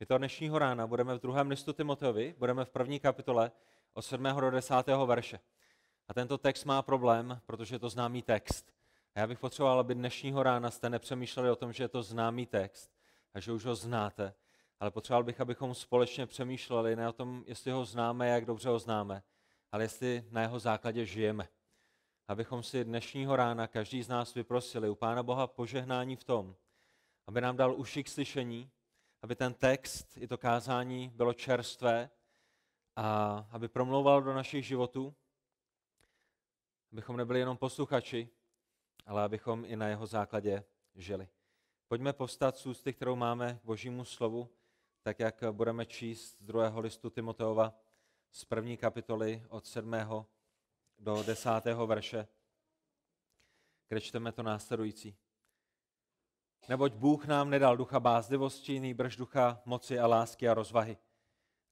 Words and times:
My 0.00 0.06
to 0.06 0.18
dnešního 0.18 0.58
rána 0.58 0.86
budeme 0.86 1.14
v 1.14 1.20
druhém 1.20 1.48
listu 1.48 1.72
Timoteovi, 1.72 2.34
budeme 2.38 2.64
v 2.64 2.70
první 2.70 3.00
kapitole 3.00 3.52
od 3.92 4.02
7. 4.02 4.24
do 4.40 4.50
10. 4.50 4.74
verše. 5.06 5.40
A 6.08 6.14
tento 6.14 6.38
text 6.38 6.64
má 6.64 6.82
problém, 6.82 7.40
protože 7.46 7.74
je 7.74 7.78
to 7.78 7.88
známý 7.88 8.22
text. 8.22 8.72
A 9.14 9.20
já 9.20 9.26
bych 9.26 9.38
potřeboval, 9.38 9.80
aby 9.80 9.94
dnešního 9.94 10.42
rána 10.42 10.70
jste 10.70 10.90
nepřemýšleli 10.90 11.50
o 11.50 11.56
tom, 11.56 11.72
že 11.72 11.84
je 11.84 11.88
to 11.88 12.02
známý 12.02 12.46
text 12.46 12.90
a 13.34 13.40
že 13.40 13.52
už 13.52 13.64
ho 13.64 13.74
znáte, 13.74 14.34
ale 14.80 14.90
potřeboval 14.90 15.24
bych, 15.24 15.40
abychom 15.40 15.74
společně 15.74 16.26
přemýšleli 16.26 16.96
ne 16.96 17.08
o 17.08 17.12
tom, 17.12 17.44
jestli 17.46 17.70
ho 17.70 17.84
známe, 17.84 18.28
jak 18.28 18.44
dobře 18.44 18.68
ho 18.68 18.78
známe, 18.78 19.22
ale 19.72 19.84
jestli 19.84 20.24
na 20.30 20.42
jeho 20.42 20.58
základě 20.58 21.06
žijeme. 21.06 21.48
Abychom 22.28 22.62
si 22.62 22.84
dnešního 22.84 23.36
rána 23.36 23.66
každý 23.66 24.02
z 24.02 24.08
nás 24.08 24.34
vyprosili 24.34 24.88
u 24.88 24.94
Pána 24.94 25.22
Boha 25.22 25.46
požehnání 25.46 26.16
v 26.16 26.24
tom, 26.24 26.56
aby 27.26 27.40
nám 27.40 27.56
dal 27.56 27.74
uši 27.74 28.04
k 28.04 28.08
slyšení, 28.08 28.70
aby 29.22 29.36
ten 29.36 29.54
text 29.54 30.16
i 30.16 30.28
to 30.28 30.38
kázání 30.38 31.08
bylo 31.08 31.32
čerstvé 31.32 32.10
a 32.96 33.36
aby 33.50 33.68
promlouval 33.68 34.22
do 34.22 34.34
našich 34.34 34.66
životů, 34.66 35.14
abychom 36.92 37.16
nebyli 37.16 37.38
jenom 37.38 37.56
posluchači, 37.56 38.28
ale 39.06 39.22
abychom 39.22 39.64
i 39.64 39.76
na 39.76 39.88
jeho 39.88 40.06
základě 40.06 40.64
žili. 40.94 41.28
Pojďme 41.88 42.12
povstat 42.12 42.56
z 42.56 42.66
ústy, 42.66 42.92
kterou 42.92 43.16
máme 43.16 43.58
k 43.62 43.64
božímu 43.64 44.04
slovu, 44.04 44.48
tak 45.02 45.20
jak 45.20 45.44
budeme 45.52 45.86
číst 45.86 46.38
z 46.38 46.44
druhého 46.44 46.80
listu 46.80 47.10
Timoteova 47.10 47.74
z 48.32 48.44
první 48.44 48.76
kapitoly 48.76 49.44
od 49.48 49.66
7. 49.66 49.94
do 50.98 51.22
10. 51.22 51.50
verše, 51.86 52.28
kde 53.88 54.00
čteme 54.00 54.32
to 54.32 54.42
následující. 54.42 55.16
Neboť 56.68 56.92
Bůh 56.92 57.26
nám 57.26 57.50
nedal 57.50 57.76
ducha 57.76 58.00
bázlivosti, 58.00 58.80
nýbrž 58.80 59.16
ducha 59.16 59.62
moci 59.64 59.98
a 59.98 60.06
lásky 60.06 60.48
a 60.48 60.54
rozvahy. 60.54 60.96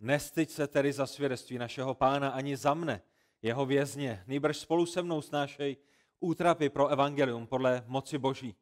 Nestyď 0.01 0.51
se 0.51 0.67
tedy 0.67 0.93
za 0.93 1.07
svědectví 1.07 1.59
našeho 1.59 1.95
pána 1.95 2.29
ani 2.29 2.57
za 2.57 2.75
mne, 2.75 3.03
jeho 3.43 3.67
vězně, 3.67 4.25
nýbrž 4.27 4.57
spolu 4.57 4.87
se 4.87 5.03
mnou 5.03 5.23
snášej 5.23 5.77
útrapy 6.21 6.69
pro 6.69 6.89
evangelium 6.89 7.47
podle 7.47 7.85
moci 7.87 8.19
Boží. 8.19 8.57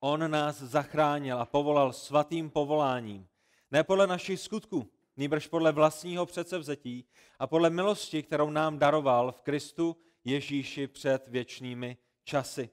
On 0.00 0.30
nás 0.30 0.62
zachránil 0.62 1.38
a 1.38 1.46
povolal 1.46 1.92
svatým 1.92 2.50
povoláním, 2.50 3.28
ne 3.70 3.84
podle 3.84 4.06
našich 4.06 4.40
skutků, 4.40 4.90
nýbrž 5.16 5.46
podle 5.46 5.72
vlastního 5.72 6.26
předsevzetí 6.26 7.06
a 7.38 7.46
podle 7.46 7.70
milosti, 7.70 8.22
kterou 8.22 8.50
nám 8.50 8.78
daroval 8.78 9.32
v 9.32 9.42
Kristu 9.42 9.96
Ježíši 10.24 10.86
před 10.86 11.28
věčnými 11.28 11.96
časy 12.24 12.70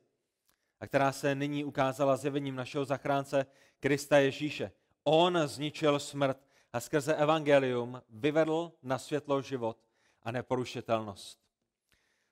a 0.81 0.87
která 0.87 1.11
se 1.11 1.35
nyní 1.35 1.63
ukázala 1.63 2.17
zjevením 2.17 2.55
našeho 2.55 2.85
zachránce 2.85 3.45
Krista 3.79 4.17
Ježíše. 4.17 4.71
On 5.03 5.39
zničil 5.45 5.99
smrt 5.99 6.37
a 6.73 6.79
skrze 6.79 7.15
evangelium 7.15 8.01
vyvedl 8.09 8.71
na 8.83 8.97
světlo 8.97 9.41
život 9.41 9.77
a 10.23 10.31
neporušitelnost. 10.31 11.39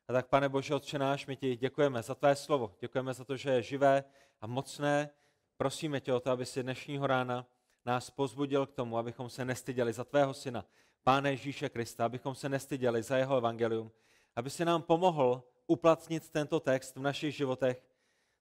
A 0.07 0.13
tak, 0.13 0.27
pane 0.27 0.49
Bože, 0.49 0.75
Otče 0.75 0.99
náš, 0.99 1.27
my 1.27 1.35
ti 1.35 1.55
děkujeme 1.55 2.03
za 2.03 2.15
tvé 2.15 2.35
slovo. 2.35 2.75
Děkujeme 2.79 3.13
za 3.13 3.25
to, 3.25 3.37
že 3.37 3.49
je 3.49 3.61
živé 3.61 4.03
a 4.41 4.47
mocné. 4.47 5.09
Prosíme 5.57 6.01
tě 6.01 6.13
o 6.13 6.19
to, 6.19 6.31
aby 6.31 6.45
si 6.45 6.63
dnešního 6.63 7.07
rána 7.07 7.45
nás 7.85 8.09
pozbudil 8.09 8.65
k 8.65 8.73
tomu, 8.73 8.97
abychom 8.97 9.29
se 9.29 9.45
nestyděli 9.45 9.93
za 9.93 10.03
tvého 10.03 10.33
syna, 10.33 10.65
Páne 11.03 11.31
Ježíše 11.31 11.69
Krista, 11.69 12.05
abychom 12.05 12.35
se 12.35 12.49
nestyděli 12.49 13.03
za 13.03 13.17
jeho 13.17 13.37
evangelium, 13.37 13.91
aby 14.35 14.49
si 14.49 14.65
nám 14.65 14.81
pomohl 14.81 15.43
uplatnit 15.67 16.29
tento 16.29 16.59
text 16.59 16.95
v 16.95 17.01
našich 17.01 17.35
životech, 17.35 17.83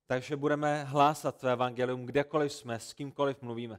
takže 0.09 0.37
budeme 0.37 0.85
hlásat 0.85 1.37
tvé 1.37 1.53
evangelium 1.53 2.07
kdekoliv 2.07 2.53
jsme, 2.53 2.81
s 2.81 2.93
kýmkoliv 2.93 3.43
mluvíme. 3.43 3.79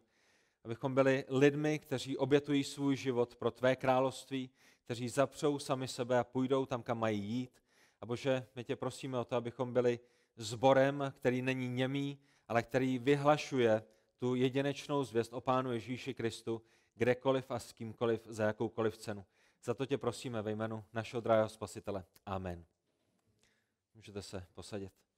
Abychom 0.63 0.95
byli 0.95 1.25
lidmi, 1.27 1.79
kteří 1.79 2.17
obětují 2.17 2.63
svůj 2.63 2.95
život 2.95 3.35
pro 3.35 3.51
tvé 3.51 3.75
království, 3.75 4.49
kteří 4.83 5.09
zapřou 5.09 5.59
sami 5.59 5.87
sebe 5.87 6.19
a 6.19 6.23
půjdou 6.23 6.65
tam, 6.65 6.83
kam 6.83 6.99
mají 6.99 7.23
jít. 7.23 7.63
A 8.01 8.05
Bože, 8.05 8.47
my 8.55 8.63
tě 8.63 8.75
prosíme 8.75 9.19
o 9.19 9.25
to, 9.25 9.35
abychom 9.35 9.73
byli 9.73 9.99
zborem, 10.35 11.13
který 11.15 11.41
není 11.41 11.69
němý, 11.69 12.19
ale 12.47 12.63
který 12.63 12.99
vyhlašuje 12.99 13.83
tu 14.17 14.35
jedinečnou 14.35 15.03
zvěst 15.03 15.33
o 15.33 15.41
Pánu 15.41 15.71
Ježíši 15.71 16.13
Kristu, 16.13 16.61
kdekoliv 16.95 17.51
a 17.51 17.59
s 17.59 17.73
kýmkoliv, 17.73 18.21
za 18.25 18.43
jakoukoliv 18.43 18.97
cenu. 18.97 19.25
Za 19.63 19.73
to 19.73 19.85
tě 19.85 19.97
prosíme 19.97 20.41
ve 20.41 20.51
jménu 20.51 20.85
našeho 20.93 21.21
drahého 21.21 21.49
spasitele. 21.49 22.03
Amen. 22.25 22.65
Můžete 23.95 24.21
se 24.21 24.45
posadit. 24.53 25.08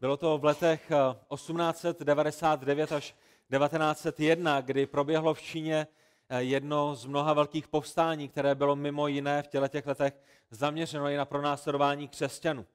Bylo 0.00 0.16
to 0.16 0.38
v 0.38 0.44
letech 0.44 0.92
1899 1.34 2.92
eh, 2.92 2.96
až 2.96 3.14
1901, 3.50 4.60
kdy 4.60 4.86
proběhlo 4.86 5.34
v 5.34 5.42
Číně 5.42 5.86
eh, 6.28 6.42
jedno 6.42 6.94
z 6.94 7.06
mnoha 7.06 7.32
velkých 7.32 7.68
povstání, 7.68 8.28
které 8.28 8.54
bylo 8.54 8.76
mimo 8.76 9.08
jiné 9.08 9.42
v 9.42 9.46
těle 9.46 9.68
těch 9.68 9.86
letech 9.86 10.14
zaměřeno 10.50 11.08
i 11.08 11.16
na 11.16 11.24
pronásledování 11.24 12.08
křesťanů. 12.08 12.66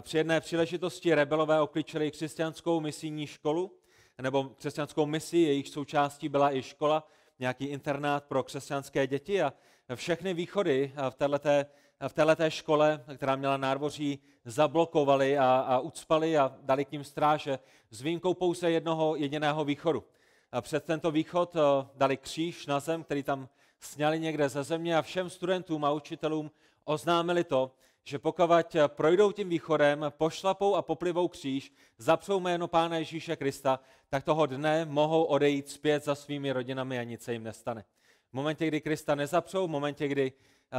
Při 0.00 0.16
jedné 0.16 0.40
příležitosti 0.40 1.14
rebelové 1.14 1.60
okličili 1.60 2.10
křesťanskou 2.10 2.80
misijní 2.80 3.26
školu, 3.26 3.78
nebo 4.22 4.44
křesťanskou 4.44 5.06
misi, 5.06 5.38
jejich 5.38 5.68
součástí 5.68 6.28
byla 6.28 6.56
i 6.56 6.62
škola, 6.62 7.06
nějaký 7.38 7.64
internát 7.64 8.24
pro 8.24 8.42
křesťanské 8.42 9.06
děti 9.06 9.42
a 9.42 9.52
všechny 9.94 10.34
východy 10.34 10.92
v 11.10 11.14
této, 11.14 11.70
v 12.08 12.12
této 12.12 12.50
škole, 12.50 13.04
která 13.16 13.36
měla 13.36 13.56
nádvoří, 13.56 14.18
zablokovali 14.44 15.38
a, 15.38 15.54
a 15.54 15.78
ucpali 15.78 16.38
a 16.38 16.56
dali 16.62 16.84
k 16.84 16.92
ním 16.92 17.04
stráže 17.04 17.58
s 17.90 18.00
výjimkou 18.00 18.34
pouze 18.34 18.70
jednoho 18.70 19.16
jediného 19.16 19.64
východu. 19.64 20.04
A 20.52 20.60
před 20.60 20.84
tento 20.84 21.10
východ 21.10 21.56
dali 21.94 22.16
kříž 22.16 22.66
na 22.66 22.80
zem, 22.80 23.04
který 23.04 23.22
tam 23.22 23.48
sněli 23.80 24.20
někde 24.20 24.48
ze 24.48 24.62
země 24.62 24.96
a 24.96 25.02
všem 25.02 25.30
studentům 25.30 25.84
a 25.84 25.90
učitelům 25.92 26.50
oznámili 26.84 27.44
to, 27.44 27.74
že 28.04 28.18
pokud 28.18 28.50
projdou 28.86 29.32
tím 29.32 29.48
východem, 29.48 30.04
pošlapou 30.08 30.74
a 30.74 30.82
poplivou 30.82 31.28
kříž, 31.28 31.72
zapřou 31.98 32.40
jméno 32.40 32.68
Pána 32.68 32.96
Ježíše 32.96 33.36
Krista, 33.36 33.80
tak 34.08 34.24
toho 34.24 34.46
dne 34.46 34.84
mohou 34.84 35.24
odejít 35.24 35.68
zpět 35.68 36.04
za 36.04 36.14
svými 36.14 36.52
rodinami 36.52 36.98
a 36.98 37.02
nic 37.02 37.22
se 37.22 37.32
jim 37.32 37.44
nestane. 37.44 37.84
V 38.30 38.34
momentě, 38.34 38.66
kdy 38.66 38.80
Krista 38.80 39.14
nezapřou, 39.14 39.66
v 39.66 39.70
momentě, 39.70 40.08
kdy 40.08 40.32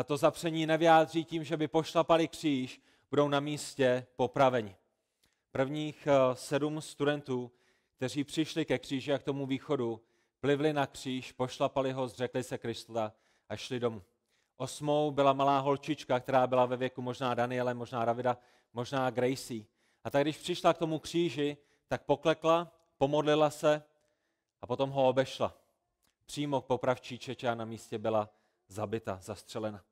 to 0.04 0.18
zapření 0.18 0.66
nevyjádří 0.66 1.26
tím, 1.26 1.44
že 1.44 1.58
by 1.58 1.68
pošlapali 1.68 2.28
kříž, 2.28 2.82
budou 3.10 3.28
na 3.28 3.40
místě 3.40 4.06
popraveni. 4.16 4.76
Prvních 5.52 6.08
eh, 6.08 6.36
sedm 6.36 6.82
studentů, 6.82 7.52
kteří 7.96 8.24
přišli 8.24 8.66
ke 8.66 8.80
kříži 8.80 9.14
a 9.14 9.18
k 9.18 9.24
tomu 9.24 9.46
východu, 9.46 10.02
plivli 10.40 10.74
na 10.74 10.88
kříž, 10.88 11.32
pošlapali 11.32 11.92
ho, 11.92 12.08
zřekli 12.08 12.44
se 12.44 12.58
Krista 12.58 13.14
a 13.50 13.56
šli 13.56 13.80
domů. 13.80 14.02
Osmou 14.58 15.12
byla 15.12 15.34
malá 15.34 15.60
holčička, 15.60 16.20
která 16.20 16.48
byla 16.48 16.66
ve 16.66 16.78
věku 16.78 17.02
možná 17.02 17.34
Daniele, 17.34 17.74
možná 17.74 18.06
Davida, 18.06 18.38
možná 18.74 19.10
Gracie. 19.10 19.64
A 20.04 20.10
tak 20.10 20.24
když 20.24 20.38
přišla 20.38 20.74
k 20.74 20.78
tomu 20.78 21.00
kříži, 21.00 21.58
tak 21.88 22.04
poklekla, 22.04 22.72
pomodlila 22.98 23.50
se 23.50 23.84
a 24.62 24.68
potom 24.68 24.90
ho 24.90 25.08
obešla. 25.08 25.58
Přímo 26.26 26.62
k 26.62 26.66
popravčí 26.66 27.20
čeče 27.20 27.50
a 27.50 27.56
na 27.56 27.66
místě 27.66 27.98
byla 27.98 28.30
zabita, 28.74 29.20
zastřelena. 29.22 29.86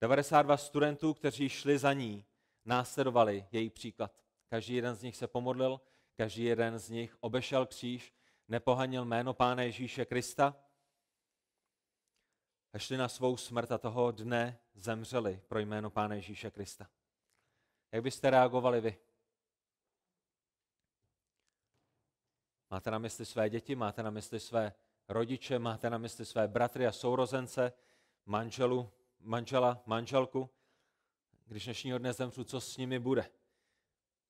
92 0.00 0.56
studentů, 0.56 1.14
kteří 1.14 1.48
šli 1.48 1.78
za 1.78 1.92
ní, 1.92 2.24
následovali 2.64 3.46
její 3.52 3.70
příklad. 3.70 4.22
Každý 4.48 4.74
jeden 4.74 4.94
z 4.94 5.02
nich 5.02 5.16
se 5.16 5.26
pomodlil, 5.26 5.80
každý 6.16 6.44
jeden 6.44 6.78
z 6.78 6.90
nich 6.90 7.16
obešel 7.20 7.66
kříž, 7.66 8.14
nepohanil 8.48 9.04
jméno 9.04 9.34
Pána 9.34 9.62
Ježíše 9.62 10.04
Krista 10.04 10.56
a 12.72 12.78
šli 12.78 12.96
na 12.96 13.08
svou 13.08 13.36
smrt 13.36 13.72
a 13.72 13.78
toho 13.78 14.10
dne 14.10 14.58
zemřeli 14.74 15.42
pro 15.48 15.58
jméno 15.58 15.90
Pána 15.90 16.14
Ježíše 16.14 16.50
Krista. 16.50 16.90
Jak 17.92 18.02
byste 18.02 18.30
reagovali 18.30 18.80
vy? 18.80 18.98
Máte 22.70 22.90
na 22.90 22.98
mysli 22.98 23.26
své 23.26 23.50
děti, 23.50 23.74
máte 23.74 24.02
na 24.02 24.10
mysli 24.10 24.40
své 24.40 24.72
rodiče, 25.08 25.58
máte 25.58 25.90
na 25.90 25.98
mysli 25.98 26.24
své 26.26 26.48
bratry 26.48 26.86
a 26.86 26.92
sourozence, 26.92 27.72
manželu, 28.26 28.90
manžela, 29.20 29.82
manželku, 29.86 30.50
když 31.46 31.64
dnešního 31.64 31.98
dne 31.98 32.12
zemřu, 32.12 32.44
co 32.44 32.60
s 32.60 32.76
nimi 32.76 32.98
bude? 32.98 33.30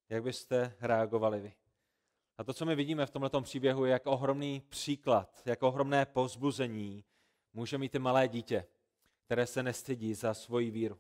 Jak 0.08 0.22
byste 0.22 0.76
reagovali 0.80 1.40
vy? 1.40 1.54
A 2.38 2.44
to, 2.44 2.54
co 2.54 2.66
my 2.66 2.74
vidíme 2.74 3.06
v 3.06 3.10
tomto 3.10 3.40
příběhu, 3.40 3.84
je 3.84 3.92
jak 3.92 4.06
ohromný 4.06 4.60
příklad, 4.68 5.42
jak 5.44 5.62
ohromné 5.62 6.06
pozbuzení 6.06 7.04
může 7.52 7.78
mít 7.78 7.94
i 7.94 7.98
malé 7.98 8.28
dítě, 8.28 8.66
které 9.24 9.46
se 9.46 9.62
nestydí 9.62 10.14
za 10.14 10.34
svoji 10.34 10.70
víru. 10.70 10.98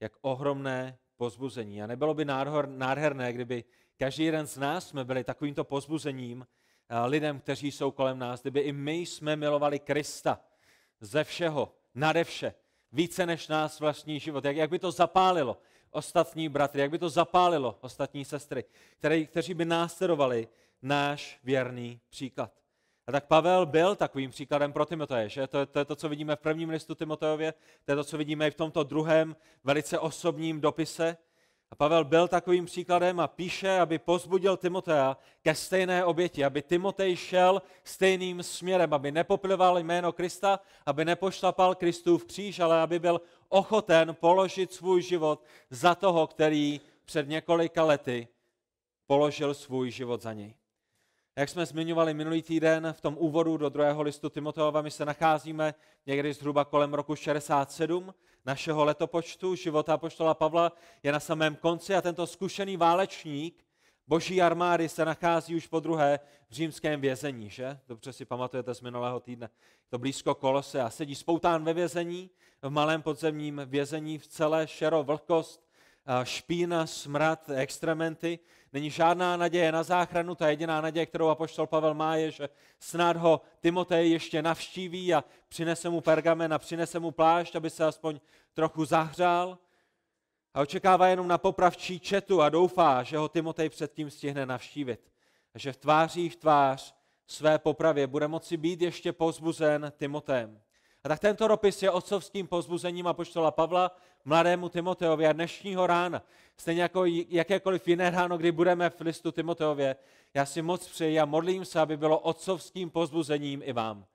Jak 0.00 0.12
ohromné 0.20 0.98
pozbuzení. 1.16 1.82
A 1.82 1.86
nebylo 1.86 2.14
by 2.14 2.24
nádherné, 2.66 3.32
kdyby 3.32 3.64
každý 3.96 4.24
jeden 4.24 4.46
z 4.46 4.56
nás 4.56 4.88
jsme 4.88 5.04
byli 5.04 5.24
takovýmto 5.24 5.64
pozbuzením 5.64 6.46
lidem, 7.06 7.40
kteří 7.40 7.72
jsou 7.72 7.90
kolem 7.90 8.18
nás, 8.18 8.42
kdyby 8.42 8.60
i 8.60 8.72
my 8.72 8.94
jsme 8.94 9.36
milovali 9.36 9.78
Krista 9.78 10.40
ze 11.00 11.24
všeho, 11.24 11.76
nade 11.94 12.24
vše, 12.24 12.54
více 12.92 13.26
než 13.26 13.48
nás 13.48 13.80
vlastní 13.80 14.20
život. 14.20 14.44
Jak, 14.44 14.56
jak 14.56 14.70
by 14.70 14.78
to 14.78 14.90
zapálilo 14.90 15.58
ostatní 15.90 16.48
bratry, 16.48 16.80
jak 16.80 16.90
by 16.90 16.98
to 16.98 17.08
zapálilo 17.08 17.78
ostatní 17.80 18.24
sestry, 18.24 18.64
které, 18.98 19.24
kteří 19.24 19.54
by 19.54 19.64
následovali 19.64 20.48
náš 20.82 21.38
věrný 21.44 22.00
příklad. 22.10 22.52
A 23.06 23.12
tak 23.12 23.26
Pavel 23.26 23.66
byl 23.66 23.96
takovým 23.96 24.30
příkladem 24.30 24.72
pro 24.72 24.84
Timoteje, 24.84 25.28
že? 25.28 25.46
To, 25.46 25.66
to 25.66 25.78
je 25.78 25.84
to, 25.84 25.96
co 25.96 26.08
vidíme 26.08 26.36
v 26.36 26.40
prvním 26.40 26.70
listu 26.70 26.94
Timoteově, 26.94 27.54
to 27.84 27.92
je 27.92 27.96
to, 27.96 28.04
co 28.04 28.18
vidíme 28.18 28.48
i 28.48 28.50
v 28.50 28.54
tomto 28.54 28.82
druhém 28.82 29.36
velice 29.64 29.98
osobním 29.98 30.60
dopise. 30.60 31.16
A 31.70 31.74
Pavel 31.76 32.04
byl 32.04 32.28
takovým 32.28 32.66
příkladem 32.66 33.20
a 33.20 33.28
píše, 33.28 33.78
aby 33.78 33.98
pozbudil 33.98 34.56
Timotea 34.56 35.16
ke 35.42 35.54
stejné 35.54 36.04
oběti, 36.04 36.44
aby 36.44 36.62
Timotej 36.62 37.16
šel 37.16 37.62
stejným 37.84 38.42
směrem, 38.42 38.94
aby 38.94 39.12
nepoplival 39.12 39.78
jméno 39.78 40.12
Krista, 40.12 40.60
aby 40.86 41.04
nepošlapal 41.04 41.74
Kristův 41.74 42.24
kříž, 42.24 42.60
ale 42.60 42.80
aby 42.80 42.98
byl 42.98 43.20
ochoten 43.48 44.16
položit 44.20 44.72
svůj 44.72 45.02
život 45.02 45.44
za 45.70 45.94
toho, 45.94 46.26
který 46.26 46.80
před 47.04 47.28
několika 47.28 47.84
lety 47.84 48.28
položil 49.06 49.54
svůj 49.54 49.90
život 49.90 50.22
za 50.22 50.32
něj. 50.32 50.54
Jak 51.36 51.48
jsme 51.48 51.66
zmiňovali 51.66 52.14
minulý 52.14 52.42
týden 52.42 52.92
v 52.92 53.00
tom 53.00 53.16
úvodu 53.18 53.56
do 53.56 53.68
druhého 53.68 54.02
listu 54.02 54.30
Timoteova, 54.30 54.82
my 54.82 54.90
se 54.90 55.04
nacházíme 55.04 55.74
někdy 56.06 56.32
zhruba 56.32 56.64
kolem 56.64 56.94
roku 56.94 57.16
67 57.16 58.14
našeho 58.46 58.84
letopočtu. 58.84 59.54
Života 59.54 59.98
poštola 59.98 60.34
Pavla 60.34 60.72
je 61.02 61.12
na 61.12 61.20
samém 61.20 61.56
konci 61.56 61.94
a 61.94 62.02
tento 62.02 62.26
zkušený 62.26 62.76
válečník 62.76 63.64
boží 64.06 64.42
armády 64.42 64.88
se 64.88 65.04
nachází 65.04 65.56
už 65.56 65.66
po 65.66 65.80
druhé 65.80 66.20
v 66.48 66.52
římském 66.52 67.00
vězení, 67.00 67.50
že? 67.50 67.78
Dobře 67.88 68.12
si 68.12 68.24
pamatujete 68.24 68.74
z 68.74 68.80
minulého 68.80 69.20
týdne. 69.20 69.48
To 69.88 69.98
blízko 69.98 70.34
kolose 70.34 70.80
a 70.80 70.90
sedí 70.90 71.14
spoután 71.14 71.64
ve 71.64 71.74
vězení, 71.74 72.30
v 72.62 72.70
malém 72.70 73.02
podzemním 73.02 73.62
vězení 73.66 74.18
v 74.18 74.26
celé 74.26 74.68
šero 74.68 75.02
vlhkost, 75.02 75.63
špína, 76.24 76.86
smrad, 76.86 77.50
extrementy. 77.50 78.38
Není 78.72 78.90
žádná 78.90 79.36
naděje 79.36 79.72
na 79.72 79.82
záchranu, 79.82 80.34
ta 80.34 80.48
jediná 80.48 80.80
naděje, 80.80 81.06
kterou 81.06 81.28
apoštol 81.28 81.66
Pavel 81.66 81.94
má, 81.94 82.16
je, 82.16 82.30
že 82.30 82.48
snad 82.78 83.16
ho 83.16 83.40
Timotej 83.60 84.10
ještě 84.10 84.42
navštíví 84.42 85.14
a 85.14 85.24
přinese 85.48 85.88
mu 85.88 86.00
pergamen 86.00 86.54
a 86.54 86.58
přinese 86.58 86.98
mu 86.98 87.10
plášť, 87.10 87.56
aby 87.56 87.70
se 87.70 87.84
aspoň 87.84 88.20
trochu 88.52 88.84
zahřál. 88.84 89.58
A 90.54 90.60
očekává 90.60 91.08
jenom 91.08 91.28
na 91.28 91.38
popravčí 91.38 92.00
četu 92.00 92.42
a 92.42 92.48
doufá, 92.48 93.02
že 93.02 93.16
ho 93.16 93.28
Timotej 93.28 93.68
předtím 93.68 94.10
stihne 94.10 94.46
navštívit. 94.46 95.12
A 95.54 95.58
že 95.58 95.72
v 95.72 95.76
tváří 95.76 96.28
v 96.28 96.36
tvář 96.36 96.94
své 97.26 97.58
popravě 97.58 98.06
bude 98.06 98.28
moci 98.28 98.56
být 98.56 98.80
ještě 98.80 99.12
pozbuzen 99.12 99.92
Timotem. 99.96 100.60
A 101.04 101.08
tak 101.08 101.20
tento 101.20 101.48
dopis 101.48 101.82
je 101.82 101.90
otcovským 101.90 102.46
pozbuzením 102.46 103.06
apoštola 103.06 103.50
Pavla 103.50 103.90
mladému 104.24 104.68
Timoteovi 104.68 105.26
a 105.26 105.32
dnešního 105.32 105.86
rána, 105.86 106.22
stejně 106.56 106.82
jako 106.82 107.04
jakékoliv 107.28 107.88
jiné 107.88 108.10
ráno, 108.10 108.38
kdy 108.38 108.52
budeme 108.52 108.90
v 108.90 109.00
listu 109.00 109.32
Timoteově, 109.32 109.96
já 110.34 110.46
si 110.46 110.62
moc 110.62 110.88
přeji 110.88 111.20
a 111.20 111.24
modlím 111.24 111.64
se, 111.64 111.80
aby 111.80 111.96
bylo 111.96 112.18
otcovským 112.18 112.90
pozbuzením 112.90 113.62
i 113.64 113.72
vám. 113.72 114.06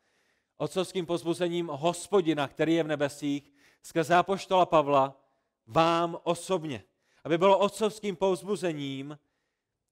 Otcovským 0.58 1.06
pozbuzením 1.06 1.68
hospodina, 1.68 2.48
který 2.48 2.76
je 2.76 2.84
v 2.84 2.88
nebesích, 2.88 3.54
skrze 3.84 4.16
apoštola 4.16 4.66
Pavla, 4.66 5.22
vám 5.68 6.18
osobně. 6.24 6.84
Aby 7.24 7.38
bylo 7.38 7.58
otcovským 7.58 8.16
pozbuzením 8.16 9.20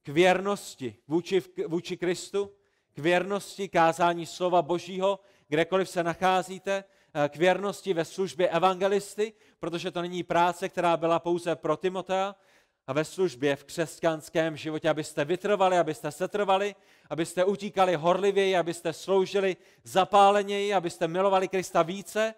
k 0.03 0.07
věrnosti 0.07 0.95
vůči, 1.07 1.43
vůči 1.67 1.97
Kristu, 1.97 2.51
k 2.93 2.99
věrnosti 2.99 3.69
kázání 3.69 4.25
slova 4.25 4.61
Božího, 4.61 5.19
kdekoliv 5.47 5.89
se 5.89 6.03
nacházíte, 6.03 6.83
k 7.29 7.35
věrnosti 7.35 7.93
ve 7.93 8.05
službě 8.05 8.49
evangelisty, 8.49 9.33
protože 9.59 9.91
to 9.91 10.01
není 10.01 10.23
práce, 10.23 10.69
která 10.69 10.97
byla 10.97 11.19
pouze 11.19 11.55
pro 11.55 11.77
Timotea, 11.77 12.35
a 12.87 12.93
ve 12.93 13.05
službě 13.05 13.55
v 13.55 13.63
křesťanském 13.63 14.57
životě, 14.57 14.89
abyste 14.89 15.25
vytrvali, 15.25 15.77
abyste 15.77 16.11
setrvali, 16.11 16.75
abyste 17.09 17.45
utíkali 17.45 17.95
horlivěji, 17.95 18.57
abyste 18.57 18.93
sloužili 18.93 19.57
zapáleněji, 19.83 20.73
abyste 20.73 21.07
milovali 21.07 21.47
Krista 21.47 21.81
více, 21.81 22.33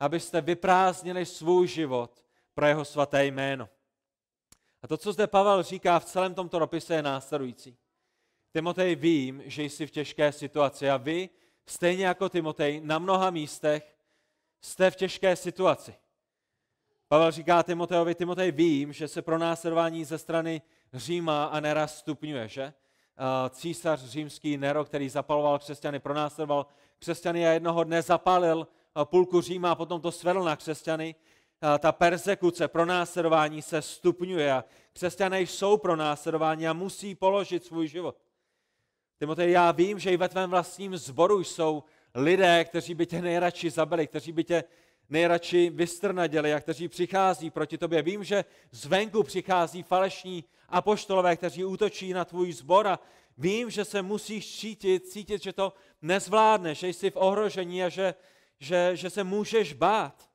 abyste 0.00 0.40
vyprázdnili 0.40 1.26
svůj 1.26 1.66
život 1.66 2.24
pro 2.54 2.66
jeho 2.66 2.84
svaté 2.84 3.26
jméno. 3.26 3.68
A 4.82 4.88
to, 4.88 4.96
co 4.96 5.12
zde 5.12 5.26
Pavel 5.26 5.62
říká 5.62 5.98
v 5.98 6.04
celém 6.04 6.34
tomto 6.34 6.58
dopise, 6.58 6.94
je 6.94 7.02
následující. 7.02 7.76
Timotej, 8.52 8.96
vím, 8.96 9.42
že 9.44 9.62
jsi 9.62 9.86
v 9.86 9.90
těžké 9.90 10.32
situaci 10.32 10.90
a 10.90 10.96
vy, 10.96 11.28
stejně 11.66 12.06
jako 12.06 12.28
Timotej, 12.28 12.80
na 12.80 12.98
mnoha 12.98 13.30
místech 13.30 13.96
jste 14.60 14.90
v 14.90 14.96
těžké 14.96 15.36
situaci. 15.36 15.94
Pavel 17.12 17.30
říká 17.30 17.62
Timoteovi, 17.62 18.14
Timotej, 18.14 18.52
vím, 18.52 18.92
že 18.92 19.08
se 19.08 19.22
pro 19.22 19.38
následování 19.38 20.04
ze 20.04 20.18
strany 20.18 20.62
Říma 20.94 21.44
a 21.44 21.60
Nera 21.60 21.86
stupňuje, 21.86 22.48
že? 22.48 22.72
Císař 23.50 24.00
římský 24.00 24.56
Nero, 24.56 24.84
který 24.84 25.08
zapaloval 25.08 25.58
křesťany, 25.58 26.00
pronásledoval 26.00 26.66
křesťany 26.98 27.48
a 27.48 27.50
jednoho 27.50 27.84
dne 27.84 28.02
zapálil 28.02 28.68
půlku 29.04 29.40
Říma 29.40 29.70
a 29.70 29.74
potom 29.74 30.00
to 30.00 30.12
svedl 30.12 30.44
na 30.44 30.56
křesťany. 30.56 31.14
Ta 31.78 31.92
persekuce, 31.92 32.68
pronásledování 32.68 33.62
se 33.62 33.82
stupňuje 33.82 34.52
a 34.52 34.64
křesťané 34.92 35.40
jsou 35.40 35.76
pronásledováni 35.76 36.68
a 36.68 36.72
musí 36.72 37.14
položit 37.14 37.64
svůj 37.64 37.88
život. 37.88 38.16
Timotej, 39.18 39.50
já 39.50 39.72
vím, 39.72 39.98
že 39.98 40.10
i 40.10 40.16
ve 40.16 40.28
tvém 40.28 40.50
vlastním 40.50 40.96
zboru 40.96 41.44
jsou 41.44 41.84
lidé, 42.14 42.64
kteří 42.64 42.94
by 42.94 43.06
tě 43.06 43.22
nejradši 43.22 43.70
zabili, 43.70 44.06
kteří 44.06 44.32
by 44.32 44.44
tě 44.44 44.64
nejradši 45.12 45.70
vystrnaděli 45.70 46.54
a 46.54 46.60
kteří 46.60 46.88
přichází 46.88 47.50
proti 47.50 47.78
tobě. 47.78 48.02
Vím, 48.02 48.24
že 48.24 48.44
zvenku 48.70 49.22
přichází 49.22 49.82
falešní 49.82 50.44
apoštolové, 50.68 51.36
kteří 51.36 51.64
útočí 51.64 52.12
na 52.12 52.24
tvůj 52.24 52.52
zbor 52.52 52.88
a 52.88 52.98
vím, 53.38 53.70
že 53.70 53.84
se 53.84 54.02
musíš 54.02 54.58
cítit, 54.58 55.08
cítit, 55.08 55.42
že 55.42 55.52
to 55.52 55.72
nezvládneš, 56.02 56.78
že 56.78 56.88
jsi 56.88 57.10
v 57.10 57.16
ohrožení 57.16 57.84
a 57.84 57.88
že, 57.88 58.14
že, 58.58 58.90
že 58.94 59.10
se 59.10 59.24
můžeš 59.24 59.72
bát. 59.72 60.30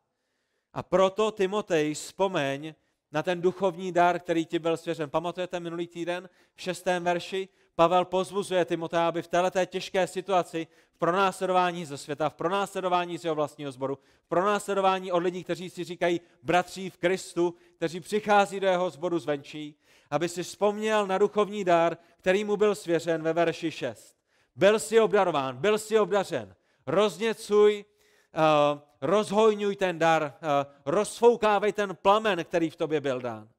A 0.74 0.84
proto, 0.84 1.32
Timotej, 1.32 1.94
vzpomeň 1.94 2.74
na 3.12 3.24
ten 3.24 3.42
duchovní 3.42 3.92
dar, 3.92 4.20
který 4.20 4.46
ti 4.46 4.60
byl 4.60 4.78
svěřen. 4.78 5.10
Pamatujete 5.10 5.60
minulý 5.60 5.88
týden 5.88 6.30
v 6.56 6.62
šestém 6.62 7.04
verši? 7.04 7.50
Pavel 7.78 8.06
pozvuzuje 8.06 8.66
Timotea, 8.66 9.08
aby 9.08 9.22
v 9.22 9.28
této 9.28 9.66
těžké 9.66 10.08
situaci, 10.08 10.68
v 10.94 10.98
pronásledování 10.98 11.86
ze 11.86 11.98
světa, 11.98 12.30
v 12.30 12.34
pronásledování 12.34 13.18
z 13.18 13.24
jeho 13.24 13.36
vlastního 13.36 13.72
sboru, 13.72 13.98
v 14.26 14.28
pronásledování 14.28 15.12
od 15.12 15.18
lidí, 15.18 15.44
kteří 15.44 15.70
si 15.70 15.84
říkají 15.84 16.22
bratří 16.44 16.90
v 16.90 16.98
Kristu, 16.98 17.56
kteří 17.76 18.00
přichází 18.00 18.60
do 18.60 18.68
jeho 18.68 18.90
sboru 18.90 19.20
zvenčí, 19.20 19.80
aby 20.12 20.30
si 20.30 20.44
vzpomněl 20.44 21.08
na 21.08 21.18
duchovní 21.18 21.64
dar, 21.64 21.98
který 22.18 22.44
mu 22.44 22.58
byl 22.58 22.76
svěřen 22.76 23.24
ve 23.24 23.34
verši 23.34 23.72
6. 23.72 24.16
Byl 24.56 24.80
si 24.80 25.00
obdarován, 25.00 25.58
byl 25.58 25.78
si 25.78 26.00
obdařen. 26.00 26.56
Rozněcuj, 26.86 27.86
uh, 28.34 28.80
rozhojňuj 29.02 29.76
ten 29.76 30.00
dar, 30.00 30.24
uh, 30.24 30.72
rozfoukávej 30.86 31.74
ten 31.74 31.96
plamen, 31.96 32.46
který 32.46 32.69
v 32.69 32.76
tobě 32.76 33.02
byl 33.02 33.22
dán. 33.22 33.50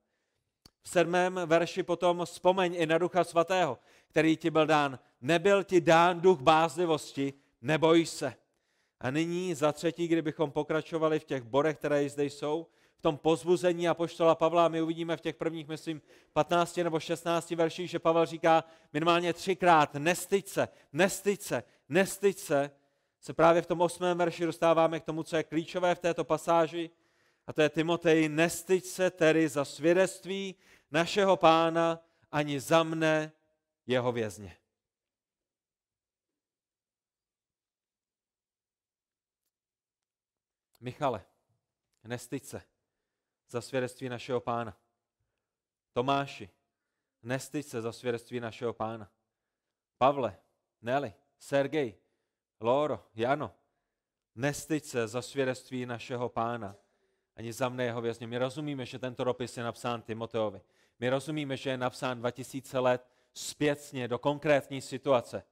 Sedmém 0.89 1.41
verši 1.47 1.83
potom 1.83 2.25
vzpomeň 2.25 2.75
i 2.75 2.87
na 2.87 2.99
Ducha 2.99 3.25
Svatého, 3.25 3.79
který 4.09 4.37
ti 4.37 4.51
byl 4.51 4.67
dán. 4.67 4.99
Nebyl 5.21 5.65
ti 5.65 5.81
dán 5.81 6.21
duch 6.21 6.41
bázlivosti, 6.41 7.35
neboj 7.63 8.07
se. 8.07 8.35
A 9.01 9.11
nyní 9.11 9.55
za 9.55 9.73
třetí, 9.73 10.09
kdybychom 10.09 10.51
pokračovali 10.51 11.19
v 11.19 11.25
těch 11.25 11.43
bodech, 11.43 11.77
které 11.77 12.09
zde 12.09 12.25
jsou, 12.25 12.67
v 12.97 13.03
tom 13.03 13.17
pozbuzení 13.17 13.89
a 13.89 13.95
poštola 13.95 14.35
Pavla, 14.35 14.69
my 14.69 14.83
uvidíme 14.83 15.17
v 15.17 15.21
těch 15.21 15.37
prvních, 15.37 15.69
myslím, 15.69 16.03
15 16.33 16.77
nebo 16.77 17.01
16 17.01 17.51
verších, 17.51 17.91
že 17.91 17.99
Pavel 17.99 18.27
říká 18.27 18.65
minimálně 18.93 19.33
třikrát, 19.33 19.95
nestyď 19.95 20.49
se, 20.49 20.69
nestyď 20.93 21.43
se, 21.43 21.63
nestyď 21.89 22.39
se, 22.39 22.71
se 23.21 23.33
právě 23.33 23.63
v 23.63 23.67
tom 23.67 23.81
osmém 23.81 24.19
verši 24.19 24.45
dostáváme 24.45 25.01
k 25.01 25.05
tomu, 25.05 25.23
co 25.23 25.37
je 25.37 25.43
klíčové 25.43 25.95
v 25.95 25.99
této 25.99 26.25
pasáži, 26.25 26.91
a 27.47 27.53
to 27.53 27.63
je 27.63 27.69
Timotej, 27.69 28.29
nestyď 28.29 28.85
se 28.85 29.11
tedy 29.11 29.49
za 29.49 29.65
svědectví 29.65 30.55
našeho 30.91 31.37
pána 31.37 32.01
ani 32.31 32.61
za 32.61 32.83
mne, 32.83 33.33
jeho 33.87 34.13
vězně. 34.13 34.57
Michale, 40.81 41.25
nestyď 42.05 42.45
se 42.45 42.63
za 43.49 43.61
svědectví 43.61 44.09
našeho 44.09 44.41
pána. 44.41 44.79
Tomáši, 45.93 46.51
nestyď 47.23 47.67
se 47.67 47.83
za 47.83 47.93
svědectví 47.93 48.41
našeho 48.41 48.73
pána. 48.73 49.11
Pavle, 49.99 50.39
Nelly, 50.83 51.15
Sergej, 51.39 51.99
Loro, 52.61 53.09
Jano, 53.15 53.55
nestyď 54.35 54.85
se 54.85 55.09
za 55.09 55.23
svědectví 55.23 55.87
našeho 55.87 56.29
pána, 56.29 56.77
ani 57.37 57.53
za 57.53 57.69
mne 57.69 57.85
jeho 57.85 58.01
vězně. 58.01 58.27
My 58.27 58.39
rozumíme, 58.39 58.87
že 58.87 58.99
tento 58.99 59.25
dopis 59.25 59.57
je 59.57 59.63
napsán 59.63 60.03
Timoteovi. 60.03 60.61
My 61.01 61.09
rozumíme, 61.09 61.57
že 61.57 61.71
je 61.71 61.77
napsán 61.77 62.19
2000 62.19 62.79
let 62.79 63.09
zpětně 63.35 64.09
do 64.09 64.19
konkrétní 64.19 64.81
situace. 64.81 65.45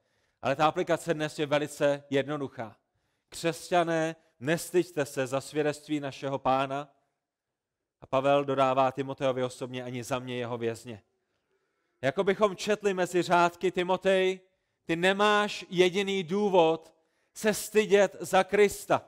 Ale 0.42 0.56
ta 0.56 0.66
aplikace 0.66 1.14
dnes 1.14 1.38
je 1.38 1.46
velice 1.46 2.04
jednoduchá. 2.10 2.76
Křesťané, 3.28 4.16
nestyďte 4.40 5.06
se 5.06 5.26
za 5.26 5.40
svědectví 5.40 6.00
našeho 6.00 6.38
pána. 6.38 6.88
A 8.00 8.06
Pavel 8.06 8.44
dodává 8.44 8.92
Timoteovi 8.92 9.44
osobně 9.44 9.84
ani 9.84 10.04
za 10.04 10.18
mě 10.18 10.36
jeho 10.36 10.58
vězně. 10.58 11.02
Jako 12.02 12.24
bychom 12.24 12.56
četli 12.56 12.94
mezi 12.94 13.22
řádky 13.22 13.70
Timotej, 13.70 14.40
Ty 14.84 14.96
nemáš 14.96 15.64
jediný 15.68 16.22
důvod 16.22 16.94
se 17.34 17.54
stydět 17.54 18.16
za 18.20 18.44
Krista. 18.44 19.02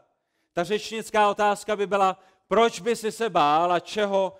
Ta 0.52 0.64
řečnická 0.64 1.30
otázka 1.30 1.76
by 1.76 1.87
byla, 1.87 2.18
proč 2.49 2.80
by 2.80 2.97
si 2.97 3.12
se 3.12 3.30
bál 3.30 3.73
a 3.73 3.80
čeho 3.80 4.37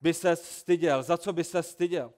by 0.00 0.14
se 0.14 0.36
styděl, 0.36 1.02
za 1.02 1.18
co 1.18 1.32
by 1.32 1.44
se 1.44 1.62
styděl. 1.62 2.12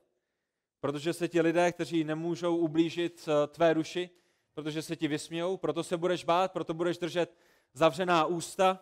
Protože 0.80 1.12
se 1.12 1.28
ti 1.28 1.40
lidé, 1.40 1.72
kteří 1.72 2.04
nemůžou 2.04 2.56
ublížit 2.56 3.28
eh, 3.28 3.46
tvé 3.46 3.75
duši, 3.75 4.10
protože 4.54 4.82
se 4.82 4.96
ti 4.96 5.08
vysmějou, 5.08 5.56
proto 5.56 5.84
se 5.84 5.96
budeš 5.96 6.25
bát, 6.25 6.52
proto 6.52 6.75
budeš 6.75 6.99
držet 6.99 7.37
zavřená 7.72 8.25
ústa, 8.25 8.80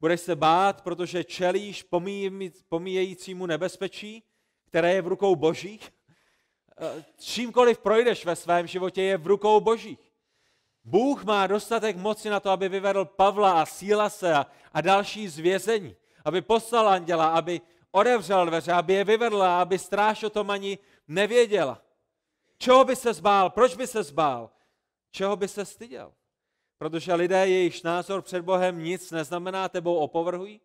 budeš 0.00 0.20
se 0.20 0.36
bát, 0.36 0.82
protože 0.82 1.24
čelíš 1.24 1.86
pomíjejícímu 2.68 3.46
nebezpečí, 3.46 4.22
které 4.64 4.94
je 4.94 5.02
v 5.02 5.06
rukou 5.06 5.36
božích. 5.36 5.92
Eh, 6.78 7.04
čímkoliv 7.18 7.78
projdeš 7.78 8.24
ve 8.24 8.36
svém 8.36 8.66
životě, 8.66 9.02
je 9.02 9.16
v 9.16 9.26
rukou 9.26 9.60
božích. 9.60 10.12
Bůh 10.84 11.24
má 11.24 11.46
dostatek 11.46 11.96
moci 11.96 12.30
na 12.30 12.40
to, 12.40 12.50
aby 12.50 12.68
vyvedl 12.68 13.04
Pavla 13.04 13.62
a 13.62 13.66
Sílase 13.66 14.34
a, 14.34 14.46
a 14.72 14.80
další 14.80 15.28
z 15.28 15.38
vězení, 15.38 15.96
aby 16.26 16.42
poslal 16.42 16.88
anděla, 16.88 17.28
aby 17.28 17.60
odevřel 17.90 18.46
dveře, 18.46 18.72
aby 18.72 18.94
je 18.94 19.04
vyvedla, 19.04 19.60
aby 19.60 19.78
stráž 19.78 20.22
o 20.22 20.30
tom 20.30 20.50
ani 20.50 20.78
nevěděla. 21.08 21.82
Čeho 22.58 22.84
by 22.84 22.96
se 22.96 23.14
zbál? 23.14 23.50
Proč 23.50 23.76
by 23.76 23.86
se 23.86 24.02
zbál? 24.02 24.50
Čeho 25.10 25.36
by 25.36 25.48
se 25.48 25.64
styděl? 25.64 26.12
Protože 26.78 27.14
lidé, 27.14 27.48
jejichž 27.48 27.82
názor 27.82 28.22
před 28.22 28.42
Bohem 28.42 28.84
nic 28.84 29.10
neznamená, 29.10 29.68
tebou 29.68 29.96
opovrhují. 29.96 30.60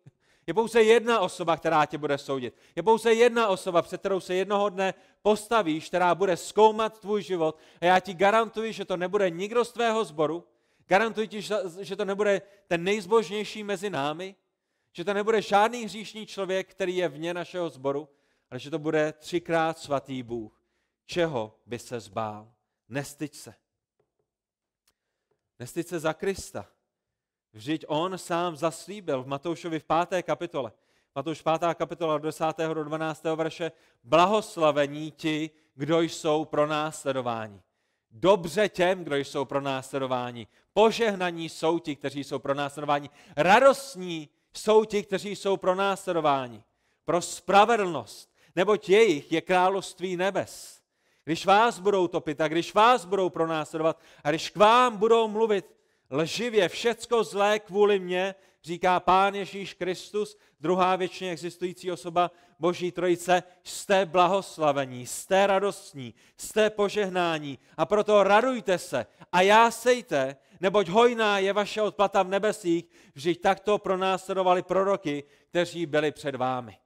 Je 0.46 0.54
pouze 0.54 0.82
jedna 0.82 1.20
osoba, 1.20 1.56
která 1.56 1.86
tě 1.86 1.98
bude 1.98 2.18
soudit. 2.18 2.54
Je 2.76 2.82
pouze 2.82 3.12
jedna 3.12 3.48
osoba, 3.48 3.82
před 3.82 4.00
kterou 4.00 4.20
se 4.20 4.34
jednoho 4.34 4.68
dne 4.68 4.94
postavíš, 5.22 5.88
která 5.88 6.14
bude 6.14 6.36
zkoumat 6.36 7.00
tvůj 7.00 7.22
život. 7.22 7.58
A 7.80 7.84
já 7.84 8.00
ti 8.00 8.14
garantuji, 8.14 8.72
že 8.72 8.84
to 8.84 8.96
nebude 8.96 9.30
nikdo 9.30 9.64
z 9.64 9.72
tvého 9.72 10.04
sboru. 10.04 10.44
Garantuji 10.86 11.28
ti, 11.28 11.42
že 11.80 11.96
to 11.96 12.04
nebude 12.04 12.42
ten 12.66 12.84
nejzbožnější 12.84 13.64
mezi 13.64 13.90
námi. 13.90 14.34
Že 14.92 15.04
to 15.04 15.14
nebude 15.14 15.42
žádný 15.42 15.84
hříšný 15.84 16.26
člověk, 16.26 16.70
který 16.70 16.96
je 16.96 17.08
vně 17.08 17.34
našeho 17.34 17.70
sboru, 17.70 18.08
ale 18.50 18.60
že 18.60 18.70
to 18.70 18.78
bude 18.78 19.12
třikrát 19.12 19.78
svatý 19.78 20.22
Bůh. 20.22 20.62
Čeho 21.06 21.58
by 21.66 21.78
se 21.78 22.00
zbál? 22.00 22.52
Nestyď 22.88 23.34
se. 23.34 23.54
Nestyď 25.58 25.86
se 25.86 26.00
za 26.00 26.12
Krista. 26.12 26.66
Vždyť 27.52 27.84
on 27.88 28.18
sám 28.18 28.56
zaslíbil 28.56 29.22
v 29.22 29.26
Matoušovi 29.26 29.80
v 29.80 29.84
5. 30.08 30.22
kapitole. 30.22 30.72
Matouš 31.14 31.42
5. 31.42 31.74
kapitola 31.74 32.18
10. 32.18 32.44
do 32.74 32.84
12. 32.84 33.24
verše. 33.24 33.72
Blahoslavení 34.04 35.10
ti, 35.10 35.50
kdo 35.74 36.00
jsou 36.00 36.44
pro 36.44 36.66
následování. 36.66 37.62
Dobře 38.10 38.68
těm, 38.68 39.04
kdo 39.04 39.16
jsou 39.16 39.44
pro 39.44 39.60
následování. 39.60 40.48
Požehnaní 40.72 41.48
jsou 41.48 41.78
ti, 41.78 41.96
kteří 41.96 42.24
jsou 42.24 42.38
pro 42.38 42.54
následování. 42.54 43.10
Radostní 43.36 44.28
jsou 44.54 44.84
ti, 44.84 45.02
kteří 45.02 45.36
jsou 45.36 45.56
pro 45.56 45.74
následování. 45.74 46.62
Pro 47.04 47.22
spravedlnost, 47.22 48.30
neboť 48.56 48.88
jejich 48.88 49.32
je 49.32 49.40
království 49.40 50.16
nebes. 50.16 50.82
Když 51.24 51.46
vás 51.46 51.78
budou 51.78 52.08
topit 52.08 52.40
a 52.40 52.48
když 52.48 52.74
vás 52.74 53.04
budou 53.04 53.30
pronásledovat 53.30 54.00
a 54.24 54.30
když 54.30 54.50
k 54.50 54.56
vám 54.56 54.96
budou 54.96 55.28
mluvit 55.28 55.76
lživě 56.10 56.68
všecko 56.68 57.24
zlé 57.24 57.58
kvůli 57.58 57.98
mně, 57.98 58.34
říká 58.64 59.00
Pán 59.00 59.34
Ježíš 59.34 59.74
Kristus, 59.74 60.36
druhá 60.60 60.96
věčně 60.96 61.30
existující 61.30 61.92
osoba 61.92 62.30
Boží 62.58 62.92
Trojice, 62.92 63.42
jste 63.64 64.06
blahoslavení, 64.06 65.06
jste 65.06 65.46
radostní, 65.46 66.14
jste 66.36 66.70
požehnání 66.70 67.58
a 67.76 67.86
proto 67.86 68.22
radujte 68.22 68.78
se 68.78 69.06
a 69.32 69.40
já 69.40 69.70
sejte, 69.70 70.36
neboť 70.62 70.88
hojná 70.88 71.38
je 71.38 71.52
vaše 71.52 71.82
odplata 71.82 72.22
v 72.22 72.38
nebesích, 72.38 72.84
vždyť 73.14 73.40
takto 73.42 73.78
pronásledovali 73.78 74.62
proroky, 74.62 75.24
kteří 75.50 75.86
byli 75.86 76.12
před 76.12 76.34
vámi. 76.34 76.78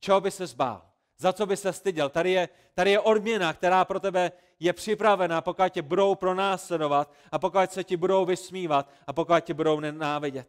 Čeho 0.00 0.20
by 0.20 0.30
se 0.30 0.46
zbál? 0.46 0.82
Za 1.18 1.32
co 1.32 1.46
by 1.46 1.56
se 1.56 1.72
styděl? 1.72 2.08
Tady 2.08 2.30
je, 2.30 2.48
tady 2.74 2.90
je 2.90 3.00
odměna, 3.00 3.52
která 3.52 3.84
pro 3.84 4.00
tebe 4.00 4.32
je 4.60 4.72
připravená, 4.72 5.40
pokud 5.40 5.72
tě 5.72 5.82
budou 5.82 6.14
pronásledovat 6.14 7.12
a 7.32 7.38
pokud 7.38 7.72
se 7.72 7.84
ti 7.84 7.96
budou 7.96 8.24
vysmívat 8.24 8.90
a 9.06 9.12
pokud 9.12 9.40
tě 9.40 9.54
budou 9.54 9.80
nenávidět. 9.80 10.48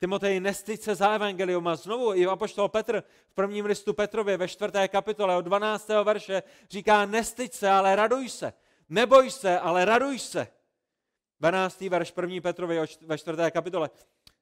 Timotej, 0.00 0.40
nestyď 0.40 0.82
se 0.82 0.94
za 0.94 1.14
evangelium 1.14 1.68
a 1.68 1.76
znovu 1.76 2.14
i 2.14 2.26
apoštol 2.26 2.68
Petr 2.68 3.02
v 3.28 3.34
prvním 3.34 3.64
listu 3.64 3.94
Petrově 3.94 4.36
ve 4.36 4.48
čtvrté 4.48 4.88
kapitole 4.88 5.36
od 5.36 5.42
12. 5.42 5.88
verše 6.04 6.42
říká, 6.70 7.06
nestyď 7.06 7.52
se, 7.52 7.70
ale 7.70 7.96
raduj 7.96 8.28
se. 8.28 8.52
Neboj 8.88 9.30
se, 9.30 9.58
ale 9.58 9.84
raduj 9.84 10.18
se. 10.18 10.55
12. 11.40 11.80
verš 11.80 12.12
1. 12.16 12.40
Petrově 12.40 12.86
ve 13.06 13.18
čtvrté 13.18 13.50
kapitole. 13.50 13.90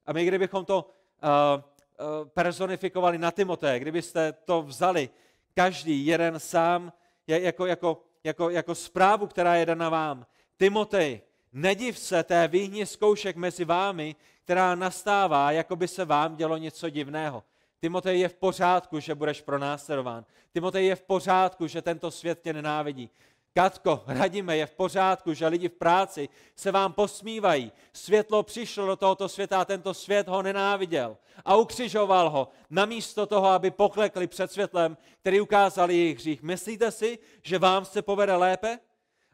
A 0.07 0.13
my 0.13 0.25
kdybychom 0.25 0.65
to 0.65 0.85
uh, 0.85 1.31
uh, 1.61 2.29
personifikovali 2.29 3.19
na 3.19 3.31
Timoteje, 3.31 3.79
kdybyste 3.79 4.33
to 4.33 4.63
vzali, 4.63 5.11
každý 5.55 6.07
jeden 6.07 6.41
sám, 6.41 6.93
jako, 7.27 7.67
jako, 7.67 8.03
jako, 8.25 8.51
jako 8.51 8.75
zprávu, 8.75 9.27
která 9.27 9.55
je 9.55 9.67
dana 9.67 9.89
vám. 9.89 10.27
Timotej, 10.57 11.21
nediv 11.53 11.99
se 11.99 12.23
té 12.23 12.49
výhni 12.49 12.87
zkoušek 12.87 13.37
mezi 13.37 13.65
vámi, 13.65 14.17
která 14.45 14.75
nastává, 14.75 15.53
jako 15.53 15.77
by 15.77 15.89
se 15.89 16.05
vám 16.05 16.37
dělo 16.37 16.57
něco 16.57 16.91
divného. 16.91 17.45
Timotej 17.81 18.21
je 18.21 18.29
v 18.29 18.35
pořádku, 18.35 19.01
že 19.01 19.15
budeš 19.15 19.41
pronásledován. 19.41 20.25
Timotej 20.53 20.87
je 20.87 20.97
v 20.97 21.03
pořádku, 21.03 21.67
že 21.67 21.83
tento 21.83 22.11
svět 22.11 22.41
tě 22.41 22.53
nenávidí. 22.53 23.11
Katko, 23.57 24.03
radíme, 24.07 24.57
je 24.57 24.67
v 24.67 24.75
pořádku, 24.75 25.35
že 25.35 25.47
lidi 25.47 25.69
v 25.69 25.73
práci 25.73 26.29
se 26.57 26.73
vám 26.73 26.93
posmívají. 26.93 27.73
Světlo 27.93 28.43
přišlo 28.43 28.87
do 28.87 28.97
tohoto 28.97 29.29
světa 29.29 29.61
a 29.61 29.65
tento 29.65 29.95
svět 29.95 30.29
ho 30.29 30.43
nenáviděl 30.43 31.17
a 31.45 31.57
ukřižoval 31.57 32.31
ho, 32.31 32.49
namísto 32.71 33.27
toho, 33.27 33.47
aby 33.49 33.71
poklekli 33.71 34.27
před 34.27 34.53
světlem, 34.53 34.97
který 35.21 35.41
ukázal 35.41 35.91
jejich 35.91 36.19
hřích. 36.19 36.43
Myslíte 36.43 36.91
si, 36.91 37.19
že 37.43 37.59
vám 37.59 37.85
se 37.85 38.03
povede 38.03 38.37
lépe? 38.37 38.79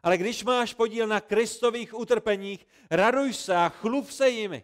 Ale 0.03 0.17
když 0.17 0.43
máš 0.43 0.73
podíl 0.73 1.07
na 1.07 1.21
Kristových 1.21 1.99
utrpeních, 1.99 2.67
raduj 2.91 3.33
se 3.33 3.55
a 3.55 3.69
chlup 3.69 4.11
se 4.11 4.29
jimi, 4.29 4.63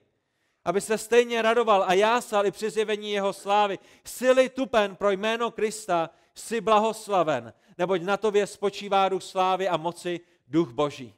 aby 0.65 0.81
se 0.81 0.97
stejně 0.97 1.41
radoval 1.41 1.83
a 1.87 1.93
jásal 1.93 2.45
i 2.45 2.51
při 2.51 2.69
zjevení 2.69 3.11
jeho 3.11 3.33
slávy. 3.33 3.79
Sily 4.05 4.49
tupen 4.49 4.95
pro 4.95 5.11
jméno 5.11 5.51
Krista, 5.51 6.09
jsi 6.35 6.61
blahoslaven 6.61 7.53
neboť 7.77 8.01
na 8.01 8.17
tobě 8.17 8.47
spočívá 8.47 9.09
duch 9.09 9.23
slávy 9.23 9.69
a 9.69 9.77
moci, 9.77 10.19
duch 10.47 10.71
boží. 10.71 11.13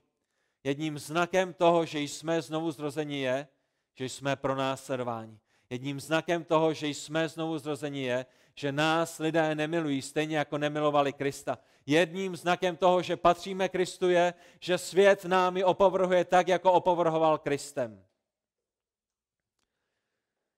Jedním 0.63 0.99
znakem 0.99 1.53
toho, 1.53 1.85
že 1.85 1.99
jsme 1.99 2.41
znovu 2.41 2.71
zrození 2.71 3.21
je, 3.21 3.47
že 3.95 4.09
jsme 4.09 4.35
pro 4.35 4.55
následování. 4.55 5.39
Jedním 5.69 5.99
znakem 5.99 6.43
toho, 6.43 6.73
že 6.73 6.87
jsme 6.87 7.29
znovu 7.29 7.57
zrození 7.57 8.03
je, 8.03 8.25
že 8.55 8.71
nás 8.71 9.19
lidé 9.19 9.55
nemilují 9.55 10.01
stejně 10.01 10.37
jako 10.37 10.57
nemilovali 10.57 11.13
Krista. 11.13 11.59
Jedním 11.85 12.35
znakem 12.35 12.77
toho, 12.77 13.01
že 13.01 13.17
patříme 13.17 13.69
Kristu 13.69 14.09
je, 14.09 14.33
že 14.59 14.77
svět 14.77 15.25
námi 15.25 15.63
opovrhuje 15.63 16.25
tak, 16.25 16.47
jako 16.47 16.71
opovrhoval 16.71 17.37
Kristem. 17.37 18.03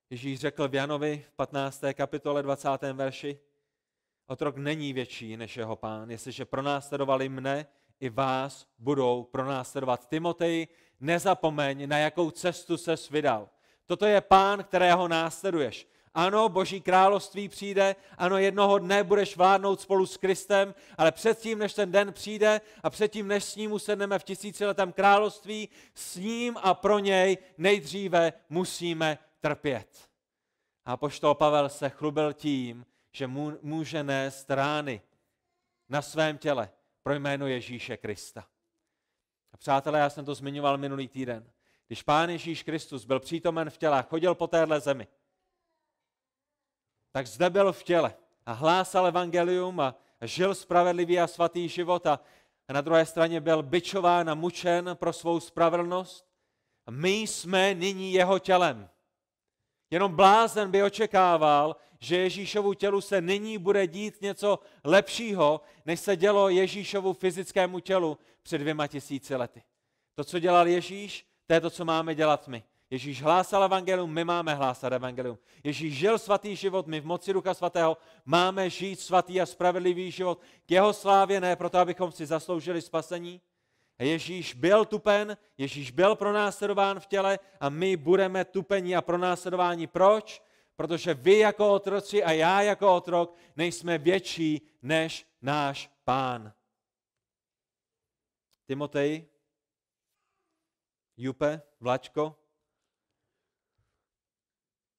Ježíš 0.10 0.39
řekl 0.39 0.67
v 0.67 0.75
Janovi 0.75 1.25
v 1.27 1.34
15. 1.34 1.81
kapitole 1.93 2.43
20. 2.43 2.70
verši, 2.93 3.39
Otrok 4.31 4.57
není 4.57 4.93
větší 4.93 5.38
než 5.38 5.57
jeho 5.57 5.75
pán. 5.75 6.11
Jestliže 6.11 6.45
pronásledovali 6.45 7.29
mne, 7.29 7.65
i 8.00 8.09
vás 8.09 8.67
budou 8.79 9.23
pronásledovat. 9.23 10.09
Timotej, 10.09 10.67
nezapomeň, 11.00 11.89
na 11.89 11.97
jakou 11.97 12.31
cestu 12.31 12.77
se 12.77 12.95
vydal. 13.11 13.50
Toto 13.85 14.05
je 14.05 14.21
pán, 14.21 14.63
kterého 14.63 15.07
následuješ. 15.07 15.88
Ano, 16.13 16.50
boží 16.50 16.81
království 16.81 17.50
přijde, 17.50 17.95
ano, 18.17 18.38
jednoho 18.38 18.79
dne 18.79 19.03
budeš 19.03 19.38
vládnout 19.38 19.81
spolu 19.81 20.05
s 20.05 20.17
Kristem, 20.17 20.75
ale 20.97 21.11
předtím, 21.11 21.59
než 21.59 21.73
ten 21.73 21.91
den 21.91 22.13
přijde 22.13 22.61
a 22.83 22.89
předtím, 22.89 23.27
než 23.27 23.43
s 23.43 23.55
ním 23.55 23.71
usedneme 23.71 24.19
v 24.19 24.23
tisíciletém 24.23 24.91
království, 24.91 25.69
s 25.95 26.15
ním 26.15 26.57
a 26.61 26.73
pro 26.73 27.00
něj 27.00 27.38
nejdříve 27.57 28.33
musíme 28.50 29.17
trpět. 29.39 30.09
A 30.85 30.97
poštol 30.97 31.35
Pavel 31.35 31.69
se 31.69 31.89
chlubil 31.89 32.33
tím, 32.33 32.85
že 33.12 33.27
může 33.62 34.03
nést 34.03 34.51
rány 34.51 35.01
na 35.89 36.01
svém 36.01 36.38
těle 36.38 36.72
pro 37.03 37.13
jméno 37.13 37.48
Ježíše 37.48 37.98
Krista. 37.98 38.48
A 39.53 39.58
přátelé, 39.58 40.00
já 40.00 40.10
jsem 40.10 40.25
to 40.25 40.36
zmiňoval 40.36 40.77
minulý 40.77 41.08
týden. 41.08 41.51
Když 41.88 42.03
Pán 42.03 42.30
Ježíš 42.30 42.63
Kristus 42.63 43.06
byl 43.06 43.20
přítomen 43.20 43.70
v 43.70 43.77
těle 43.77 44.00
a 44.00 44.01
chodil 44.01 44.36
po 44.36 44.48
téhle 44.48 44.80
zemi, 44.80 45.08
tak 47.12 47.27
zde 47.27 47.50
byl 47.50 47.74
v 47.74 47.84
těle 47.84 48.15
a 48.46 48.51
hlásal 48.51 49.08
evangelium 49.08 49.80
a 49.80 49.96
žil 50.22 50.56
spravedlivý 50.56 51.20
a 51.20 51.27
svatý 51.27 51.70
život 51.70 52.08
a 52.08 52.20
na 52.70 52.82
druhé 52.82 53.06
straně 53.06 53.41
byl 53.41 53.63
byčován 53.63 54.30
a 54.30 54.36
mučen 54.36 54.89
pro 54.94 55.13
svou 55.13 55.39
spravedlnost. 55.39 56.27
A 56.86 56.91
my 56.91 57.13
jsme 57.13 57.74
nyní 57.74 58.13
jeho 58.13 58.39
tělem. 58.39 58.89
Jenom 59.91 60.15
blázen 60.15 60.71
by 60.71 60.83
očekával, 60.83 61.75
že 62.00 62.17
Ježíšovu 62.17 62.74
tělu 62.74 63.01
se 63.01 63.21
nyní 63.21 63.57
bude 63.57 63.88
dít 63.88 64.21
něco 64.21 64.60
lepšího, 64.83 65.62
než 65.86 66.00
se 66.00 66.15
dělo 66.15 66.50
Ježíšovu 66.50 67.13
fyzickému 67.13 67.79
tělu 67.79 68.17
před 68.43 68.57
dvěma 68.57 68.88
tisíci 68.88 69.36
lety. 69.36 69.63
To, 70.15 70.24
co 70.24 70.39
dělal 70.39 70.67
Ježíš, 70.67 71.25
to 71.48 71.53
je 71.53 71.62
to, 71.62 71.69
co 71.69 71.86
máme 71.86 72.15
dělat 72.15 72.48
my. 72.48 72.63
Ježíš 72.89 73.21
hlásal 73.21 73.63
evangelium, 73.63 74.13
my 74.13 74.24
máme 74.24 74.55
hlásat 74.55 74.93
evangelium. 74.93 75.38
Ježíš 75.63 75.98
žil 75.98 76.19
svatý 76.19 76.55
život, 76.55 76.88
my 76.88 77.00
v 77.00 77.05
moci 77.05 77.33
Ducha 77.33 77.53
Svatého 77.53 77.98
máme 78.25 78.69
žít 78.69 79.00
svatý 79.00 79.41
a 79.41 79.45
spravedlivý 79.45 80.12
život 80.12 80.41
k 80.65 80.71
jeho 80.71 80.93
slávě, 80.93 81.41
ne 81.41 81.55
proto, 81.55 81.77
abychom 81.77 82.12
si 82.12 82.25
zasloužili 82.25 82.81
spasení. 82.81 83.41
Ježíš 84.03 84.53
byl 84.53 84.86
tupen, 84.86 85.38
Ježíš 85.58 85.91
byl 85.91 86.15
pronásledován 86.15 87.00
v 87.00 87.05
těle 87.05 87.39
a 87.60 87.70
my 87.70 87.98
budeme 87.98 88.46
tupení 88.46 88.96
a 88.96 89.01
pronásledováni. 89.01 89.88
Proč? 89.88 90.43
Protože 90.75 91.13
vy 91.13 91.38
jako 91.38 91.74
otroci 91.74 92.24
a 92.24 92.31
já 92.31 92.62
jako 92.62 92.96
otrok 92.96 93.38
nejsme 93.55 93.98
větší 93.98 94.62
než 94.81 95.27
náš 95.41 95.91
pán. 96.03 96.53
Timotej, 98.67 99.27
Jupe, 101.17 101.62
Vlačko, 101.79 102.39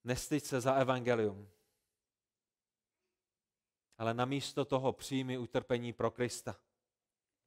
nestyď 0.04 0.44
se 0.44 0.60
za 0.60 0.74
evangelium, 0.74 1.50
ale 3.98 4.14
namísto 4.14 4.64
toho 4.64 4.92
přijmi 4.92 5.38
utrpení 5.38 5.92
pro 5.92 6.10
Krista. 6.10 6.56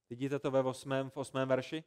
Vidíte 0.10 0.40
to 0.40 0.52
ve 0.52 0.60
8. 0.60 0.90
v 1.10 1.18
8. 1.18 1.38
verši? 1.46 1.84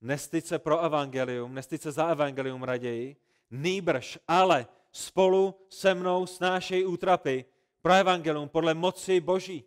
Nestyď 0.00 0.46
se 0.46 0.58
pro 0.58 0.80
evangelium, 0.80 1.54
nestyď 1.54 1.82
se 1.82 1.92
za 1.92 2.08
evangelium 2.08 2.62
raději, 2.62 3.16
nýbrž, 3.50 4.18
ale 4.28 4.66
spolu 4.92 5.66
se 5.68 5.94
mnou 5.94 6.26
snášej 6.26 6.86
útrapy 6.86 7.44
pro 7.82 7.92
evangelium 7.92 8.48
podle 8.48 8.74
moci 8.74 9.20
Boží. 9.20 9.64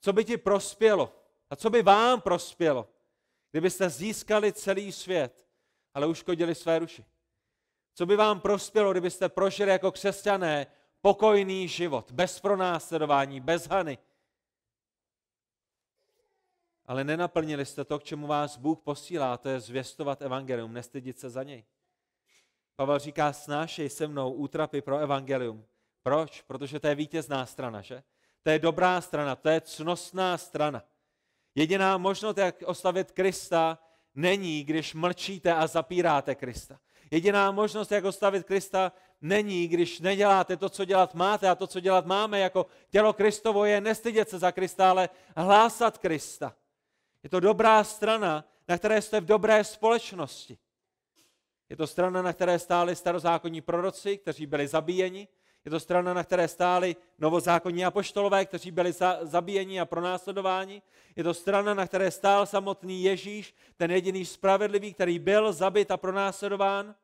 Co 0.00 0.12
by 0.12 0.24
ti 0.24 0.36
prospělo 0.36 1.12
a 1.50 1.56
co 1.56 1.70
by 1.70 1.82
vám 1.82 2.20
prospělo, 2.20 2.88
kdybyste 3.50 3.90
získali 3.90 4.52
celý 4.52 4.92
svět, 4.92 5.46
ale 5.94 6.06
uškodili 6.06 6.54
své 6.54 6.80
duši? 6.80 7.04
Co 7.94 8.06
by 8.06 8.16
vám 8.16 8.40
prospělo, 8.40 8.92
kdybyste 8.92 9.28
prožili 9.28 9.70
jako 9.70 9.92
křesťané 9.92 10.66
pokojný 11.00 11.68
život, 11.68 12.12
bez 12.12 12.40
pronásledování, 12.40 13.40
bez 13.40 13.68
hany? 13.68 13.98
Ale 16.86 17.04
nenaplnili 17.04 17.66
jste 17.66 17.84
to, 17.84 17.98
k 17.98 18.04
čemu 18.04 18.26
vás 18.26 18.56
Bůh 18.56 18.78
posílá, 18.78 19.36
to 19.36 19.48
je 19.48 19.60
zvěstovat 19.60 20.22
evangelium, 20.22 20.72
nestydit 20.72 21.18
se 21.18 21.30
za 21.30 21.42
něj. 21.42 21.64
Pavel 22.76 22.98
říká, 22.98 23.32
snášej 23.32 23.88
se 23.88 24.06
mnou 24.06 24.32
útrapy 24.32 24.82
pro 24.82 24.98
evangelium. 24.98 25.64
Proč? 26.02 26.42
Protože 26.42 26.80
to 26.80 26.86
je 26.86 26.94
vítězná 26.94 27.46
strana, 27.46 27.80
že? 27.82 28.02
To 28.42 28.50
je 28.50 28.58
dobrá 28.58 29.00
strana, 29.00 29.36
to 29.36 29.48
je 29.48 29.60
cnostná 29.60 30.38
strana. 30.38 30.84
Jediná 31.54 31.98
možnost, 31.98 32.36
jak 32.36 32.62
oslavit 32.66 33.12
Krista, 33.12 33.78
není, 34.14 34.64
když 34.64 34.94
mlčíte 34.94 35.54
a 35.54 35.66
zapíráte 35.66 36.34
Krista. 36.34 36.78
Jediná 37.10 37.50
možnost, 37.50 37.92
jak 37.92 38.04
ostavit 38.04 38.46
Krista, 38.46 38.92
není, 39.20 39.68
když 39.68 40.00
neděláte 40.00 40.56
to, 40.56 40.68
co 40.68 40.84
dělat 40.84 41.14
máte 41.14 41.50
a 41.50 41.54
to, 41.54 41.66
co 41.66 41.80
dělat 41.80 42.06
máme 42.06 42.38
jako 42.38 42.66
tělo 42.90 43.12
Kristovo, 43.12 43.64
je 43.64 43.80
nestydět 43.80 44.28
se 44.28 44.38
za 44.38 44.52
Krista, 44.52 44.90
ale 44.90 45.08
hlásat 45.36 45.98
Krista. 45.98 46.54
Je 47.22 47.30
to 47.30 47.40
dobrá 47.40 47.84
strana, 47.84 48.44
na 48.68 48.78
které 48.78 49.02
jste 49.02 49.20
v 49.20 49.24
dobré 49.24 49.64
společnosti. 49.64 50.58
Je 51.68 51.76
to 51.76 51.86
strana, 51.86 52.22
na 52.22 52.32
které 52.32 52.58
stáli 52.58 52.96
starozákonní 52.96 53.60
proroci, 53.60 54.18
kteří 54.18 54.46
byli 54.46 54.68
zabíjeni. 54.68 55.28
Je 55.64 55.70
to 55.70 55.80
strana, 55.80 56.14
na 56.14 56.24
které 56.24 56.48
stáli 56.48 56.96
novozákonní 57.18 57.84
apoštolové, 57.84 58.46
kteří 58.46 58.70
byli 58.70 58.92
za, 58.92 59.18
zabíjeni 59.22 59.80
a 59.80 59.84
pronásledováni. 59.84 60.82
Je 61.16 61.24
to 61.24 61.34
strana, 61.34 61.74
na 61.74 61.86
které 61.86 62.10
stál 62.10 62.46
samotný 62.46 63.02
Ježíš, 63.02 63.54
ten 63.76 63.90
jediný 63.90 64.24
spravedlivý, 64.24 64.94
který 64.94 65.18
byl 65.18 65.52
zabit 65.52 65.90
a 65.90 65.96
pronásledován. 65.96 66.94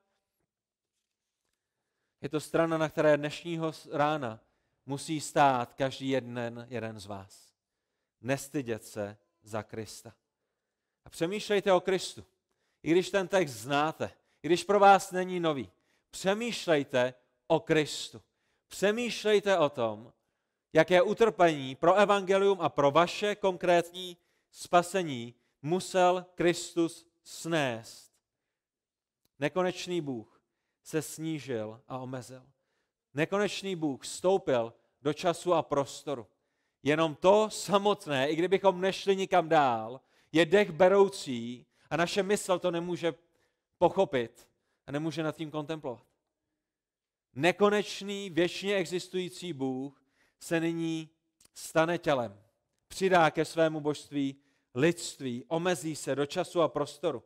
Je 2.23 2.29
to 2.29 2.41
strana, 2.41 2.79
na 2.79 2.89
které 2.89 3.17
dnešního 3.17 3.73
rána 3.93 4.41
musí 4.87 5.21
stát 5.21 5.75
každý 5.75 6.09
jeden, 6.09 6.67
jeden 6.71 7.01
z 7.01 7.07
vás. 7.07 7.53
Nestydět 8.21 8.85
se 8.85 9.17
za 9.49 9.63
Krista. 9.63 10.15
A 11.05 11.11
přemýšlejte 11.11 11.73
o 11.73 11.81
Kristu. 11.81 12.25
I 12.83 12.91
když 12.91 13.11
ten 13.11 13.29
text 13.29 13.53
znáte, 13.53 14.13
i 14.43 14.49
když 14.49 14.65
pro 14.65 14.79
vás 14.81 15.13
není 15.13 15.41
nový, 15.41 15.71
přemýšlejte 16.11 17.15
o 17.47 17.61
Kristu. 17.61 18.23
Přemýšlejte 18.69 19.59
o 19.59 19.69
tom, 19.69 20.13
jaké 20.73 21.03
utrpení 21.03 21.75
pro 21.75 21.95
evangelium 21.95 22.61
a 22.61 22.69
pro 22.69 22.91
vaše 22.91 23.35
konkrétní 23.35 24.17
spasení 24.51 25.35
musel 25.63 26.27
Kristus 26.35 27.07
snést. 27.23 28.13
Nekonečný 29.39 30.01
Bůh 30.01 30.43
se 30.83 31.03
snížil 31.03 31.83
a 31.89 31.99
omezil. 31.99 32.47
Nekonečný 33.15 33.77
Bůh 33.77 34.03
vstoupil 34.03 34.75
do 35.03 35.13
času 35.13 35.55
a 35.55 35.63
prostoru. 35.63 36.27
Jenom 36.83 37.15
to 37.15 37.51
samotné, 37.51 38.31
i 38.31 38.37
kdybychom 38.37 38.81
nešli 38.81 39.17
nikam 39.17 39.49
dál, 39.49 40.01
je 40.33 40.47
dech 40.47 40.71
beroucí 40.71 41.67
a 41.91 41.97
naše 41.97 42.23
mysl 42.23 42.59
to 42.59 42.71
nemůže 42.71 43.15
pochopit 43.79 44.49
a 44.87 44.93
nemůže 44.93 45.23
nad 45.23 45.37
tím 45.37 45.51
kontemplovat. 45.51 46.05
Nekonečný, 47.35 48.31
věčně 48.31 48.77
existující 48.77 49.53
Bůh 49.53 50.03
se 50.41 50.61
nyní 50.61 51.11
stane 51.55 51.99
tělem, 51.99 52.41
přidá 52.89 53.31
ke 53.31 53.45
svému 53.45 53.81
božství 53.81 54.37
lidství, 54.75 55.45
omezí 55.49 55.97
se 55.97 56.15
do 56.15 56.27
času 56.27 56.63
a 56.63 56.69
prostoru. 56.69 57.23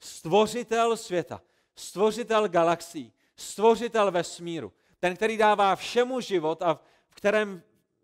Stvořitel 0.00 0.96
světa, 0.96 1.42
stvořitel 1.76 2.48
galaxií, 2.48 3.12
stvořitel 3.36 4.10
vesmíru, 4.10 4.72
ten, 4.98 5.16
který 5.16 5.36
dává 5.36 5.76
všemu 5.76 6.20
život 6.20 6.62
a 6.62 6.80
v 7.08 7.14
kterém 7.14 7.62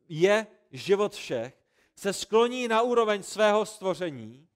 je 0.08 0.46
život 0.72 1.14
všech, 1.14 1.62
se 1.96 2.12
skloní 2.12 2.68
na 2.68 2.82
úroveň 2.82 3.22
svého 3.22 3.66
stvoření, 3.66 4.48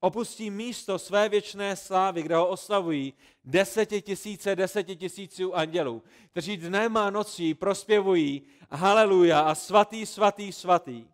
opustí 0.00 0.50
místo 0.50 0.98
své 0.98 1.28
věčné 1.28 1.76
slávy, 1.76 2.22
kde 2.22 2.36
ho 2.36 2.48
oslavují 2.48 3.14
desetitisíce, 3.44 4.56
desetitisíců 4.56 5.54
andělů, 5.54 6.02
kteří 6.30 6.56
dnem 6.56 6.96
a 6.96 7.10
nocí 7.10 7.54
prospěvují 7.54 8.42
haleluja 8.70 9.40
a 9.40 9.54
svatý, 9.54 10.06
svatý, 10.06 10.52
svatý. 10.52 11.08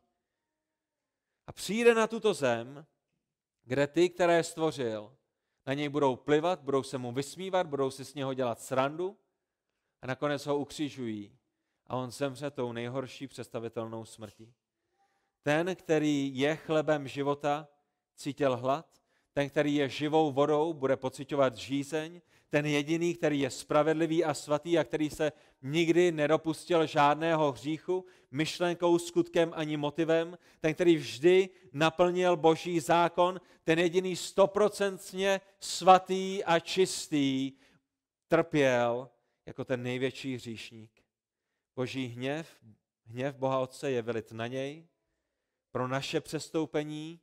A 1.46 1.52
přijde 1.52 1.94
na 1.94 2.06
tuto 2.06 2.34
zem, 2.34 2.86
kde 3.64 3.86
ty, 3.86 4.08
které 4.08 4.44
stvořil, 4.44 5.16
na 5.66 5.74
něj 5.74 5.88
budou 5.88 6.16
plivat, 6.16 6.60
budou 6.60 6.82
se 6.82 6.98
mu 6.98 7.12
vysmívat, 7.12 7.66
budou 7.66 7.90
si 7.90 8.04
s 8.04 8.14
něho 8.14 8.34
dělat 8.34 8.60
srandu 8.60 9.18
a 10.02 10.06
nakonec 10.06 10.46
ho 10.46 10.58
ukřižují 10.58 11.39
a 11.90 11.96
on 11.96 12.10
zemře 12.10 12.50
tou 12.50 12.72
nejhorší 12.72 13.26
představitelnou 13.26 14.04
smrtí. 14.04 14.54
Ten, 15.42 15.76
který 15.76 16.38
je 16.38 16.56
chlebem 16.56 17.08
života, 17.08 17.68
cítil 18.16 18.56
hlad, 18.56 18.86
ten, 19.32 19.50
který 19.50 19.74
je 19.74 19.88
živou 19.88 20.32
vodou, 20.32 20.72
bude 20.72 20.96
pocitovat 20.96 21.56
žízeň, 21.56 22.20
ten 22.48 22.66
jediný, 22.66 23.14
který 23.14 23.40
je 23.40 23.50
spravedlivý 23.50 24.24
a 24.24 24.34
svatý 24.34 24.78
a 24.78 24.84
který 24.84 25.10
se 25.10 25.32
nikdy 25.62 26.12
nedopustil 26.12 26.86
žádného 26.86 27.52
hříchu, 27.52 28.04
myšlenkou, 28.30 28.98
skutkem 28.98 29.52
ani 29.54 29.76
motivem, 29.76 30.38
ten, 30.60 30.74
který 30.74 30.96
vždy 30.96 31.48
naplnil 31.72 32.36
boží 32.36 32.80
zákon, 32.80 33.40
ten 33.64 33.78
jediný 33.78 34.16
stoprocentně 34.16 35.40
svatý 35.60 36.44
a 36.44 36.58
čistý, 36.58 37.52
trpěl 38.28 39.10
jako 39.46 39.64
ten 39.64 39.82
největší 39.82 40.34
hříšník. 40.34 40.99
Boží 41.76 42.06
hněv, 42.06 42.58
hněv 43.04 43.36
Boha 43.36 43.58
Otce 43.58 43.90
je 43.90 44.02
vylit 44.02 44.32
na 44.32 44.46
něj 44.46 44.88
pro 45.70 45.88
naše 45.88 46.20
přestoupení, 46.20 47.20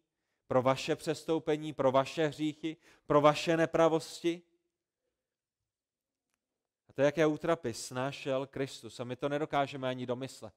pro 0.47 0.61
vaše 0.61 0.95
přestoupení, 0.95 1.73
pro 1.73 1.91
vaše 1.91 2.27
hříchy, 2.27 2.77
pro 3.05 3.21
vaše 3.21 3.57
nepravosti. 3.57 4.41
A 6.89 6.93
to, 6.93 7.01
jaké 7.01 7.25
útrapy 7.25 7.73
snášel 7.73 8.47
Kristus. 8.47 8.99
A 8.99 9.03
my 9.03 9.15
to 9.15 9.29
nedokážeme 9.29 9.89
ani 9.89 10.05
domyslet. 10.05 10.53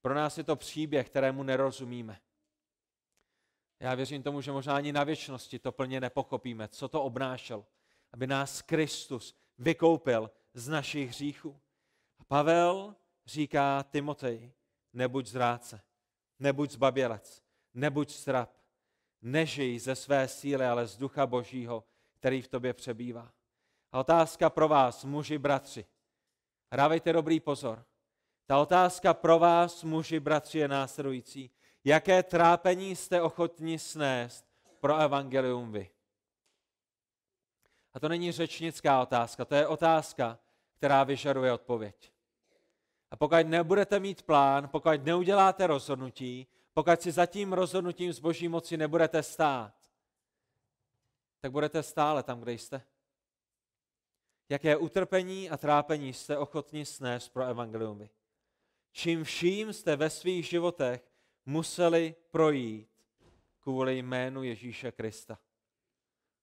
Pro 0.00 0.14
nás 0.14 0.38
je 0.38 0.44
to 0.44 0.56
příběh, 0.56 1.06
kterému 1.06 1.42
nerozumíme. 1.42 2.20
Já 3.80 3.94
věřím 3.94 4.22
tomu, 4.22 4.40
že 4.40 4.52
možná 4.52 4.76
ani 4.76 4.92
na 4.92 5.04
věčnosti 5.04 5.58
to 5.58 5.72
plně 5.72 6.00
nepochopíme, 6.00 6.68
co 6.68 6.88
to 6.88 7.02
obnášel, 7.02 7.66
aby 8.12 8.26
nás 8.26 8.62
Kristus 8.62 9.36
vykoupil 9.58 10.30
z 10.54 10.68
našich 10.68 11.08
hříchů. 11.08 11.60
Pavel 12.28 12.96
říká 13.26 13.84
Timotej, 13.90 14.52
nebuď 14.92 15.26
zráce, 15.26 15.80
nebuď 16.38 16.70
zbabělec, 16.70 17.42
nebuď 17.74 18.10
strap, 18.10 18.50
nežij 19.22 19.78
ze 19.78 19.94
své 19.94 20.28
síly, 20.28 20.66
ale 20.66 20.86
z 20.86 20.96
ducha 20.96 21.26
božího, 21.26 21.84
který 22.14 22.42
v 22.42 22.48
tobě 22.48 22.72
přebývá. 22.74 23.32
A 23.92 23.98
otázka 24.00 24.50
pro 24.50 24.68
vás, 24.68 25.04
muži, 25.04 25.38
bratři. 25.38 25.86
Dávejte 26.76 27.12
dobrý 27.12 27.40
pozor. 27.40 27.84
Ta 28.46 28.58
otázka 28.58 29.14
pro 29.14 29.38
vás, 29.38 29.84
muži, 29.84 30.20
bratři, 30.20 30.58
je 30.58 30.68
následující. 30.68 31.50
Jaké 31.84 32.22
trápení 32.22 32.96
jste 32.96 33.22
ochotni 33.22 33.78
snést 33.78 34.46
pro 34.80 34.96
evangelium 34.96 35.72
vy? 35.72 35.90
A 37.94 38.00
to 38.00 38.08
není 38.08 38.32
řečnická 38.32 39.02
otázka, 39.02 39.44
to 39.44 39.54
je 39.54 39.66
otázka, 39.66 40.38
která 40.76 41.04
vyžaduje 41.04 41.52
odpověď. 41.52 42.15
A 43.10 43.16
pokud 43.16 43.46
nebudete 43.46 44.00
mít 44.00 44.22
plán, 44.22 44.68
pokud 44.68 45.04
neuděláte 45.04 45.66
rozhodnutí, 45.66 46.46
pokud 46.74 47.02
si 47.02 47.12
za 47.12 47.26
tím 47.26 47.52
rozhodnutím 47.52 48.12
z 48.12 48.18
boží 48.18 48.48
moci 48.48 48.76
nebudete 48.76 49.22
stát, 49.22 49.74
tak 51.40 51.52
budete 51.52 51.82
stále 51.82 52.22
tam, 52.22 52.40
kde 52.40 52.52
jste. 52.52 52.82
Jaké 54.48 54.76
utrpení 54.76 55.50
a 55.50 55.56
trápení 55.56 56.12
jste 56.12 56.38
ochotni 56.38 56.86
snést 56.86 57.32
pro 57.32 57.44
evangelium? 57.44 58.08
Čím 58.92 59.24
vším 59.24 59.72
jste 59.72 59.96
ve 59.96 60.10
svých 60.10 60.46
životech 60.46 61.12
museli 61.46 62.14
projít 62.30 62.88
kvůli 63.60 63.98
jménu 63.98 64.42
Ježíše 64.42 64.92
Krista. 64.92 65.38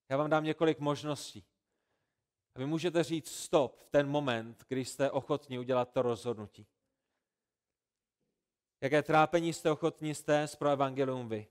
Já 0.09 0.17
vám 0.17 0.29
dám 0.29 0.43
několik 0.43 0.79
možností. 0.79 1.45
A 2.55 2.59
vy 2.59 2.65
můžete 2.65 3.03
říct 3.03 3.35
stop 3.35 3.79
v 3.79 3.89
ten 3.89 4.09
moment, 4.09 4.65
kdy 4.67 4.85
jste 4.85 5.11
ochotni 5.11 5.59
udělat 5.59 5.91
to 5.91 6.01
rozhodnutí. 6.01 6.67
Jaké 8.81 9.03
trápení 9.03 9.53
jste 9.53 9.71
ochotni 9.71 10.15
jste 10.15 10.47
pro 10.59 10.69
evangelium 10.69 11.29
vy? 11.29 11.47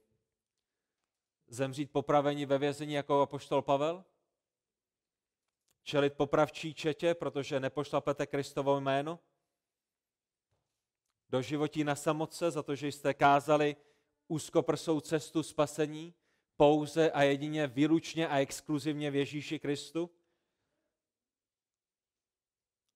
Zemřít 1.48 1.90
popravení 1.90 2.46
ve 2.46 2.58
vězení 2.58 2.92
jako 2.92 3.20
apoštol 3.20 3.62
Pavel? 3.62 4.04
Čelit 5.82 6.14
popravčí 6.14 6.74
četě, 6.74 7.14
protože 7.14 7.60
nepošlapete 7.60 8.26
Kristovo 8.26 8.80
jméno? 8.80 9.18
Do 11.28 11.42
životí 11.42 11.84
na 11.84 11.94
samotce 11.94 12.50
za 12.50 12.62
to, 12.62 12.74
že 12.74 12.88
jste 12.88 13.14
kázali 13.14 13.76
úzkoprsou 14.28 15.00
cestu 15.00 15.42
spasení 15.42 16.14
pouze 16.56 17.10
a 17.10 17.22
jedině 17.22 17.66
výlučně 17.66 18.28
a 18.28 18.38
exkluzivně 18.38 19.10
v 19.10 19.14
Ježíši 19.14 19.58
Kristu? 19.58 20.10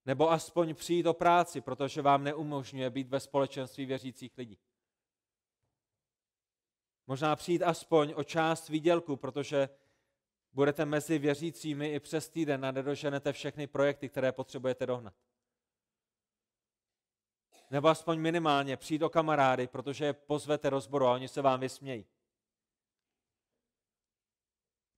Nebo 0.06 0.30
aspoň 0.30 0.74
přijít 0.74 1.06
o 1.06 1.14
práci, 1.14 1.60
protože 1.60 2.02
vám 2.02 2.24
neumožňuje 2.24 2.90
být 2.90 3.08
ve 3.08 3.20
společenství 3.20 3.86
věřících 3.86 4.38
lidí. 4.38 4.58
Možná 7.06 7.36
přijít 7.36 7.62
aspoň 7.62 8.12
o 8.16 8.24
část 8.24 8.68
výdělku, 8.68 9.16
protože 9.16 9.68
budete 10.52 10.84
mezi 10.84 11.18
věřícími 11.18 11.92
i 11.92 12.00
přes 12.00 12.28
týden 12.28 12.64
a 12.64 12.70
nedoženete 12.70 13.32
všechny 13.32 13.66
projekty, 13.66 14.08
které 14.08 14.32
potřebujete 14.32 14.86
dohnat. 14.86 15.14
Nebo 17.70 17.88
aspoň 17.88 18.20
minimálně 18.20 18.76
přijít 18.76 19.02
o 19.02 19.10
kamarády, 19.10 19.66
protože 19.66 20.04
je 20.04 20.12
pozvete 20.12 20.70
rozboru 20.70 21.06
a 21.06 21.12
oni 21.12 21.28
se 21.28 21.42
vám 21.42 21.60
vysmějí. 21.60 22.06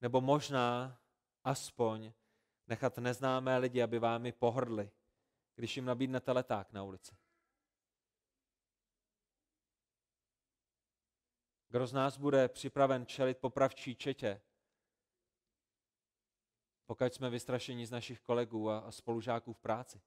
Nebo 0.01 0.21
možná 0.21 0.99
aspoň 1.45 2.13
nechat 2.67 2.99
neznámé 2.99 3.59
lidi, 3.59 3.83
aby 3.83 3.99
vámi 3.99 4.33
pohrdli, 4.33 4.91
když 5.59 5.77
jim 5.77 5.85
nabídnete 5.85 6.33
leták 6.33 6.73
na 6.73 6.83
ulici. 6.83 7.17
Kdo 11.69 11.87
z 11.87 11.93
nás 11.93 12.19
bude 12.19 12.49
připraven 12.49 13.07
čelit 13.07 13.39
popravčí 13.39 13.95
četě, 13.95 14.41
pokud 16.87 17.15
jsme 17.15 17.31
vystrašeni 17.31 17.87
z 17.87 17.91
našich 17.91 18.21
kolegů 18.21 18.71
a, 18.71 18.93
spolužáků 18.93 19.53
v 19.53 19.59
práci? 19.59 20.01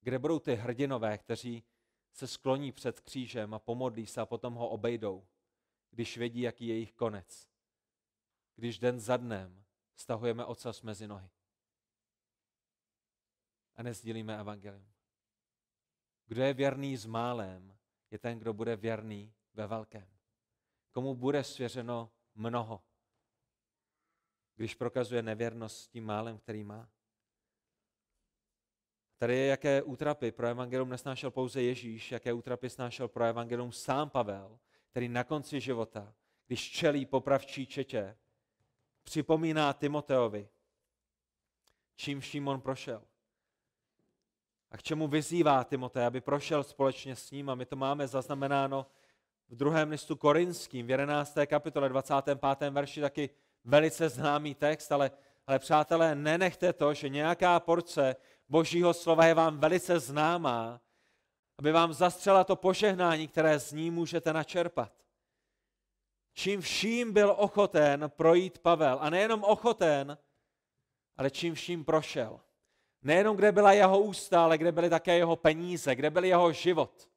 Kde 0.00 0.18
budou 0.18 0.38
ty 0.38 0.54
hrdinové, 0.54 1.18
kteří 1.18 1.64
se 2.12 2.26
skloní 2.26 2.72
před 2.72 3.00
křížem 3.00 3.54
a 3.54 3.58
pomodlí 3.58 4.06
se 4.06 4.20
a 4.20 4.26
potom 4.26 4.54
ho 4.54 4.68
obejdou, 4.68 5.26
když 5.90 6.18
vědí, 6.18 6.40
jaký 6.40 6.66
je 6.66 6.74
jejich 6.74 6.92
konec? 6.92 7.48
Když 8.56 8.78
den 8.78 9.00
za 9.00 9.16
dnem 9.16 9.64
stahujeme 9.96 10.44
ocas 10.44 10.82
mezi 10.82 11.08
nohy 11.08 11.30
a 13.76 13.82
nezdílíme 13.82 14.38
evangelium. 14.38 14.92
Kdo 16.26 16.42
je 16.42 16.54
věrný 16.54 16.96
s 16.96 17.06
málem, 17.06 17.76
je 18.10 18.18
ten, 18.18 18.38
kdo 18.38 18.52
bude 18.52 18.76
věrný 18.76 19.34
ve 19.54 19.66
velkém. 19.66 20.08
Komu 20.92 21.14
bude 21.14 21.44
svěřeno 21.44 22.10
mnoho, 22.34 22.82
když 24.56 24.74
prokazuje 24.74 25.22
nevěrnost 25.22 25.76
s 25.76 25.88
tím 25.88 26.04
málem, 26.04 26.38
který 26.38 26.64
má. 26.64 26.88
Tady 29.18 29.36
je, 29.36 29.46
jaké 29.46 29.82
útrapy 29.82 30.32
pro 30.32 30.46
evangelium 30.46 30.88
nesnášel 30.88 31.30
pouze 31.30 31.62
Ježíš, 31.62 32.12
jaké 32.12 32.32
útrapy 32.32 32.70
snášel 32.70 33.08
pro 33.08 33.24
evangelium 33.24 33.72
sám 33.72 34.10
Pavel, 34.10 34.58
který 34.90 35.08
na 35.08 35.24
konci 35.24 35.60
života, 35.60 36.14
když 36.46 36.70
čelí 36.70 37.06
popravčí 37.06 37.66
četě, 37.66 38.18
připomíná 39.02 39.72
Timoteovi, 39.72 40.48
čím 41.96 42.20
vším 42.20 42.48
on 42.48 42.60
prošel. 42.60 43.06
A 44.72 44.76
k 44.76 44.82
čemu 44.82 45.08
vyzývá 45.08 45.64
Timotej, 45.64 46.06
aby 46.06 46.20
prošel 46.20 46.64
společně 46.64 47.16
s 47.16 47.30
ním. 47.30 47.50
A 47.50 47.54
my 47.54 47.66
to 47.66 47.76
máme 47.76 48.08
zaznamenáno 48.08 48.86
v 49.48 49.56
druhém 49.56 49.90
listu 49.90 50.16
korinským, 50.16 50.86
v 50.86 50.90
11. 50.90 51.34
kapitole 51.46 51.88
25. 51.88 52.70
verši 52.70 53.00
taky 53.00 53.30
velice 53.64 54.08
známý 54.08 54.54
text, 54.54 54.92
ale, 54.92 55.10
ale 55.46 55.58
přátelé, 55.58 56.14
nenechte 56.14 56.72
to, 56.72 56.94
že 56.94 57.08
nějaká 57.08 57.60
porce 57.60 58.16
božího 58.48 58.94
slova 58.94 59.26
je 59.26 59.34
vám 59.34 59.58
velice 59.58 60.00
známá, 60.00 60.80
aby 61.58 61.72
vám 61.72 61.92
zastřela 61.92 62.44
to 62.44 62.56
požehnání, 62.56 63.28
které 63.28 63.58
z 63.58 63.72
ní 63.72 63.90
můžete 63.90 64.32
načerpat. 64.32 64.92
Čím 66.34 66.60
vším 66.60 67.12
byl 67.12 67.34
ochoten 67.38 68.12
projít 68.16 68.58
Pavel. 68.58 68.98
A 69.00 69.10
nejenom 69.10 69.44
ochoten, 69.44 70.18
ale 71.16 71.30
čím 71.30 71.54
vším 71.54 71.84
prošel. 71.84 72.40
Nejenom 73.02 73.36
kde 73.36 73.52
byla 73.52 73.72
jeho 73.72 74.00
ústa, 74.00 74.44
ale 74.44 74.58
kde 74.58 74.72
byly 74.72 74.90
také 74.90 75.16
jeho 75.16 75.36
peníze, 75.36 75.94
kde 75.94 76.10
byl 76.10 76.24
jeho 76.24 76.52
život. 76.52 77.08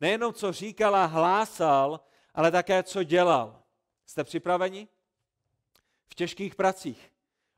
Nejenom 0.00 0.32
co 0.32 0.52
říkal 0.52 0.96
a 0.96 1.04
hlásal, 1.04 2.00
ale 2.34 2.50
také 2.50 2.82
co 2.82 3.02
dělal. 3.02 3.62
Jste 4.06 4.24
připraveni? 4.24 4.88
V 6.06 6.14
těžkých 6.14 6.54
pracích, 6.54 7.12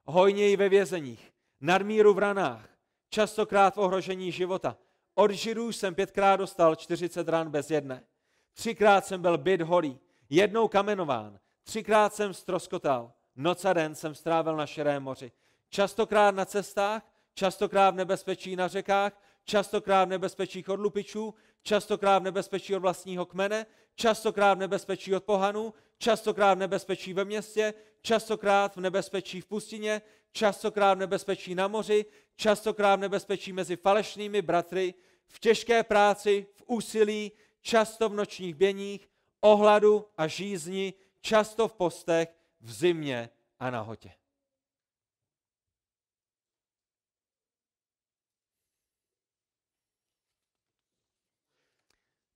hojněji 0.04 0.56
ve 0.56 0.68
vězeních, 0.68 1.32
nadmíru 1.60 2.14
v 2.14 2.18
ranách, 2.18 2.68
častokrát 3.08 3.74
v 3.74 3.78
ohrožení 3.78 4.32
života. 4.32 4.76
Od 5.14 5.30
židů 5.30 5.72
jsem 5.72 5.94
pětkrát 5.94 6.40
dostal 6.40 6.76
40 6.76 7.28
ran 7.28 7.50
bez 7.50 7.70
jedné. 7.70 8.04
Třikrát 8.52 9.06
jsem 9.06 9.22
byl 9.22 9.38
byt 9.38 9.62
holý, 9.62 10.00
jednou 10.30 10.68
kamenován, 10.68 11.38
třikrát 11.62 12.14
jsem 12.14 12.34
stroskotal, 12.34 13.12
noc 13.36 13.64
a 13.64 13.72
den 13.72 13.94
jsem 13.94 14.14
strávil 14.14 14.56
na 14.56 14.66
širém 14.66 15.02
moři. 15.02 15.32
Častokrát 15.68 16.34
na 16.34 16.44
cestách, 16.44 17.02
častokrát 17.34 17.94
v 17.94 17.96
nebezpečí 17.96 18.56
na 18.56 18.68
řekách, 18.68 19.20
častokrát 19.44 20.04
v 20.04 20.10
nebezpečí 20.10 20.64
od 20.66 20.80
lupičů, 20.80 21.34
častokrát 21.62 22.18
v 22.18 22.24
nebezpečí 22.24 22.74
od 22.76 22.78
vlastního 22.78 23.26
kmene, 23.26 23.66
častokrát 23.94 24.54
v 24.54 24.60
nebezpečí 24.60 25.14
od 25.14 25.24
pohanů, 25.24 25.74
častokrát 25.98 26.54
v 26.54 26.58
nebezpečí 26.58 27.14
ve 27.14 27.24
městě, 27.24 27.74
častokrát 28.02 28.76
v 28.76 28.80
nebezpečí 28.80 29.40
v 29.40 29.46
pustině, 29.46 30.02
častokrát 30.32 30.94
v 30.94 31.00
nebezpečí 31.00 31.54
na 31.54 31.68
moři, 31.68 32.04
častokrát 32.36 32.96
v 32.96 33.02
nebezpečí 33.02 33.52
mezi 33.52 33.76
falešnými 33.76 34.42
bratry, 34.42 34.94
v 35.26 35.38
těžké 35.40 35.82
práci, 35.82 36.46
v 36.54 36.62
úsilí, 36.66 37.32
často 37.60 38.08
v 38.08 38.14
nočních 38.14 38.54
běních, 38.54 39.08
ohladu 39.40 40.06
a 40.16 40.26
žízni, 40.26 40.94
často 41.20 41.68
v 41.68 41.74
postech, 41.74 42.28
v 42.60 42.72
zimě 42.72 43.30
a 43.58 43.70
na 43.70 43.80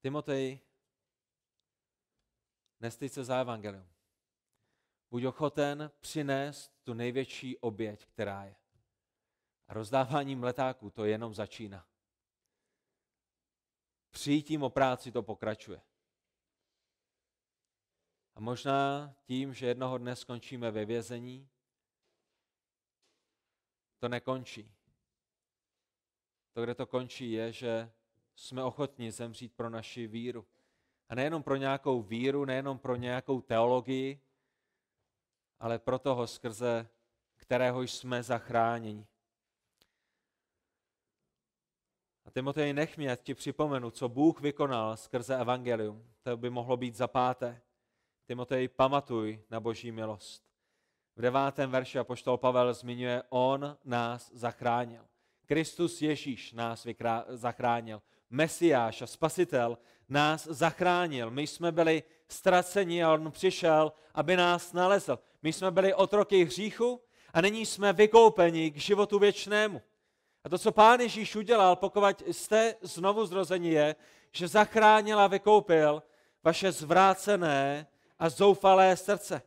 Timotej, 0.01 0.61
nestyď 2.81 3.13
se 3.13 3.25
za 3.25 3.41
evangelium. 3.41 3.89
Buď 5.11 5.25
ochoten 5.25 5.91
přinést 6.01 6.73
tu 6.83 6.95
největší 6.95 7.59
oběť, 7.59 8.07
která 8.07 8.45
je. 8.45 8.57
A 9.69 9.75
rozdáváním 9.75 10.43
letáků 10.43 10.91
to 10.91 11.05
jenom 11.05 11.35
začíná. 11.35 11.87
Přijítím 14.11 14.63
o 14.63 14.71
práci 14.71 15.13
to 15.13 15.23
pokračuje. 15.23 15.83
A 18.35 18.41
možná 18.41 19.15
tím, 19.23 19.55
že 19.55 19.67
jednoho 19.67 19.99
dne 19.99 20.17
skončíme 20.17 20.71
ve 20.71 20.85
vězení, 20.85 21.49
to 23.99 24.09
nekončí. 24.09 24.75
To, 26.53 26.63
kde 26.63 26.75
to 26.75 26.87
končí, 26.87 27.33
je, 27.33 27.53
že 27.53 27.93
jsme 28.39 28.65
ochotni 28.65 29.13
zemřít 29.13 29.53
pro 29.53 29.71
naši 29.71 30.07
víru. 30.07 30.47
A 31.09 31.15
nejenom 31.15 31.43
pro 31.43 31.57
nějakou 31.57 32.03
víru, 32.03 32.45
nejenom 32.45 32.79
pro 32.79 32.97
nějakou 32.97 33.41
teologii, 33.41 34.21
ale 35.61 35.79
pro 35.79 35.99
toho, 35.99 36.27
skrze 36.27 36.89
kterého 37.37 37.83
jsme 37.83 38.23
zachráněni. 38.23 39.07
A 42.25 42.31
Timotej, 42.31 42.73
nech 42.73 42.97
mě 42.97 43.19
ti 43.23 43.35
připomenu, 43.35 43.91
co 43.91 44.09
Bůh 44.09 44.41
vykonal 44.41 44.97
skrze 44.97 45.37
evangelium. 45.37 46.05
To 46.23 46.37
by 46.37 46.51
mohlo 46.51 46.77
být 46.77 46.95
za 46.95 47.09
páté. 47.09 47.63
Timotej, 48.27 48.69
pamatuj 48.69 49.43
na 49.51 49.61
boží 49.61 49.93
milost. 49.93 50.45
V 51.17 51.21
devátém 51.21 51.71
verši 51.71 51.99
apoštol 51.99 52.37
Pavel 52.37 52.75
zmiňuje, 52.75 53.23
on 53.29 53.79
nás 53.85 54.33
zachránil. 54.33 55.07
Kristus 55.47 56.03
Ježíš 56.03 56.53
nás 56.53 56.85
vykrá- 56.87 57.25
zachránil. 57.29 58.03
Mesiáš 58.31 59.03
a 59.03 59.07
spasitel 59.07 59.79
nás 60.09 60.47
zachránil. 60.47 61.31
My 61.31 61.47
jsme 61.47 61.73
byli 61.73 62.03
ztraceni 62.29 63.05
a 63.05 63.13
on 63.13 63.31
přišel, 63.33 63.93
aby 64.15 64.37
nás 64.37 64.73
nalezl. 64.73 65.19
My 65.43 65.53
jsme 65.53 65.71
byli 65.71 65.95
otroky 65.95 66.45
hříchu 66.45 67.01
a 67.33 67.41
nyní 67.41 67.67
jsme 67.67 67.93
vykoupeni 67.93 68.71
k 68.71 68.77
životu 68.77 69.19
věčnému. 69.19 69.83
A 70.45 70.49
to, 70.49 70.59
co 70.59 70.73
Pán 70.73 71.01
Ježíš 71.01 71.37
udělal, 71.37 71.77
pokud 71.77 72.23
jste 72.31 72.75
znovu 72.83 73.27
zrození, 73.27 73.71
je, 73.71 73.97
že 74.33 74.49
zachránil 74.49 75.21
a 75.21 75.27
vykoupil 75.27 76.03
vaše 76.45 76.73
zvrácené 76.73 77.87
a 78.19 78.29
zoufalé 78.29 78.97
srdce. 78.97 79.43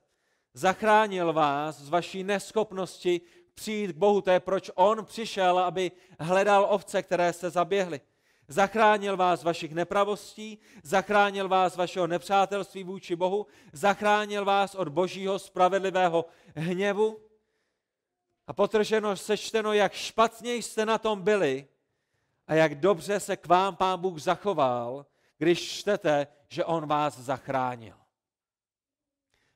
Zachránil 0.54 1.34
vás 1.34 1.80
z 1.80 1.89
vaší 1.89 2.24
neschopnosti 2.24 3.22
přijít 3.54 3.91
k 3.91 3.98
Bohu. 3.98 4.22
To 4.22 4.32
je, 4.32 4.39
proč 4.39 4.72
On 4.76 5.06
přišel, 5.06 5.60
aby 5.60 5.91
hledal 6.20 6.67
ovce, 6.70 7.04
které 7.04 7.34
se 7.34 7.50
zaběhly. 7.50 8.02
Zachránil 8.47 9.17
vás 9.17 9.39
z 9.39 9.43
vašich 9.43 9.73
nepravostí, 9.73 10.60
zachránil 10.84 11.47
vás 11.47 11.73
z 11.73 11.75
vašeho 11.75 12.08
nepřátelství 12.08 12.84
vůči 12.84 13.15
Bohu, 13.15 13.47
zachránil 13.73 14.45
vás 14.45 14.75
od 14.75 14.88
božího 14.88 15.39
spravedlivého 15.39 16.25
hněvu. 16.56 17.19
A 18.47 18.54
potrženo, 18.54 19.17
sečteno, 19.17 19.73
jak 19.73 19.93
špatně 19.93 20.56
jste 20.56 20.86
na 20.86 20.97
tom 20.97 21.21
byli 21.21 21.67
a 22.47 22.54
jak 22.54 22.75
dobře 22.75 23.19
se 23.19 23.38
k 23.38 23.47
vám 23.47 23.75
Pán 23.75 23.99
Bůh 23.99 24.19
zachoval, 24.19 25.06
když 25.38 25.80
čtete, 25.80 26.27
že 26.49 26.65
On 26.65 26.88
vás 26.88 27.19
zachránil. 27.19 27.95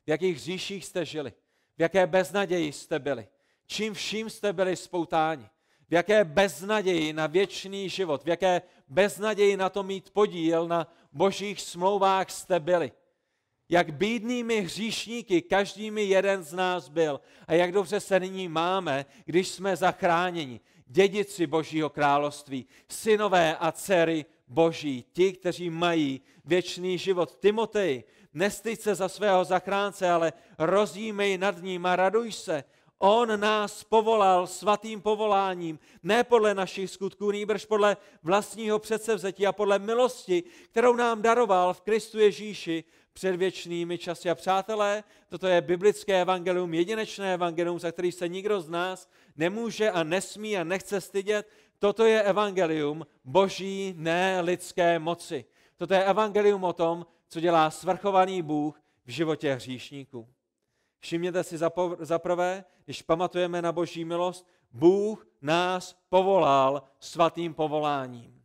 V 0.06 0.10
jakých 0.10 0.40
říších 0.40 0.86
jste 0.86 1.06
žili, 1.06 1.34
v 1.78 1.82
jaké 1.82 2.08
beznaději 2.08 2.72
jste 2.72 3.00
byli, 3.00 3.28
čím 3.66 3.94
vším 3.94 4.30
jste 4.30 4.54
byli 4.54 4.76
spoutáni, 4.76 5.50
v 5.90 5.94
jaké 5.94 6.24
beznaději 6.24 7.14
na 7.14 7.28
věčný 7.28 7.90
život, 7.90 8.24
v 8.24 8.28
jaké 8.28 8.62
beznaději 8.88 9.58
na 9.58 9.70
to 9.70 9.84
mít 9.84 10.10
podíl 10.10 10.68
na 10.68 10.88
božích 11.12 11.62
smlouvách 11.62 12.32
jste 12.32 12.60
byli. 12.60 12.92
Jak 13.70 13.94
bídnými 13.94 14.62
hříšníky 14.62 15.42
každými 15.42 16.04
jeden 16.04 16.44
z 16.44 16.54
nás 16.54 16.90
byl 16.90 17.22
a 17.48 17.54
jak 17.54 17.72
dobře 17.72 18.00
se 18.00 18.20
nyní 18.20 18.48
máme, 18.48 19.06
když 19.26 19.48
jsme 19.48 19.76
zachráněni, 19.76 20.60
dědici 20.88 21.48
Božího 21.48 21.90
království, 21.90 22.66
synové 22.90 23.58
a 23.58 23.72
dcery 23.72 24.26
Boží, 24.48 25.06
ti, 25.12 25.34
kteří 25.34 25.70
mají 25.70 26.22
věčný 26.46 26.98
život. 26.98 27.38
Timotej, 27.42 28.04
nestyď 28.34 28.82
se 28.82 28.96
za 28.96 29.10
svého 29.10 29.46
zachránce, 29.46 30.10
ale 30.10 30.34
rozjímej 30.58 31.38
nad 31.38 31.62
ním 31.62 31.86
a 31.86 31.96
raduj 31.96 32.32
se, 32.32 32.64
On 33.00 33.40
nás 33.40 33.84
povolal 33.84 34.48
svatým 34.48 35.02
povoláním, 35.02 35.80
ne 36.04 36.24
podle 36.24 36.54
našich 36.54 36.90
skutků, 36.90 37.32
nýbrž 37.32 37.66
podle 37.66 37.98
vlastního 38.24 38.80
předsevzetí 38.80 39.48
a 39.48 39.52
podle 39.52 39.80
milosti, 39.80 40.44
kterou 40.72 40.96
nám 40.96 41.22
daroval 41.22 41.74
v 41.74 41.82
Kristu 41.82 42.20
Ježíši 42.20 42.84
před 43.14 43.36
věčnými 43.36 43.98
časy. 43.98 44.30
A 44.30 44.36
přátelé, 44.36 45.04
toto 45.30 45.48
je 45.48 45.62
biblické 45.62 46.22
evangelium, 46.22 46.74
jedinečné 46.74 47.34
evangelium, 47.34 47.80
za 47.80 47.92
který 47.92 48.12
se 48.12 48.28
nikdo 48.28 48.62
z 48.62 48.70
nás 48.70 49.10
nemůže 49.36 49.92
a 49.92 50.04
nesmí 50.04 50.58
a 50.58 50.64
nechce 50.64 51.02
stydět. 51.02 51.50
Toto 51.80 52.06
je 52.06 52.22
evangelium 52.22 53.06
boží, 53.24 53.94
ne 53.98 54.42
lidské 54.42 55.00
moci. 55.00 55.46
Toto 55.78 55.94
je 55.94 56.04
evangelium 56.04 56.64
o 56.64 56.74
tom, 56.74 57.06
co 57.28 57.40
dělá 57.40 57.72
svrchovaný 57.72 58.42
Bůh 58.42 58.82
v 59.06 59.10
životě 59.10 59.54
hříšníků. 59.54 60.35
Všimněte 61.06 61.44
si 61.44 61.58
za 62.00 62.20
prvé, 62.20 62.66
když 62.86 63.02
pamatujeme 63.02 63.62
na 63.62 63.72
boží 63.72 64.06
milost, 64.06 64.48
Bůh 64.72 65.28
nás 65.42 66.00
povolal 66.10 66.84
svatým 67.00 67.54
povoláním. 67.54 68.44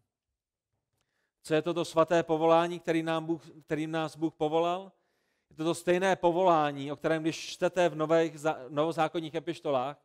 Co 1.43 1.55
je 1.55 1.63
toto 1.63 1.85
svaté 1.85 2.23
povolání, 2.23 2.81
který 2.81 3.03
nám 3.03 3.25
Bůh, 3.27 3.43
kterým 3.65 3.91
nás 3.91 4.17
Bůh 4.17 4.35
povolal? 4.35 4.93
Je 5.51 5.57
to 5.57 5.65
to 5.65 5.75
stejné 5.75 6.17
povolání, 6.17 6.93
o 6.93 6.97
kterém 6.97 7.23
když 7.23 7.49
čtete 7.49 7.89
v 7.89 7.95
nových, 7.95 8.37
novozákonních 8.69 9.35
epištolách, 9.35 10.05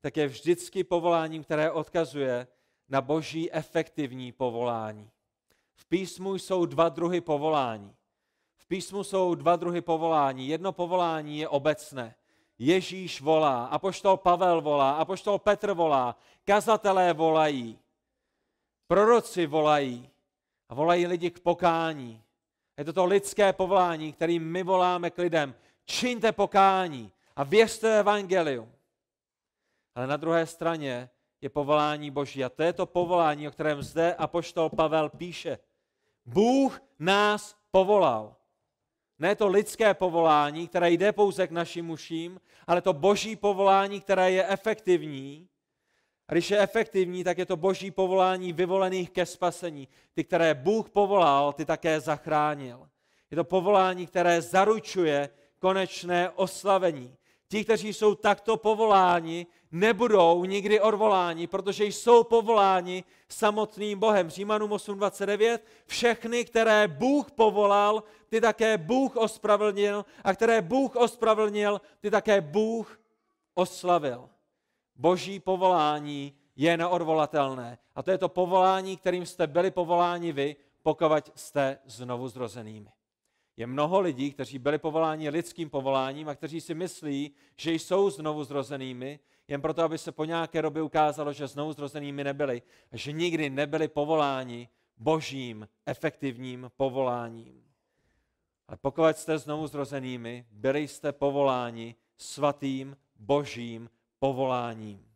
tak 0.00 0.16
je 0.16 0.26
vždycky 0.26 0.84
povoláním, 0.84 1.44
které 1.44 1.70
odkazuje 1.70 2.46
na 2.88 3.00
boží 3.00 3.52
efektivní 3.52 4.32
povolání. 4.32 5.10
V 5.74 5.86
písmu 5.86 6.34
jsou 6.34 6.66
dva 6.66 6.88
druhy 6.88 7.20
povolání. 7.20 7.94
V 8.64 8.66
písmu 8.68 9.04
jsou 9.04 9.34
dva 9.34 9.56
druhy 9.56 9.80
povolání. 9.80 10.48
Jedno 10.48 10.72
povolání 10.72 11.38
je 11.38 11.48
obecné. 11.48 12.14
Ježíš 12.58 13.20
volá, 13.20 13.64
apoštol 13.64 14.16
Pavel 14.16 14.60
volá, 14.60 14.92
apoštol 14.92 15.38
Petr 15.38 15.72
volá, 15.72 16.16
kazatelé 16.44 17.12
volají, 17.12 17.78
proroci 18.86 19.46
volají 19.46 20.10
a 20.68 20.74
volají 20.74 21.06
lidi 21.06 21.30
k 21.30 21.40
pokání. 21.40 22.22
Je 22.78 22.84
to 22.84 22.92
to 22.92 23.04
lidské 23.04 23.52
povolání, 23.52 24.12
kterým 24.12 24.42
my 24.52 24.62
voláme 24.62 25.10
k 25.10 25.18
lidem. 25.18 25.54
Čiňte 25.84 26.32
pokání 26.32 27.12
a 27.36 27.44
věřte 27.44 27.98
evangelium. 27.98 28.72
Ale 29.94 30.06
na 30.06 30.16
druhé 30.16 30.46
straně 30.46 31.10
je 31.40 31.48
povolání 31.48 32.10
Boží. 32.10 32.44
A 32.44 32.48
to 32.48 32.62
je 32.62 32.72
to 32.72 32.86
povolání, 32.86 33.48
o 33.48 33.50
kterém 33.50 33.82
zde 33.82 34.14
apoštol 34.14 34.70
Pavel 34.70 35.08
píše. 35.08 35.58
Bůh 36.26 36.80
nás 36.98 37.56
povolal. 37.70 38.36
Ne 39.18 39.36
to 39.36 39.48
lidské 39.48 39.94
povolání, 39.94 40.68
které 40.68 40.90
jde 40.90 41.12
pouze 41.12 41.46
k 41.46 41.50
našim 41.50 41.90
uším, 41.90 42.40
ale 42.66 42.80
to 42.80 42.92
boží 42.92 43.36
povolání, 43.36 44.00
které 44.00 44.30
je 44.30 44.46
efektivní. 44.48 45.48
A 46.28 46.32
když 46.32 46.50
je 46.50 46.58
efektivní, 46.58 47.24
tak 47.24 47.38
je 47.38 47.46
to 47.46 47.56
boží 47.56 47.90
povolání 47.90 48.52
vyvolených 48.52 49.10
ke 49.10 49.26
spasení. 49.26 49.88
Ty, 50.14 50.24
které 50.24 50.54
Bůh 50.54 50.90
povolal, 50.90 51.52
ty 51.52 51.64
také 51.64 52.00
zachránil. 52.00 52.88
Je 53.30 53.36
to 53.36 53.44
povolání, 53.44 54.06
které 54.06 54.42
zaručuje 54.42 55.28
konečné 55.58 56.30
oslavení. 56.30 57.16
Ti, 57.48 57.64
kteří 57.64 57.92
jsou 57.92 58.14
takto 58.14 58.56
povoláni, 58.56 59.46
nebudou 59.72 60.44
nikdy 60.44 60.80
odvoláni, 60.80 61.46
protože 61.46 61.84
jsou 61.84 62.24
povoláni 62.24 63.04
samotným 63.28 63.98
Bohem. 63.98 64.30
Římanům 64.30 64.70
8.29, 64.70 65.58
všechny, 65.86 66.44
které 66.44 66.88
Bůh 66.88 67.30
povolal, 67.30 68.02
ty 68.28 68.40
také 68.40 68.78
Bůh 68.78 69.16
ospravedlnil 69.16 70.04
a 70.24 70.34
které 70.34 70.62
Bůh 70.62 70.96
ospravedlnil, 70.96 71.80
ty 72.00 72.10
také 72.10 72.40
Bůh 72.40 73.00
oslavil. 73.54 74.28
Boží 74.96 75.40
povolání 75.40 76.34
je 76.56 76.76
neodvolatelné. 76.76 77.78
A 77.94 78.02
to 78.02 78.10
je 78.10 78.18
to 78.18 78.28
povolání, 78.28 78.96
kterým 78.96 79.26
jste 79.26 79.46
byli 79.46 79.70
povoláni 79.70 80.32
vy, 80.32 80.56
pokud 80.82 81.30
jste 81.34 81.78
znovu 81.84 82.28
zrozenými. 82.28 82.93
Je 83.56 83.66
mnoho 83.66 84.00
lidí, 84.00 84.32
kteří 84.32 84.58
byli 84.58 84.78
povoláni 84.78 85.30
lidským 85.30 85.70
povoláním 85.70 86.28
a 86.28 86.34
kteří 86.34 86.60
si 86.60 86.74
myslí, 86.74 87.34
že 87.56 87.72
jsou 87.72 88.10
znovu 88.10 88.44
zrozenými, 88.44 89.20
jen 89.48 89.60
proto, 89.60 89.82
aby 89.82 89.98
se 89.98 90.12
po 90.12 90.24
nějaké 90.24 90.62
době 90.62 90.82
ukázalo, 90.82 91.32
že 91.32 91.46
znovu 91.46 91.72
zrozenými 91.72 92.24
nebyli 92.24 92.62
a 92.92 92.96
že 92.96 93.12
nikdy 93.12 93.50
nebyli 93.50 93.88
povoláni 93.88 94.68
božím 94.96 95.68
efektivním 95.86 96.70
povoláním. 96.76 97.64
Ale 98.68 98.76
pokud 98.76 99.16
jste 99.16 99.38
znovu 99.38 99.66
zrozenými, 99.66 100.46
byli 100.50 100.88
jste 100.88 101.12
povoláni 101.12 101.94
svatým 102.16 102.96
božím 103.16 103.90
povoláním. 104.18 105.14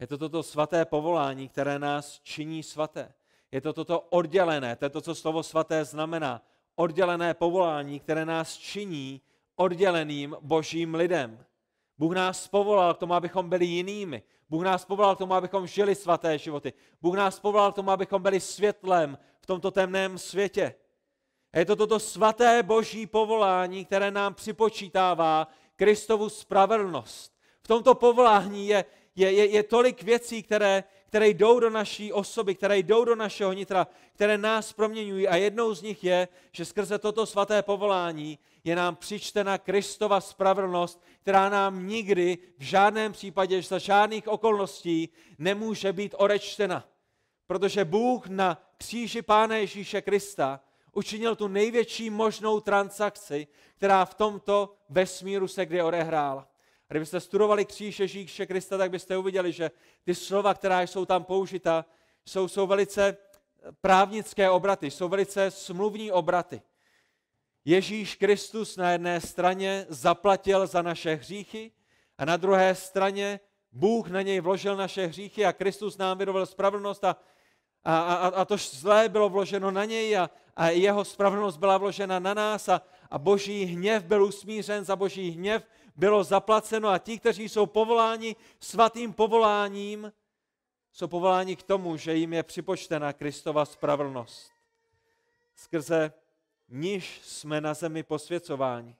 Je 0.00 0.06
to 0.06 0.18
toto 0.18 0.42
svaté 0.42 0.84
povolání, 0.84 1.48
které 1.48 1.78
nás 1.78 2.20
činí 2.22 2.62
svaté. 2.62 3.14
Je 3.52 3.60
to 3.60 3.72
toto 3.72 4.00
oddělené, 4.00 4.76
to 4.76 4.84
je 4.84 4.90
to, 4.90 5.00
co 5.00 5.14
slovo 5.14 5.42
svaté 5.42 5.84
znamená 5.84 6.42
oddělené 6.78 7.34
povolání, 7.34 8.00
které 8.00 8.24
nás 8.24 8.56
činí 8.56 9.20
odděleným 9.56 10.36
božím 10.40 10.94
lidem. 10.94 11.44
Bůh 11.98 12.14
nás 12.14 12.48
povolal 12.48 12.94
k 12.94 12.98
tomu, 12.98 13.14
abychom 13.14 13.50
byli 13.50 13.64
jinými. 13.64 14.22
Bůh 14.50 14.64
nás 14.64 14.84
povolal 14.84 15.16
k 15.16 15.18
tomu, 15.18 15.34
abychom 15.34 15.66
žili 15.66 15.94
svaté 15.94 16.38
životy. 16.38 16.72
Bůh 17.02 17.16
nás 17.16 17.40
povolal 17.40 17.72
k 17.72 17.74
tomu, 17.74 17.90
abychom 17.90 18.22
byli 18.22 18.40
světlem 18.40 19.18
v 19.40 19.46
tomto 19.46 19.70
temném 19.70 20.18
světě. 20.18 20.74
A 21.52 21.58
je 21.58 21.64
to 21.64 21.76
toto 21.76 22.00
svaté 22.00 22.62
boží 22.62 23.06
povolání, 23.06 23.84
které 23.84 24.10
nám 24.10 24.34
připočítává 24.34 25.48
Kristovu 25.76 26.28
spravedlnost. 26.28 27.32
V 27.62 27.68
tomto 27.68 27.94
povolání 27.94 28.68
je, 28.68 28.84
je, 29.16 29.32
je, 29.32 29.46
je 29.46 29.62
tolik 29.62 30.02
věcí, 30.02 30.42
které, 30.42 30.84
které 31.08 31.28
jdou 31.28 31.60
do 31.60 31.70
naší 31.70 32.12
osoby, 32.12 32.54
které 32.54 32.78
jdou 32.78 33.04
do 33.04 33.16
našeho 33.16 33.52
nitra, 33.52 33.86
které 34.12 34.38
nás 34.38 34.72
proměňují. 34.72 35.28
A 35.28 35.36
jednou 35.36 35.74
z 35.74 35.82
nich 35.82 36.04
je, 36.04 36.28
že 36.52 36.64
skrze 36.64 36.98
toto 36.98 37.26
svaté 37.26 37.62
povolání 37.62 38.38
je 38.64 38.76
nám 38.76 38.96
přičtena 38.96 39.58
Kristova 39.58 40.20
spravedlnost, 40.20 41.02
která 41.22 41.48
nám 41.48 41.86
nikdy 41.86 42.38
v 42.58 42.62
žádném 42.62 43.12
případě, 43.12 43.62
za 43.62 43.78
žádných 43.78 44.28
okolností 44.28 45.08
nemůže 45.38 45.92
být 45.92 46.14
odečtena. 46.18 46.84
Protože 47.46 47.84
Bůh 47.84 48.26
na 48.26 48.62
kříži 48.76 49.22
Pána 49.22 49.56
Ježíše 49.56 50.02
Krista 50.02 50.60
učinil 50.92 51.36
tu 51.36 51.48
největší 51.48 52.10
možnou 52.10 52.60
transakci, 52.60 53.46
která 53.76 54.04
v 54.04 54.14
tomto 54.14 54.74
vesmíru 54.88 55.48
se 55.48 55.66
kdy 55.66 55.82
odehrála. 55.82 56.48
A 56.90 56.94
kdybyste 56.94 57.20
studovali 57.20 57.64
kříž 57.64 58.00
Ježíše 58.00 58.46
Krista, 58.46 58.78
tak 58.78 58.90
byste 58.90 59.16
uviděli, 59.16 59.52
že 59.52 59.70
ty 60.04 60.14
slova, 60.14 60.54
která 60.54 60.82
jsou 60.82 61.04
tam 61.04 61.24
použita, 61.24 61.84
jsou, 62.24 62.48
jsou 62.48 62.66
velice 62.66 63.16
právnické 63.80 64.50
obraty, 64.50 64.90
jsou 64.90 65.08
velice 65.08 65.50
smluvní 65.50 66.12
obraty. 66.12 66.62
Ježíš 67.64 68.14
Kristus 68.14 68.76
na 68.76 68.92
jedné 68.92 69.20
straně 69.20 69.86
zaplatil 69.88 70.66
za 70.66 70.82
naše 70.82 71.14
hříchy 71.14 71.72
a 72.18 72.24
na 72.24 72.36
druhé 72.36 72.74
straně 72.74 73.40
Bůh 73.72 74.10
na 74.10 74.22
něj 74.22 74.40
vložil 74.40 74.76
naše 74.76 75.06
hříchy 75.06 75.44
a 75.44 75.52
Kristus 75.52 75.96
nám 75.96 76.18
vyrovil 76.18 76.46
spravedlnost 76.46 77.04
a, 77.04 77.16
a, 77.84 77.98
a, 77.98 78.28
a 78.28 78.44
to 78.44 78.56
zlé 78.56 79.08
bylo 79.08 79.28
vloženo 79.28 79.70
na 79.70 79.84
něj 79.84 80.18
a, 80.18 80.30
a 80.56 80.68
jeho 80.68 81.04
spravedlnost 81.04 81.56
byla 81.56 81.78
vložena 81.78 82.18
na 82.18 82.34
nás 82.34 82.68
a, 82.68 82.82
a 83.10 83.18
boží 83.18 83.64
hněv 83.64 84.04
byl 84.04 84.24
usmířen, 84.24 84.84
za 84.84 84.96
boží 84.96 85.30
hněv 85.30 85.66
bylo 85.98 86.24
zaplaceno 86.24 86.88
a 86.88 86.98
ti, 86.98 87.18
kteří 87.18 87.48
jsou 87.48 87.66
povoláni 87.66 88.36
svatým 88.60 89.12
povoláním, 89.12 90.12
jsou 90.92 91.08
povoláni 91.08 91.56
k 91.56 91.62
tomu, 91.62 91.96
že 91.96 92.14
jim 92.14 92.32
je 92.32 92.42
připočtena 92.42 93.12
Kristova 93.12 93.64
spravedlnost. 93.64 94.52
Skrze 95.54 96.12
níž 96.68 97.20
jsme 97.24 97.60
na 97.60 97.74
zemi 97.74 98.02
posvěcováni. 98.02 98.96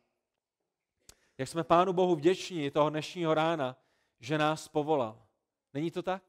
Jak 1.38 1.48
jsme 1.48 1.64
Pánu 1.64 1.92
Bohu 1.92 2.16
vděční 2.16 2.70
toho 2.70 2.90
dnešního 2.90 3.34
rána, 3.34 3.76
že 4.20 4.38
nás 4.38 4.68
povolal. 4.68 5.22
Není 5.74 5.90
to 5.90 6.02
tak? 6.02 6.22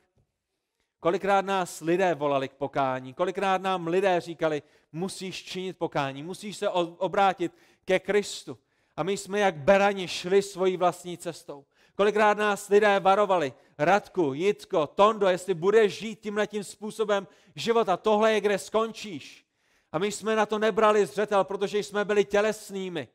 Kolikrát 0.99 1.45
nás 1.45 1.81
lidé 1.81 2.15
volali 2.15 2.49
k 2.49 2.53
pokání, 2.53 3.13
kolikrát 3.13 3.61
nám 3.61 3.87
lidé 3.87 4.21
říkali, 4.21 4.61
musíš 4.91 5.43
činit 5.43 5.77
pokání, 5.77 6.23
musíš 6.23 6.57
se 6.57 6.69
obrátit 6.69 7.53
ke 7.85 7.99
Kristu. 7.99 8.57
A 8.99 9.03
my 9.03 9.17
jsme 9.17 9.39
jak 9.39 9.55
berani 9.55 10.07
šli 10.07 10.41
svojí 10.41 10.77
vlastní 10.77 11.17
cestou. 11.17 11.65
Kolikrát 11.95 12.37
nás 12.37 12.69
lidé 12.69 12.99
varovali, 12.99 13.53
Radku, 13.77 14.33
Jitko, 14.33 14.87
Tondo, 14.87 15.27
jestli 15.27 15.53
budeš 15.53 15.99
žít 15.99 16.19
tímhle 16.19 16.47
tím 16.47 16.63
způsobem 16.63 17.27
života, 17.55 17.97
tohle 17.97 18.33
je, 18.33 18.41
kde 18.41 18.57
skončíš. 18.57 19.45
A 19.91 19.99
my 19.99 20.11
jsme 20.11 20.35
na 20.35 20.45
to 20.45 20.59
nebrali 20.59 21.05
zřetel, 21.05 21.43
protože 21.43 21.79
jsme 21.79 22.05
byli 22.05 22.25
tělesnými. 22.25 23.07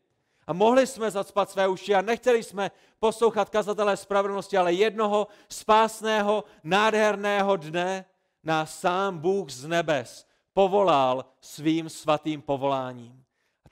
A 0.47 0.53
mohli 0.53 0.87
jsme 0.87 1.11
zacpat 1.11 1.51
své 1.51 1.69
uši 1.69 1.95
a 1.95 2.03
nechtěli 2.03 2.43
jsme 2.43 2.71
poslouchat 2.99 3.51
kazatele 3.51 3.97
spravedlnosti, 3.97 4.57
ale 4.57 4.73
jednoho 4.73 5.29
spásného, 5.49 6.45
nádherného 6.63 7.57
dne 7.57 8.05
nás 8.45 8.81
sám 8.81 9.19
Bůh 9.19 9.51
z 9.51 9.67
nebes 9.67 10.27
povolal 10.55 11.25
svým 11.41 11.89
svatým 11.89 12.43
povoláním. 12.43 13.24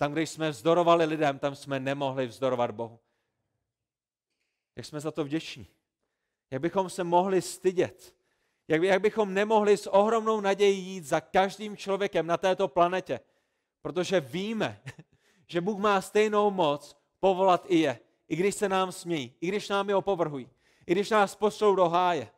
Tam, 0.03 0.13
kde 0.13 0.23
jsme 0.23 0.51
vzdorovali 0.51 1.05
lidem, 1.05 1.39
tam 1.39 1.55
jsme 1.55 1.81
nemohli 1.81 2.27
vzdorovat 2.27 2.71
Bohu. 2.71 3.01
Jak 4.77 4.87
jsme 4.87 5.01
za 5.01 5.11
to 5.11 5.25
vděční. 5.25 5.67
Jak 6.51 6.63
bychom 6.63 6.91
se 6.91 7.05
mohli 7.05 7.43
stydět. 7.43 8.17
Jak, 8.69 8.83
jak 8.83 9.03
bychom 9.03 9.35
nemohli 9.35 9.77
s 9.77 9.91
ohromnou 9.91 10.41
nadějí 10.41 10.85
jít 10.85 11.05
za 11.05 11.21
každým 11.21 11.77
člověkem 11.77 12.27
na 12.27 12.37
této 12.37 12.69
planetě. 12.69 13.21
Protože 13.83 14.21
víme, 14.21 14.83
že 15.47 15.61
Bůh 15.61 15.79
má 15.79 16.01
stejnou 16.01 16.51
moc 16.51 16.97
povolat 17.21 17.65
i 17.69 17.79
je. 17.79 17.99
I 18.29 18.37
když 18.37 18.55
se 18.55 18.69
nám 18.69 18.93
smějí, 18.93 19.35
i 19.41 19.49
když 19.49 19.69
nám 19.69 19.89
je 19.89 19.97
opovrhují, 19.97 20.51
i 20.87 20.93
když 20.93 21.11
nás 21.11 21.35
pošlou 21.35 21.75
do 21.75 21.89
háje. 21.89 22.31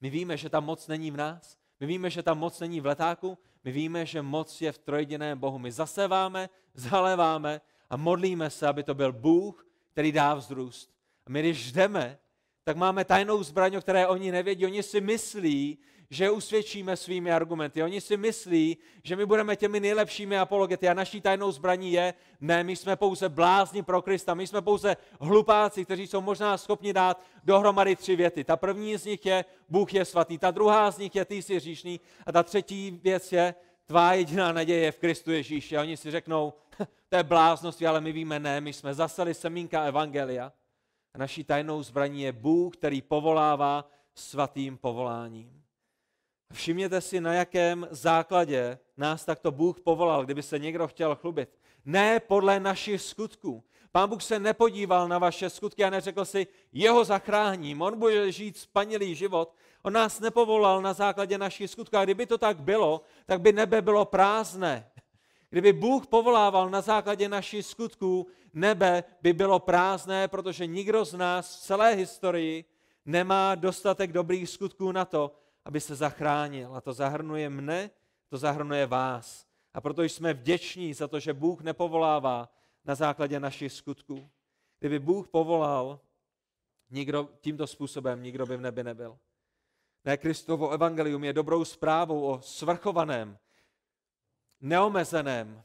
My 0.00 0.10
víme, 0.10 0.36
že 0.36 0.50
ta 0.50 0.60
moc 0.60 0.88
není 0.88 1.10
v 1.10 1.16
nás, 1.16 1.58
my 1.80 1.86
víme, 1.86 2.10
že 2.10 2.22
ta 2.22 2.34
moc 2.34 2.60
není 2.60 2.80
v 2.80 2.86
letáku, 2.86 3.38
my 3.64 3.72
víme, 3.72 4.06
že 4.06 4.22
moc 4.22 4.60
je 4.60 4.72
v 4.72 4.78
trojjediném 4.78 5.38
Bohu. 5.38 5.58
My 5.58 5.72
zaseváme, 5.72 6.48
zaléváme 6.74 7.60
a 7.90 7.96
modlíme 7.96 8.50
se, 8.50 8.66
aby 8.66 8.82
to 8.82 8.94
byl 8.94 9.12
Bůh, 9.12 9.66
který 9.92 10.12
dá 10.12 10.34
vzrůst. 10.34 10.90
A 11.26 11.30
my 11.30 11.40
když 11.40 11.72
jdeme, 11.72 12.18
tak 12.64 12.76
máme 12.76 13.04
tajnou 13.04 13.42
zbraň, 13.42 13.76
o 13.76 13.80
které 13.80 14.06
oni 14.06 14.32
nevědí. 14.32 14.66
Oni 14.66 14.82
si 14.82 15.00
myslí, 15.00 15.78
že 16.14 16.30
usvědčíme 16.30 16.96
svými 16.96 17.32
argumenty. 17.32 17.82
Oni 17.82 18.00
si 18.00 18.16
myslí, 18.16 18.76
že 19.02 19.16
my 19.16 19.26
budeme 19.26 19.56
těmi 19.56 19.80
nejlepšími 19.80 20.38
apologety 20.38 20.88
a 20.88 20.94
naší 20.94 21.20
tajnou 21.20 21.52
zbraní 21.52 21.92
je, 21.92 22.14
ne, 22.40 22.64
my 22.64 22.76
jsme 22.76 22.96
pouze 22.96 23.28
blázni 23.28 23.82
pro 23.82 24.02
Krista, 24.02 24.34
my 24.34 24.46
jsme 24.46 24.62
pouze 24.62 24.96
hlupáci, 25.20 25.84
kteří 25.84 26.06
jsou 26.06 26.20
možná 26.20 26.58
schopni 26.58 26.92
dát 26.92 27.22
dohromady 27.44 27.96
tři 27.96 28.16
věty. 28.16 28.44
Ta 28.44 28.56
první 28.56 28.96
z 28.96 29.04
nich 29.04 29.26
je, 29.26 29.44
Bůh 29.68 29.94
je 29.94 30.04
svatý, 30.04 30.38
ta 30.38 30.50
druhá 30.50 30.90
z 30.90 30.98
nich 30.98 31.14
je, 31.14 31.24
ty 31.24 31.42
jsi 31.42 31.60
říšný 31.60 32.00
a 32.26 32.32
ta 32.32 32.42
třetí 32.42 33.00
věc 33.02 33.32
je, 33.32 33.54
tvá 33.86 34.12
jediná 34.12 34.52
naděje 34.52 34.80
je 34.80 34.92
v 34.92 34.98
Kristu 34.98 35.30
Ježíši. 35.30 35.76
A 35.76 35.80
oni 35.80 35.96
si 35.96 36.10
řeknou, 36.10 36.52
to 37.08 37.16
je 37.16 37.22
bláznost, 37.22 37.82
ale 37.82 38.00
my 38.00 38.12
víme, 38.12 38.38
ne, 38.38 38.60
my 38.60 38.72
jsme 38.72 38.94
zaseli 38.94 39.34
semínka 39.34 39.84
Evangelia 39.84 40.52
a 41.14 41.18
naší 41.18 41.44
tajnou 41.44 41.82
zbraní 41.82 42.22
je 42.22 42.32
Bůh, 42.32 42.76
který 42.76 43.02
povolává 43.02 43.90
svatým 44.14 44.76
povoláním. 44.78 45.63
Všimněte 46.54 47.00
si, 47.00 47.20
na 47.20 47.34
jakém 47.34 47.88
základě 47.90 48.78
nás 48.96 49.24
takto 49.24 49.50
Bůh 49.50 49.80
povolal, 49.80 50.24
kdyby 50.24 50.42
se 50.42 50.58
někdo 50.58 50.88
chtěl 50.88 51.16
chlubit. 51.16 51.48
Ne 51.84 52.20
podle 52.20 52.60
našich 52.60 53.02
skutků. 53.02 53.64
Pán 53.92 54.08
Bůh 54.08 54.22
se 54.22 54.38
nepodíval 54.38 55.08
na 55.08 55.18
vaše 55.18 55.50
skutky 55.50 55.84
a 55.84 55.90
neřekl 55.90 56.24
si, 56.24 56.46
jeho 56.72 57.04
zachráním, 57.04 57.82
on 57.82 57.98
bude 57.98 58.32
žít 58.32 58.58
spanilý 58.58 59.14
život. 59.14 59.54
On 59.82 59.92
nás 59.92 60.20
nepovolal 60.20 60.82
na 60.82 60.92
základě 60.92 61.38
našich 61.38 61.70
skutků. 61.70 61.96
A 61.96 62.04
kdyby 62.04 62.26
to 62.26 62.38
tak 62.38 62.60
bylo, 62.60 63.02
tak 63.26 63.40
by 63.40 63.52
nebe 63.52 63.82
bylo 63.82 64.04
prázdné. 64.04 64.90
Kdyby 65.50 65.72
Bůh 65.72 66.06
povolával 66.06 66.70
na 66.70 66.80
základě 66.80 67.28
našich 67.28 67.66
skutků, 67.66 68.26
nebe 68.52 69.04
by 69.22 69.32
bylo 69.32 69.58
prázdné, 69.58 70.28
protože 70.28 70.66
nikdo 70.66 71.04
z 71.04 71.14
nás 71.14 71.56
v 71.56 71.60
celé 71.60 71.94
historii 71.94 72.64
nemá 73.06 73.54
dostatek 73.54 74.12
dobrých 74.12 74.48
skutků 74.48 74.92
na 74.92 75.04
to, 75.04 75.43
aby 75.64 75.80
se 75.80 75.94
zachránil. 75.94 76.76
A 76.76 76.80
to 76.80 76.92
zahrnuje 76.92 77.50
mne, 77.50 77.90
to 78.28 78.38
zahrnuje 78.38 78.86
vás. 78.86 79.46
A 79.74 79.80
proto 79.80 80.02
jsme 80.02 80.34
vděční 80.34 80.94
za 80.94 81.08
to, 81.08 81.20
že 81.20 81.32
Bůh 81.32 81.60
nepovolává 81.60 82.48
na 82.84 82.94
základě 82.94 83.40
našich 83.40 83.72
skutků. 83.72 84.30
Kdyby 84.78 84.98
Bůh 84.98 85.28
povolal 85.28 86.00
nikdo, 86.90 87.28
tímto 87.40 87.66
způsobem, 87.66 88.22
nikdo 88.22 88.46
by 88.46 88.56
v 88.56 88.60
nebi 88.60 88.84
nebyl. 88.84 89.18
Ne, 90.04 90.16
Kristovo 90.16 90.70
evangelium 90.70 91.24
je 91.24 91.32
dobrou 91.32 91.64
zprávou 91.64 92.26
o 92.26 92.42
svrchovaném, 92.42 93.38
neomezeném 94.60 95.62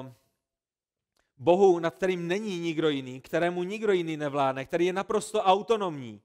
uh, 0.00 0.12
Bohu, 1.36 1.78
nad 1.78 1.94
kterým 1.94 2.28
není 2.28 2.58
nikdo 2.58 2.88
jiný, 2.88 3.20
kterému 3.20 3.62
nikdo 3.62 3.92
jiný 3.92 4.16
nevládne, 4.16 4.64
který 4.64 4.86
je 4.86 4.92
naprosto 4.92 5.42
autonomní, 5.42 6.22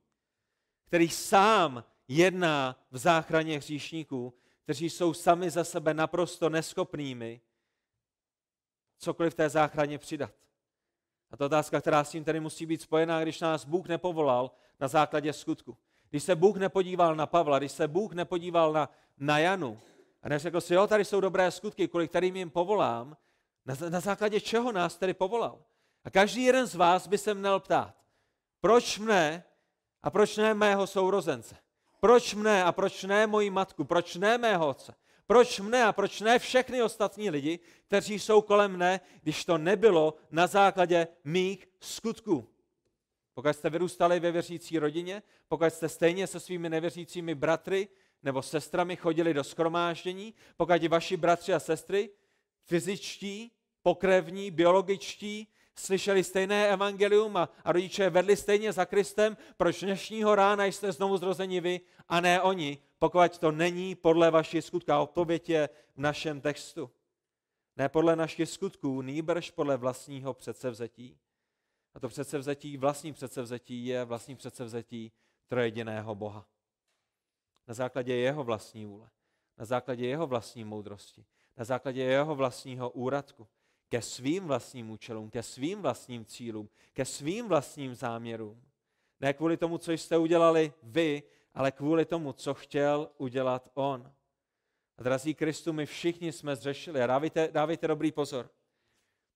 který 0.86 1.10
sám 1.10 1.84
jedná 2.08 2.76
v 2.92 2.98
záchraně 2.98 3.58
hříšníků, 3.58 4.34
kteří 4.63 4.89
jsou 4.89 5.13
sami 5.13 5.50
za 5.50 5.63
sebe 5.63 5.94
naprosto 5.94 6.50
neschopnými 6.50 7.42
cokoliv 8.98 9.34
v 9.34 9.36
té 9.36 9.50
záchraně 9.50 9.98
přidat. 9.98 10.32
A 11.32 11.38
to 11.38 11.46
otázka, 11.46 11.82
která 11.82 12.04
s 12.04 12.10
tím 12.10 12.24
tedy 12.24 12.39
musí 12.39 12.66
být 12.66 12.82
spojená, 12.82 13.22
když 13.22 13.39
nás 13.39 13.66
Bůh 13.66 13.88
nepovolal 13.88 14.52
na 14.80 14.88
základě 14.88 15.34
skutku. 15.34 15.78
Když 16.10 16.24
se 16.24 16.36
Bůh 16.36 16.58
nepodíval 16.58 17.16
na 17.16 17.26
Pavla, 17.26 17.60
když 17.60 17.72
se 17.72 17.88
Bůh 17.88 18.13
nepodíval 18.13 18.74
na, 18.74 18.89
na 19.18 19.39
Janu 19.39 19.80
a 20.22 20.30
neřekl 20.30 20.62
si, 20.62 20.74
jo, 20.74 20.88
tady 20.88 21.06
jsou 21.06 21.22
dobré 21.22 21.52
skutky, 21.52 21.88
kvůli 21.88 22.08
kterým 22.08 22.36
jim 22.36 22.50
povolám, 22.50 23.18
na, 23.66 23.76
na 23.89 24.00
základě 24.00 24.42
čeho 24.42 24.72
nás 24.72 24.98
tedy 24.98 25.13
povolal? 25.13 25.63
A 26.04 26.10
každý 26.10 26.44
jeden 26.44 26.68
z 26.68 26.76
vás 26.76 27.08
by 27.08 27.18
se 27.18 27.34
měl 27.34 27.60
ptát, 27.60 27.96
proč 28.62 29.00
mne 29.00 29.44
a 30.04 30.10
proč 30.10 30.38
ne 30.38 30.54
mého 30.54 30.88
sourozence? 30.88 31.62
Proč 32.04 32.36
mne 32.36 32.63
a 32.63 32.72
proč 32.72 33.04
ne 33.04 33.28
moji 33.28 33.50
matku? 33.50 33.84
Proč 33.88 34.16
ne 34.16 34.38
mého 34.38 34.67
otce? 34.67 34.92
Proč 35.27 35.60
mne 35.60 35.84
a 35.84 35.94
proč 35.94 36.19
ne 36.21 36.40
všechny 36.40 36.84
ostatní 36.84 37.30
lidi, 37.30 37.60
kteří 37.88 38.19
jsou 38.19 38.42
kolem 38.42 38.71
mne, 38.71 39.00
když 39.21 39.46
to 39.46 39.58
nebylo 39.58 40.13
na 40.32 40.48
základě 40.48 41.08
mých 41.23 41.67
skutků? 41.80 42.50
Pokud 43.34 43.54
jste 43.54 43.69
vyrůstali 43.69 44.19
ve 44.19 44.32
věřící 44.32 44.80
rodině, 44.80 45.23
pokud 45.48 45.65
jste 45.73 45.90
stejně 45.90 46.27
se 46.27 46.40
svými 46.40 46.69
nevěřícími 46.69 47.36
bratry 47.36 47.88
nebo 48.23 48.42
sestrami 48.42 48.96
chodili 48.96 49.34
do 49.34 49.44
skromáždění, 49.44 50.34
pokud 50.58 50.84
i 50.84 50.88
vaši 50.88 51.17
bratři 51.17 51.54
a 51.54 51.60
sestry, 51.60 52.10
fyzičtí, 52.65 53.52
pokrevní, 53.84 54.52
biologičtí, 54.52 55.48
slyšeli 55.76 56.24
stejné 56.24 56.69
evangelium 56.69 57.38
a, 57.38 57.50
a 57.63 57.71
rodiče 57.71 58.10
vedli 58.10 58.36
stejně 58.36 58.74
za 58.74 58.86
Kristem, 58.86 59.38
proč 59.58 59.84
dnešního 59.84 60.36
rána 60.36 60.65
jste 60.65 60.92
znovu 60.92 61.17
zrozeni 61.17 61.62
vy 61.62 61.82
a 62.08 62.21
ne 62.21 62.42
oni, 62.42 62.78
pokud 63.00 63.38
to 63.38 63.52
není 63.52 63.96
podle 63.96 64.32
vaší 64.32 64.62
skutka. 64.62 65.00
Odpověď 65.00 65.50
je 65.50 65.69
v 65.96 65.98
našem 65.98 66.42
textu. 66.42 66.92
Ne 67.78 67.90
podle 67.90 68.15
našich 68.15 68.50
skutků, 68.50 69.02
nýbrž 69.02 69.52
podle 69.52 69.78
vlastního 69.78 70.34
předsevzetí. 70.34 71.17
A 71.94 72.00
to 72.00 72.10
předsevzetí, 72.10 72.78
vlastní 72.78 73.13
předsevzetí 73.13 73.86
je 73.86 74.06
vlastní 74.06 74.36
předsevzetí 74.36 75.12
trojediného 75.48 76.15
Boha. 76.15 76.46
Na 77.67 77.74
základě 77.74 78.15
jeho 78.15 78.44
vlastní 78.44 78.86
vůle, 78.86 79.10
na 79.58 79.65
základě 79.65 80.08
jeho 80.08 80.28
vlastní 80.28 80.63
moudrosti, 80.63 81.26
na 81.58 81.63
základě 81.63 82.04
jeho 82.04 82.36
vlastního 82.36 82.90
úradku, 82.90 83.48
ke 83.94 84.02
svým 84.02 84.48
vlastním 84.48 84.89
účelům, 84.89 85.29
ke 85.29 85.44
svým 85.44 85.81
vlastním 85.81 86.25
cílům, 86.25 86.69
ke 86.94 87.06
svým 87.06 87.48
vlastním 87.48 87.96
záměrům. 87.96 88.62
Ne 89.19 89.33
kvůli 89.33 89.58
tomu, 89.58 89.77
co 89.77 89.91
jste 89.91 90.17
udělali 90.17 90.73
vy, 90.83 91.23
ale 91.54 91.71
kvůli 91.71 92.06
tomu, 92.06 92.33
co 92.33 92.54
chtěl 92.54 93.10
udělat 93.17 93.69
on. 93.73 94.13
A 94.98 95.04
drazí 95.04 95.35
Kristu, 95.35 95.73
my 95.73 95.85
všichni 95.85 96.31
jsme 96.31 96.56
zřešili. 96.56 97.02
A 97.02 97.08
dávejte, 97.08 97.50
dávejte 97.52 97.87
dobrý 97.87 98.12
pozor. 98.12 98.50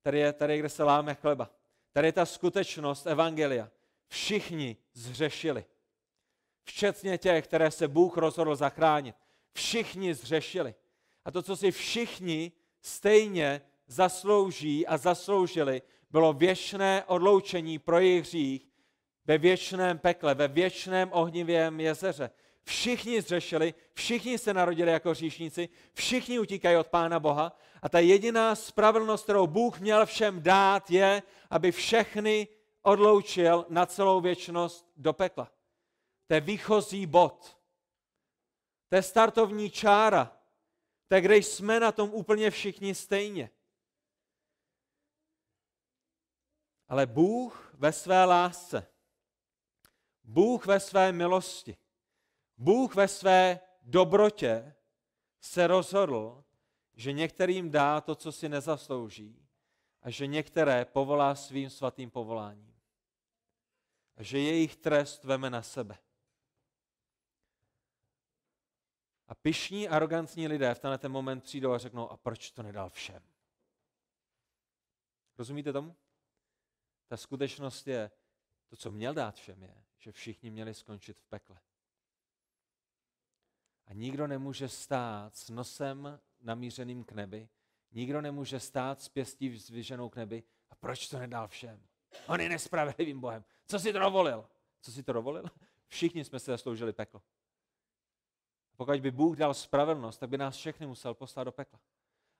Tady 0.01 0.20
je, 0.20 0.34
tady, 0.34 0.60
kde 0.60 0.70
se 0.70 0.84
láme 0.84 1.16
chleba. 1.16 1.49
Tady 1.91 2.08
je 2.08 2.12
ta 2.12 2.26
skutečnost 2.26 3.08
Evangelia. 3.08 3.72
Všichni 4.08 4.78
zřešili. 4.93 5.66
Včetně 6.64 7.18
těch, 7.18 7.47
které 7.47 7.72
se 7.72 7.88
Bůh 7.88 8.18
rozhodl 8.18 8.55
zachránit. 8.55 9.16
Všichni 9.53 10.14
zřešili. 10.14 10.76
A 11.26 11.32
to, 11.32 11.41
co 11.41 11.55
si 11.55 11.72
všichni 11.72 12.51
stejně 12.82 13.62
zaslouží 13.88 14.88
a 14.88 14.98
zasloužili, 14.98 15.82
bylo 16.12 16.34
věčné 16.34 17.04
odloučení 17.08 17.80
pro 17.80 18.00
jejich 18.00 18.24
hřích 18.24 18.68
ve 19.26 19.38
věčném 19.38 19.98
pekle, 20.00 20.36
ve 20.36 20.48
věčném 20.48 21.10
ohnivém 21.12 21.80
jezeře. 21.80 22.30
Všichni 22.64 23.22
zřešili, 23.22 23.74
všichni 23.94 24.38
se 24.38 24.54
narodili 24.54 24.92
jako 24.92 25.14
říšníci, 25.14 25.70
všichni 25.94 26.40
utíkají 26.40 26.78
od 26.78 26.88
Pána 26.88 27.20
Boha 27.20 27.58
a 27.82 27.90
ta 27.90 28.00
jediná 28.00 28.56
spravedlnost, 28.56 29.24
kterou 29.24 29.48
Bůh 29.48 29.80
měl 29.80 30.06
všem 30.06 30.44
dát, 30.44 30.92
je, 30.92 31.24
aby 31.50 31.72
všechny 31.72 32.48
odloučil 32.82 33.66
na 33.70 33.86
celou 33.86 34.22
věčnost 34.22 34.92
do 34.98 35.14
pekla. 35.14 35.52
To 36.28 36.34
je 36.34 36.42
výchozí 36.42 37.06
bod. 37.06 37.58
To 38.90 38.96
je 38.96 39.02
startovní 39.02 39.70
čára. 39.70 40.32
To 41.08 41.16
je, 41.16 41.22
kde 41.22 41.38
jsme 41.38 41.80
na 41.80 41.92
tom 41.92 42.10
úplně 42.14 42.52
všichni 42.52 42.96
stejně. 42.96 43.50
Ale 46.88 47.06
Bůh 47.06 47.74
ve 47.74 47.92
své 47.92 48.26
lásce, 48.26 48.88
Bůh 50.24 50.66
ve 50.66 50.80
své 50.80 51.12
milosti, 51.12 51.78
Bůh 52.58 52.96
ve 52.96 53.08
své 53.08 53.60
dobrotě 53.82 54.76
se 55.40 55.68
rozhodl, 55.68 56.44
že 56.94 57.12
některým 57.12 57.72
dá 57.72 58.02
to, 58.02 58.16
co 58.16 58.32
si 58.32 58.50
nezaslouží 58.50 59.48
a 60.02 60.10
že 60.10 60.28
některé 60.28 60.86
povolá 60.86 61.36
svým 61.36 61.70
svatým 61.70 62.12
povoláním. 62.12 62.76
A 64.16 64.24
že 64.24 64.40
jejich 64.40 64.76
trest 64.76 65.24
veme 65.24 65.50
na 65.50 65.62
sebe. 65.62 65.98
A 69.28 69.36
pišní, 69.36 69.90
arrogantní 69.90 70.48
lidé 70.48 70.74
v 70.74 70.80
tenhle 70.80 70.98
ten 70.98 71.12
moment 71.12 71.44
přijdou 71.44 71.72
a 71.72 71.78
řeknou, 71.78 72.10
a 72.10 72.18
proč 72.18 72.52
to 72.52 72.64
nedal 72.64 72.90
všem? 72.90 73.24
Rozumíte 75.38 75.74
tomu? 75.74 75.96
Ta 77.08 77.18
skutečnost 77.18 77.88
je, 77.88 78.12
to, 78.68 78.76
co 78.76 78.91
měl 78.91 79.14
dát 79.14 79.36
všem, 79.36 79.64
je, 79.64 79.84
že 79.97 80.12
všichni 80.12 80.51
měli 80.51 80.74
skončit 80.74 81.20
v 81.20 81.26
pekle. 81.26 81.60
A 83.86 83.93
nikdo 83.93 84.28
nemůže 84.28 84.70
stát 84.70 85.36
s 85.36 85.49
nosem 85.49 86.20
namířeným 86.41 87.03
k 87.03 87.12
nebi, 87.12 87.49
nikdo 87.91 88.22
nemůže 88.22 88.60
stát 88.60 89.01
s 89.01 89.10
pěstí 89.10 89.58
zvyženou 89.58 90.10
k 90.10 90.16
nebi. 90.16 90.43
A 90.70 90.76
proč 90.76 91.08
to 91.08 91.20
nedal 91.20 91.47
všem? 91.47 91.88
On 92.28 92.41
je 92.41 92.49
nespravedlivým 92.49 93.20
Bohem. 93.20 93.45
Co 93.66 93.80
si 93.80 93.93
to 93.93 93.99
dovolil? 93.99 94.49
Co 94.82 94.91
si 94.91 95.03
to 95.03 95.14
dovolil? 95.14 95.43
Všichni 95.88 96.26
jsme 96.26 96.39
se 96.39 96.51
zasloužili 96.51 96.93
peklo. 96.93 97.22
Pokud 98.76 99.01
by 99.01 99.12
Bůh 99.12 99.38
dal 99.38 99.53
spravedlnost, 99.53 100.18
tak 100.18 100.30
by 100.30 100.38
nás 100.38 100.55
všechny 100.55 100.88
musel 100.88 101.14
poslat 101.14 101.43
do 101.43 101.51
pekla. 101.51 101.80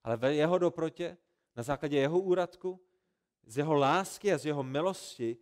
Ale 0.04 0.18
ve 0.18 0.34
jeho 0.34 0.58
doprotě, 0.58 1.18
na 1.56 1.64
základě 1.64 1.98
jeho 1.98 2.20
úradku, 2.20 2.87
z 3.48 3.58
jeho 3.58 3.74
lásky 3.74 4.34
a 4.34 4.38
z 4.38 4.46
jeho 4.46 4.64
milosti, 4.64 5.38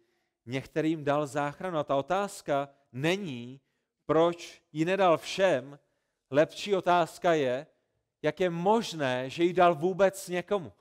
některým 0.45 1.03
dal 1.03 1.28
záchranu. 1.28 1.78
A 1.78 1.84
ta 1.84 1.95
otázka 1.95 2.70
není, 2.91 3.60
proč 4.06 4.62
ji 4.74 4.86
nedal 4.86 5.18
všem, 5.18 5.80
lepší 6.32 6.76
otázka 6.76 7.34
je, 7.34 7.68
jak 8.22 8.39
je 8.39 8.49
možné, 8.49 9.30
že 9.30 9.43
ji 9.43 9.53
dal 9.53 9.76
vůbec 9.76 10.28
někomu. 10.28 10.74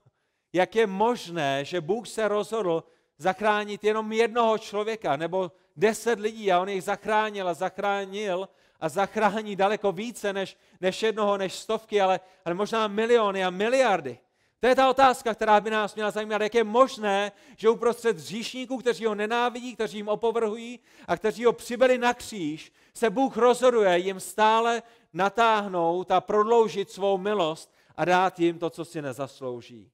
Jak 0.53 0.77
je 0.77 0.87
možné, 0.87 1.65
že 1.65 1.81
Bůh 1.81 2.09
se 2.09 2.29
rozhodl 2.29 2.85
zachránit 3.19 3.85
jenom 3.85 4.13
jednoho 4.13 4.59
člověka 4.59 5.17
nebo 5.17 5.53
deset 5.77 6.19
lidí 6.19 6.53
a 6.53 6.61
on 6.61 6.69
jich 6.69 6.83
zachránil 6.83 7.49
a 7.49 7.55
zachránil 7.55 8.49
a 8.81 8.89
zachrání 8.89 9.57
daleko 9.57 9.93
více 9.93 10.33
než, 10.33 10.57
než 10.81 11.03
jednoho, 11.03 11.39
než 11.39 11.53
stovky, 11.53 12.01
ale, 12.01 12.21
ale 12.45 12.55
možná 12.55 12.89
miliony 12.89 13.45
a 13.45 13.51
miliardy. 13.51 14.19
To 14.65 14.69
je 14.69 14.75
ta 14.75 14.91
otázka, 14.91 15.35
která 15.35 15.61
by 15.61 15.71
nás 15.71 15.95
měla 15.95 16.11
zajímat, 16.11 16.43
jak 16.43 16.55
je 16.55 16.65
možné, 16.65 17.33
že 17.57 17.69
uprostřed 17.69 18.17
hříšníků, 18.17 18.79
kteří 18.79 19.07
ho 19.07 19.15
nenávidí, 19.15 19.75
kteří 19.75 19.97
jim 19.97 20.09
opovrhují 20.09 20.81
a 21.09 21.17
kteří 21.17 21.45
ho 21.45 21.53
přibili 21.53 21.99
na 21.99 22.15
kříž, 22.15 22.73
se 22.95 23.11
Bůh 23.11 23.37
rozhoduje 23.37 23.99
jim 23.99 24.21
stále 24.21 24.83
natáhnout 25.13 26.11
a 26.11 26.21
prodloužit 26.21 26.91
svou 26.91 27.19
milost 27.19 27.75
a 27.97 28.05
dát 28.05 28.39
jim 28.39 28.59
to, 28.59 28.71
co 28.71 28.85
si 28.85 29.03
nezaslouží. 29.03 29.91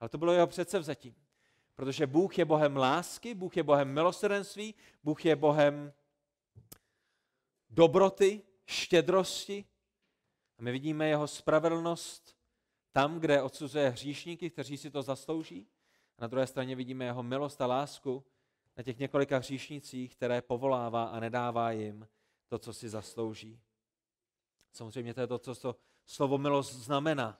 Ale 0.00 0.08
to 0.08 0.18
bylo 0.18 0.32
jeho 0.32 0.46
předsevzetím. 0.46 1.14
Protože 1.74 2.06
Bůh 2.06 2.38
je 2.38 2.44
Bohem 2.44 2.76
lásky, 2.76 3.34
Bůh 3.34 3.56
je 3.56 3.62
Bohem 3.62 3.92
milosrdenství, 3.92 4.74
Bůh 5.04 5.24
je 5.24 5.36
Bohem 5.36 5.92
dobroty, 7.70 8.42
štědrosti. 8.66 9.64
A 10.58 10.62
my 10.62 10.72
vidíme 10.72 11.08
jeho 11.08 11.26
spravedlnost 11.28 12.39
tam, 12.92 13.20
kde 13.20 13.42
odsuzuje 13.42 13.90
hříšníky, 13.90 14.50
kteří 14.50 14.76
si 14.76 14.90
to 14.90 15.02
zaslouží. 15.02 15.66
A 16.18 16.22
na 16.22 16.28
druhé 16.28 16.46
straně 16.46 16.76
vidíme 16.76 17.04
jeho 17.04 17.22
milost 17.22 17.60
a 17.60 17.66
lásku 17.66 18.24
na 18.76 18.82
těch 18.82 18.98
několika 18.98 19.38
hříšnicích, 19.38 20.16
které 20.16 20.42
povolává 20.42 21.04
a 21.04 21.20
nedává 21.20 21.70
jim 21.70 22.08
to, 22.48 22.58
co 22.58 22.72
si 22.72 22.88
zaslouží. 22.88 23.60
Samozřejmě 24.72 25.14
to 25.14 25.20
je 25.20 25.26
to, 25.26 25.38
co 25.38 25.54
to 25.54 25.76
slovo 26.06 26.38
milost 26.38 26.74
znamená. 26.74 27.38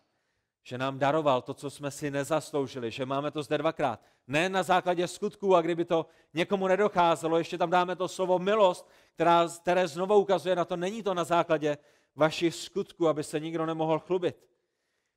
Že 0.62 0.78
nám 0.78 0.98
daroval 0.98 1.42
to, 1.42 1.54
co 1.54 1.70
jsme 1.70 1.90
si 1.90 2.10
nezasloužili, 2.10 2.90
že 2.90 3.06
máme 3.06 3.30
to 3.30 3.42
zde 3.42 3.58
dvakrát. 3.58 4.02
Ne 4.26 4.48
na 4.48 4.62
základě 4.62 5.08
skutků 5.08 5.56
a 5.56 5.62
kdyby 5.62 5.84
to 5.84 6.06
někomu 6.34 6.68
nedocházelo, 6.68 7.38
ještě 7.38 7.58
tam 7.58 7.70
dáme 7.70 7.96
to 7.96 8.08
slovo 8.08 8.38
milost, 8.38 8.88
která, 9.14 9.48
které 9.48 9.88
znovu 9.88 10.14
ukazuje 10.14 10.56
na 10.56 10.64
to, 10.64 10.76
není 10.76 11.02
to 11.02 11.14
na 11.14 11.24
základě 11.24 11.78
vašich 12.16 12.54
skutků, 12.54 13.08
aby 13.08 13.24
se 13.24 13.40
nikdo 13.40 13.66
nemohl 13.66 13.98
chlubit. 13.98 14.49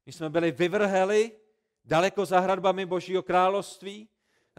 My 0.06 0.12
jsme 0.12 0.30
byli 0.30 0.52
vyvrheli 0.52 1.32
daleko 1.86 2.26
za 2.26 2.40
hradbami 2.40 2.86
Božího 2.86 3.24
království, 3.24 4.10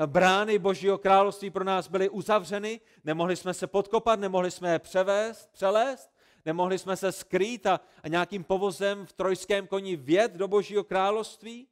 brány 0.06 0.58
Božího 0.58 0.98
království 0.98 1.50
pro 1.50 1.64
nás 1.64 1.88
byly 1.88 2.08
uzavřeny, 2.08 2.80
nemohli 3.04 3.36
jsme 3.36 3.54
se 3.54 3.66
podkopat, 3.66 4.20
nemohli 4.20 4.50
jsme 4.50 4.72
je 4.72 4.78
převést, 4.78 5.52
přelést, 5.52 6.10
nemohli 6.44 6.78
jsme 6.78 6.96
se 6.96 7.12
skrýt 7.12 7.66
a, 7.66 7.80
a 8.02 8.08
nějakým 8.08 8.44
povozem 8.44 9.06
v 9.06 9.12
trojském 9.12 9.66
koni 9.66 9.96
vjet 9.96 10.32
do 10.32 10.48
Božího 10.48 10.84
království. 10.84 11.68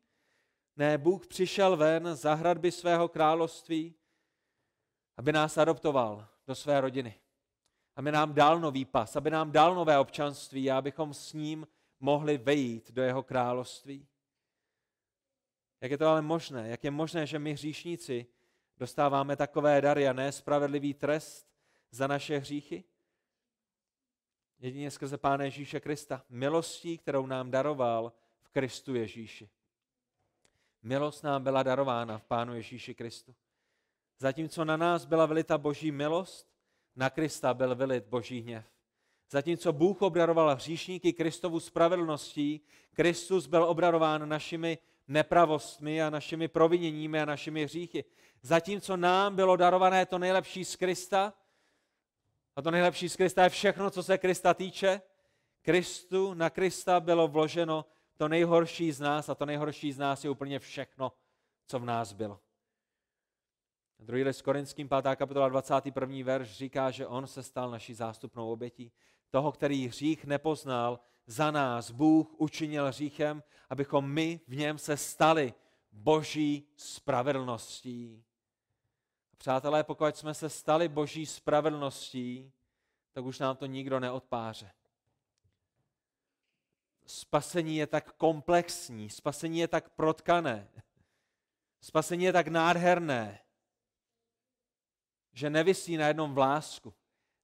Ne, 0.76 0.98
Bůh 0.98 1.26
přišel 1.26 1.76
ven 1.76 2.16
za 2.16 2.34
hradby 2.34 2.72
svého 2.72 3.08
království, 3.08 3.94
aby 5.16 5.32
nás 5.32 5.58
adoptoval 5.58 6.26
do 6.46 6.54
své 6.54 6.80
rodiny. 6.80 7.14
Aby 7.96 8.12
nám 8.12 8.34
dal 8.34 8.60
nový 8.60 8.84
pas, 8.84 9.16
aby 9.16 9.30
nám 9.30 9.52
dal 9.52 9.74
nové 9.74 9.98
občanství 9.98 10.70
a 10.70 10.78
abychom 10.78 11.14
s 11.14 11.32
ním 11.32 11.66
mohli 12.03 12.38
vejít 12.38 12.90
do 12.90 13.03
jeho 13.03 13.22
království. 13.22 14.07
Jak 15.80 15.90
je 15.90 15.98
to 15.98 16.07
ale 16.07 16.22
možné? 16.22 16.68
Jak 16.68 16.84
je 16.84 16.90
možné, 16.90 17.26
že 17.26 17.38
my 17.38 17.53
hříšníci 17.53 18.26
dostáváme 18.76 19.36
takové 19.36 19.80
dary 19.80 20.09
a 20.09 20.12
nespravedlivý 20.12 20.94
trest 20.94 21.46
za 21.90 22.07
naše 22.07 22.38
hříchy? 22.38 22.84
Jedině 24.59 24.90
skrze 24.90 25.18
Pána 25.18 25.44
Ježíše 25.44 25.80
Krista. 25.80 26.24
Milostí, 26.28 26.98
kterou 26.98 27.26
nám 27.26 27.50
daroval 27.50 28.12
v 28.40 28.48
Kristu 28.48 28.94
Ježíši. 28.94 29.50
Milost 30.82 31.24
nám 31.24 31.42
byla 31.42 31.62
darována 31.62 32.18
v 32.18 32.24
Pánu 32.24 32.55
Ježíši 32.55 32.94
Kristu. 32.94 33.34
Zatímco 34.18 34.64
na 34.64 34.76
nás 34.76 35.05
byla 35.05 35.26
vylita 35.26 35.59
boží 35.59 35.92
milost, 35.92 36.53
na 36.96 37.11
Krista 37.11 37.55
byl 37.55 37.74
vylit 37.74 38.05
boží 38.05 38.40
hněv. 38.40 38.66
Zatímco 39.33 39.72
Bůh 39.72 40.03
obdaroval 40.03 40.55
hříšníky 40.55 41.12
Kristovu 41.12 41.61
spravedlností, 41.61 42.61
Kristus 42.93 43.47
byl 43.47 43.64
obdarován 43.64 44.28
našimi 44.28 44.78
nepravostmi 45.09 46.03
a 46.03 46.11
našimi 46.11 46.49
proviněními 46.49 47.20
a 47.20 47.24
našimi 47.24 47.64
hříchy. 47.64 48.05
Zatímco 48.43 48.97
nám 48.97 49.37
bylo 49.37 49.57
darované 49.57 50.07
to 50.07 50.18
nejlepší 50.18 50.64
z 50.64 50.76
Krista, 50.76 51.35
a 52.57 52.62
to 52.62 52.70
nejlepší 52.70 53.09
z 53.09 53.16
Krista 53.16 53.45
je 53.45 53.49
všechno, 53.49 53.91
co 53.91 54.03
se 54.03 54.18
Krista 54.18 54.55
týče, 54.55 55.03
Kristu, 55.62 56.35
na 56.35 56.51
Krista 56.51 57.01
bylo 57.01 57.28
vloženo 57.28 57.85
to 58.16 58.28
nejhorší 58.28 58.93
z 58.93 59.01
nás 59.01 59.28
a 59.28 59.35
to 59.35 59.47
nejhorší 59.47 59.93
z 59.93 59.99
nás 59.99 60.24
je 60.24 60.30
úplně 60.30 60.59
všechno, 60.59 61.12
co 61.66 61.78
v 61.78 61.85
nás 61.85 62.12
bylo. 62.12 62.41
Druhý 63.99 64.22
list 64.22 64.43
Korinským, 64.43 64.89
5. 64.89 65.16
kapitola 65.16 65.49
21. 65.49 66.16
verš 66.24 66.53
říká, 66.53 66.91
že 66.91 67.07
on 67.07 67.26
se 67.26 67.43
stal 67.43 67.70
naší 67.70 67.95
zástupnou 67.95 68.53
obětí. 68.53 68.93
Toho, 69.33 69.53
který 69.53 69.89
hřích 69.89 70.24
nepoznal, 70.24 71.01
za 71.26 71.51
nás 71.51 71.91
Bůh 71.91 72.35
učinil 72.41 72.89
hříchem, 72.89 73.43
abychom 73.70 74.11
my 74.11 74.41
v 74.49 74.57
něm 74.57 74.78
se 74.78 74.97
stali 74.97 75.55
boží 75.93 76.68
spravedlností. 76.76 78.24
Přátelé, 79.37 79.85
pokud 79.85 80.16
jsme 80.16 80.35
se 80.35 80.49
stali 80.49 80.89
boží 80.89 81.26
spravedlností, 81.26 82.53
tak 83.12 83.24
už 83.24 83.39
nám 83.39 83.57
to 83.57 83.66
nikdo 83.66 84.01
neodpáře. 84.01 84.72
Spasení 87.07 87.76
je 87.76 87.87
tak 87.87 88.12
komplexní, 88.12 89.11
spasení 89.11 89.59
je 89.59 89.68
tak 89.68 89.89
protkané, 89.89 90.68
spasení 91.80 92.24
je 92.24 92.33
tak 92.33 92.49
nádherné, 92.49 93.39
že 95.33 95.51
nevisí 95.51 95.97
na 95.97 96.09
jednom 96.09 96.35
vlásku, 96.35 96.95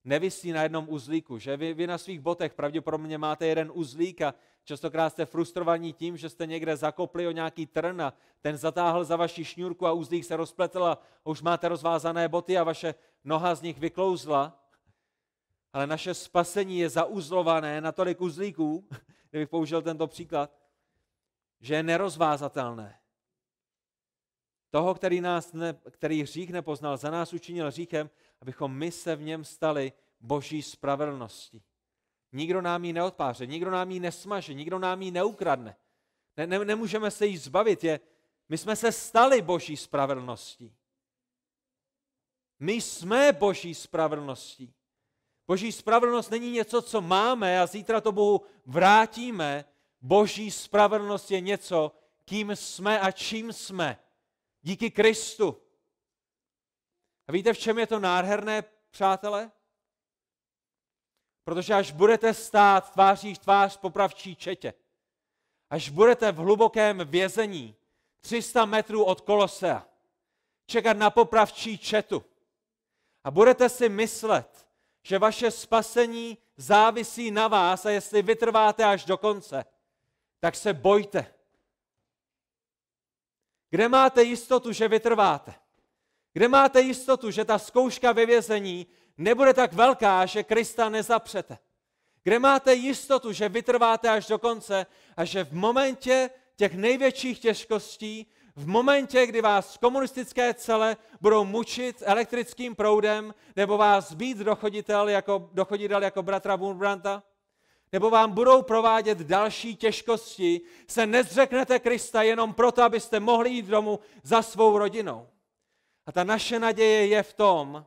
nevisí 0.04 0.52
na 0.52 0.62
jednom 0.62 0.86
uzlíku, 0.88 1.38
že 1.38 1.56
vy, 1.56 1.74
vy 1.74 1.86
na 1.86 1.98
svých 1.98 2.20
botech 2.20 2.54
pravděpodobně 2.54 3.18
máte 3.18 3.46
jeden 3.46 3.70
uzlík 3.74 4.22
a 4.22 4.34
častokrát 4.64 5.12
jste 5.12 5.26
frustrovaní 5.26 5.92
tím, 5.92 6.16
že 6.16 6.28
jste 6.28 6.46
někde 6.46 6.76
zakopli 6.76 7.26
o 7.26 7.30
nějaký 7.30 7.66
trn 7.66 8.02
a 8.02 8.14
ten 8.40 8.56
zatáhl 8.56 9.04
za 9.04 9.16
vaši 9.16 9.44
šňůrku 9.44 9.86
a 9.86 9.92
uzlík 9.92 10.24
se 10.24 10.36
rozpletl 10.36 10.84
a 10.84 10.98
už 11.24 11.42
máte 11.42 11.68
rozvázané 11.68 12.28
boty 12.28 12.58
a 12.58 12.64
vaše 12.64 12.94
noha 13.24 13.54
z 13.54 13.62
nich 13.62 13.78
vyklouzla. 13.78 14.64
Ale 15.72 15.86
naše 15.86 16.14
spasení 16.14 16.78
je 16.78 16.88
zauzlované 16.88 17.80
na 17.80 17.92
tolik 17.92 18.20
uzlíků, 18.20 18.88
kdybych 19.30 19.48
použil 19.48 19.82
tento 19.82 20.06
příklad, 20.06 20.50
že 21.60 21.74
je 21.74 21.82
nerozvázatelné. 21.82 22.98
Toho, 24.70 24.94
který, 24.94 25.20
nás 25.20 25.52
ne, 25.52 25.74
který 25.90 26.22
hřích 26.22 26.50
nepoznal, 26.50 26.96
za 26.96 27.10
nás 27.10 27.32
učinil 27.32 27.66
hříchem, 27.66 28.10
abychom 28.40 28.74
my 28.74 28.92
se 28.92 29.16
v 29.16 29.22
něm 29.22 29.44
stali 29.44 29.92
boží 30.20 30.62
spravedlností. 30.62 31.62
Nikdo 32.32 32.60
nám 32.60 32.84
ji 32.84 32.92
neodpáře, 32.92 33.46
nikdo 33.46 33.70
nám 33.70 33.90
ji 33.90 34.00
nesmaže, 34.00 34.54
nikdo 34.54 34.78
nám 34.78 35.02
ji 35.02 35.10
neukradne. 35.10 35.76
Ne, 36.36 36.46
ne, 36.46 36.64
nemůžeme 36.64 37.10
se 37.10 37.26
jí 37.26 37.36
zbavit. 37.36 37.84
Je, 37.84 38.00
my 38.48 38.58
jsme 38.58 38.76
se 38.76 38.92
stali 38.92 39.42
boží 39.42 39.76
spravedlností. 39.76 40.74
My 42.60 42.72
jsme 42.72 43.32
boží 43.32 43.74
spravedlností. 43.74 44.74
Boží 45.46 45.72
spravedlnost 45.72 46.30
není 46.30 46.50
něco, 46.50 46.82
co 46.82 47.00
máme 47.00 47.60
a 47.60 47.66
zítra 47.66 48.00
to 48.00 48.12
Bohu 48.12 48.40
vrátíme. 48.66 49.64
Boží 50.00 50.50
spravedlnost 50.50 51.30
je 51.30 51.40
něco, 51.40 51.92
kým 52.24 52.50
jsme 52.56 53.00
a 53.00 53.10
čím 53.10 53.52
jsme. 53.52 53.98
Díky 54.62 54.90
Kristu. 54.90 55.62
A 57.28 57.32
víte, 57.32 57.52
v 57.52 57.58
čem 57.58 57.78
je 57.78 57.86
to 57.86 57.98
nádherné, 57.98 58.64
přátelé? 58.90 59.50
Protože 61.44 61.74
až 61.74 61.92
budete 61.92 62.34
stát 62.34 62.92
tváří 62.92 63.34
v 63.34 63.38
tvář 63.38 63.76
popravčí 63.76 64.36
četě, 64.36 64.74
až 65.70 65.88
budete 65.88 66.32
v 66.32 66.36
hlubokém 66.36 67.00
vězení 67.04 67.76
300 68.20 68.64
metrů 68.64 69.04
od 69.04 69.20
Kolosea, 69.20 69.86
čekat 70.66 70.96
na 70.96 71.10
popravčí 71.10 71.78
četu 71.78 72.24
a 73.24 73.30
budete 73.30 73.68
si 73.68 73.88
myslet, 73.88 74.68
že 75.02 75.18
vaše 75.18 75.50
spasení 75.50 76.38
závisí 76.56 77.30
na 77.30 77.48
vás 77.48 77.86
a 77.86 77.90
jestli 77.90 78.22
vytrváte 78.22 78.84
až 78.84 79.04
do 79.04 79.18
konce, 79.18 79.64
tak 80.40 80.56
se 80.56 80.72
bojte. 80.72 81.34
Kde 83.70 83.88
máte 83.88 84.22
jistotu, 84.22 84.72
že 84.72 84.88
vytrváte? 84.88 85.67
Kde 86.32 86.48
máte 86.48 86.80
jistotu, 86.80 87.30
že 87.30 87.44
ta 87.44 87.58
zkouška 87.58 88.12
ve 88.12 88.26
vězení 88.26 88.86
nebude 89.18 89.54
tak 89.54 89.72
velká, 89.72 90.26
že 90.26 90.42
Krista 90.42 90.88
nezapřete? 90.88 91.58
Kde 92.22 92.38
máte 92.38 92.74
jistotu, 92.74 93.32
že 93.32 93.48
vytrváte 93.48 94.10
až 94.10 94.26
do 94.26 94.38
konce 94.38 94.86
a 95.16 95.24
že 95.24 95.44
v 95.44 95.52
momentě 95.52 96.30
těch 96.56 96.74
největších 96.74 97.38
těžkostí, 97.38 98.26
v 98.56 98.66
momentě, 98.66 99.26
kdy 99.26 99.40
vás 99.40 99.76
komunistické 99.76 100.54
cele 100.54 100.96
budou 101.20 101.44
mučit 101.44 102.02
elektrickým 102.06 102.74
proudem, 102.74 103.34
nebo 103.56 103.78
vás 103.78 104.12
být 104.12 104.38
dochoditel 104.38 105.08
jako, 105.08 105.50
dochoditel 105.52 106.02
jako 106.02 106.22
bratra 106.22 106.56
Wurmbranta, 106.56 107.22
nebo 107.92 108.10
vám 108.10 108.32
budou 108.32 108.62
provádět 108.62 109.18
další 109.18 109.76
těžkosti, 109.76 110.60
se 110.88 111.06
nezřeknete 111.06 111.78
Krista 111.78 112.22
jenom 112.22 112.54
proto, 112.54 112.82
abyste 112.82 113.20
mohli 113.20 113.50
jít 113.50 113.66
domů 113.66 113.98
za 114.22 114.42
svou 114.42 114.78
rodinou. 114.78 115.28
A 116.08 116.12
ta 116.12 116.24
naše 116.24 116.58
naděje 116.58 117.06
je 117.06 117.22
v 117.22 117.32
tom, 117.32 117.86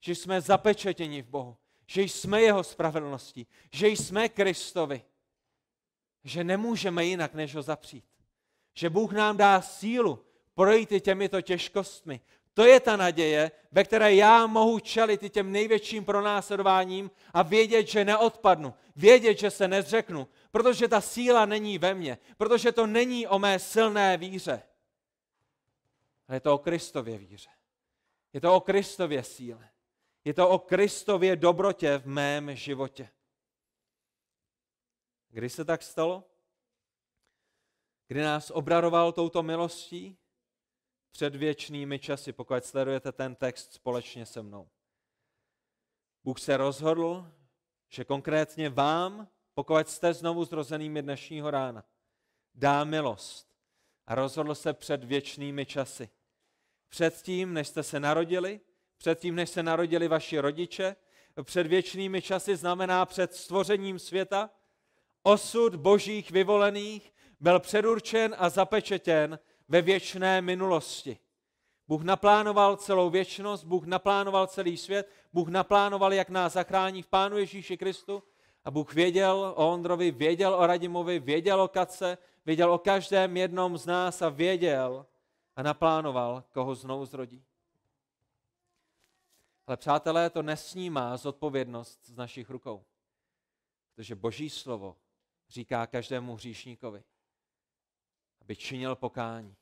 že 0.00 0.14
jsme 0.14 0.40
zapečetěni 0.40 1.22
v 1.22 1.28
Bohu, 1.28 1.56
že 1.86 2.02
jsme 2.02 2.42
jeho 2.42 2.64
spravedlností, 2.64 3.46
že 3.72 3.88
jsme 3.88 4.28
Kristovi, 4.28 5.02
že 6.24 6.44
nemůžeme 6.44 7.04
jinak, 7.04 7.34
než 7.34 7.54
ho 7.54 7.62
zapřít. 7.62 8.04
Že 8.74 8.90
Bůh 8.90 9.12
nám 9.12 9.36
dá 9.36 9.62
sílu 9.62 10.24
projít 10.54 10.92
i 10.92 11.00
těmito 11.00 11.40
těžkostmi. 11.40 12.20
To 12.54 12.64
je 12.64 12.80
ta 12.80 12.96
naděje, 12.96 13.50
ve 13.72 13.84
které 13.84 14.14
já 14.14 14.46
mohu 14.46 14.78
čelit 14.78 15.22
i 15.22 15.30
těm 15.30 15.52
největším 15.52 16.04
pronásledováním 16.04 17.10
a 17.34 17.42
vědět, 17.42 17.88
že 17.88 18.04
neodpadnu, 18.04 18.74
vědět, 18.96 19.38
že 19.38 19.50
se 19.50 19.68
nezřeknu, 19.68 20.28
protože 20.50 20.88
ta 20.88 21.00
síla 21.00 21.46
není 21.46 21.78
ve 21.78 21.94
mně, 21.94 22.18
protože 22.36 22.72
to 22.72 22.86
není 22.86 23.26
o 23.26 23.38
mé 23.38 23.58
silné 23.58 24.16
víře, 24.16 24.62
ale 26.32 26.36
je 26.36 26.40
to 26.40 26.54
o 26.54 26.58
Kristově 26.58 27.18
víře. 27.18 27.50
Je 28.32 28.40
to 28.40 28.56
o 28.56 28.60
Kristově 28.60 29.24
síle. 29.24 29.70
Je 30.24 30.34
to 30.34 30.48
o 30.48 30.58
Kristově 30.58 31.36
dobrotě 31.36 31.98
v 31.98 32.06
mém 32.06 32.56
životě. 32.56 33.08
Kdy 35.28 35.50
se 35.50 35.64
tak 35.64 35.82
stalo? 35.82 36.24
Kdy 38.06 38.22
nás 38.22 38.50
obraroval 38.50 39.12
touto 39.12 39.42
milostí? 39.42 40.18
Před 41.10 41.34
věčnými 41.34 41.98
časy, 41.98 42.32
pokud 42.32 42.64
sledujete 42.64 43.12
ten 43.12 43.34
text 43.34 43.72
společně 43.72 44.26
se 44.26 44.42
mnou. 44.42 44.70
Bůh 46.24 46.40
se 46.40 46.56
rozhodl, 46.56 47.32
že 47.88 48.04
konkrétně 48.04 48.68
vám, 48.68 49.28
pokud 49.54 49.88
jste 49.88 50.14
znovu 50.14 50.44
zrozenými 50.44 51.02
dnešního 51.02 51.50
rána, 51.50 51.84
dá 52.54 52.84
milost 52.84 53.56
a 54.06 54.14
rozhodl 54.14 54.54
se 54.54 54.72
před 54.72 55.04
věčnými 55.04 55.66
časy. 55.66 56.10
Předtím, 56.92 57.54
než 57.54 57.68
jste 57.68 57.82
se 57.82 58.00
narodili, 58.00 58.60
předtím, 58.98 59.34
než 59.34 59.50
se 59.50 59.62
narodili 59.62 60.08
vaši 60.08 60.38
rodiče, 60.38 60.96
před 61.42 61.66
věčnými 61.66 62.22
časy 62.22 62.56
znamená 62.56 63.06
před 63.06 63.34
stvořením 63.34 63.98
světa, 63.98 64.50
osud 65.22 65.74
božích 65.74 66.30
vyvolených 66.30 67.12
byl 67.40 67.60
předurčen 67.60 68.34
a 68.38 68.48
zapečetěn 68.48 69.38
ve 69.68 69.82
věčné 69.82 70.42
minulosti. 70.42 71.18
Bůh 71.88 72.02
naplánoval 72.02 72.76
celou 72.76 73.10
věčnost, 73.10 73.64
Bůh 73.64 73.86
naplánoval 73.86 74.46
celý 74.46 74.76
svět, 74.76 75.10
Bůh 75.32 75.48
naplánoval, 75.48 76.12
jak 76.12 76.28
nás 76.28 76.52
zachrání 76.52 77.02
v 77.02 77.08
Pánu 77.08 77.38
Ježíši 77.38 77.76
Kristu 77.76 78.22
a 78.64 78.70
Bůh 78.70 78.94
věděl 78.94 79.54
o 79.56 79.72
Ondrovi, 79.72 80.10
věděl 80.10 80.54
o 80.54 80.66
Radimovi, 80.66 81.18
věděl 81.18 81.62
o 81.62 81.68
Kace, 81.68 82.18
věděl 82.46 82.72
o 82.72 82.78
každém 82.78 83.36
jednom 83.36 83.78
z 83.78 83.86
nás 83.86 84.22
a 84.22 84.28
věděl 84.28 85.06
a 85.56 85.62
naplánoval, 85.62 86.44
koho 86.52 86.74
znovu 86.74 87.06
zrodí. 87.06 87.44
Ale 89.66 89.76
přátelé, 89.76 90.30
to 90.30 90.42
nesnímá 90.42 91.16
zodpovědnost 91.16 92.06
z 92.06 92.16
našich 92.16 92.50
rukou. 92.50 92.84
Protože 93.94 94.14
Boží 94.14 94.50
slovo 94.50 94.96
říká 95.48 95.86
každému 95.86 96.34
hříšníkovi, 96.34 97.04
aby 98.40 98.56
činil 98.56 98.96
pokání 98.96 99.56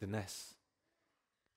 dnes. 0.00 0.56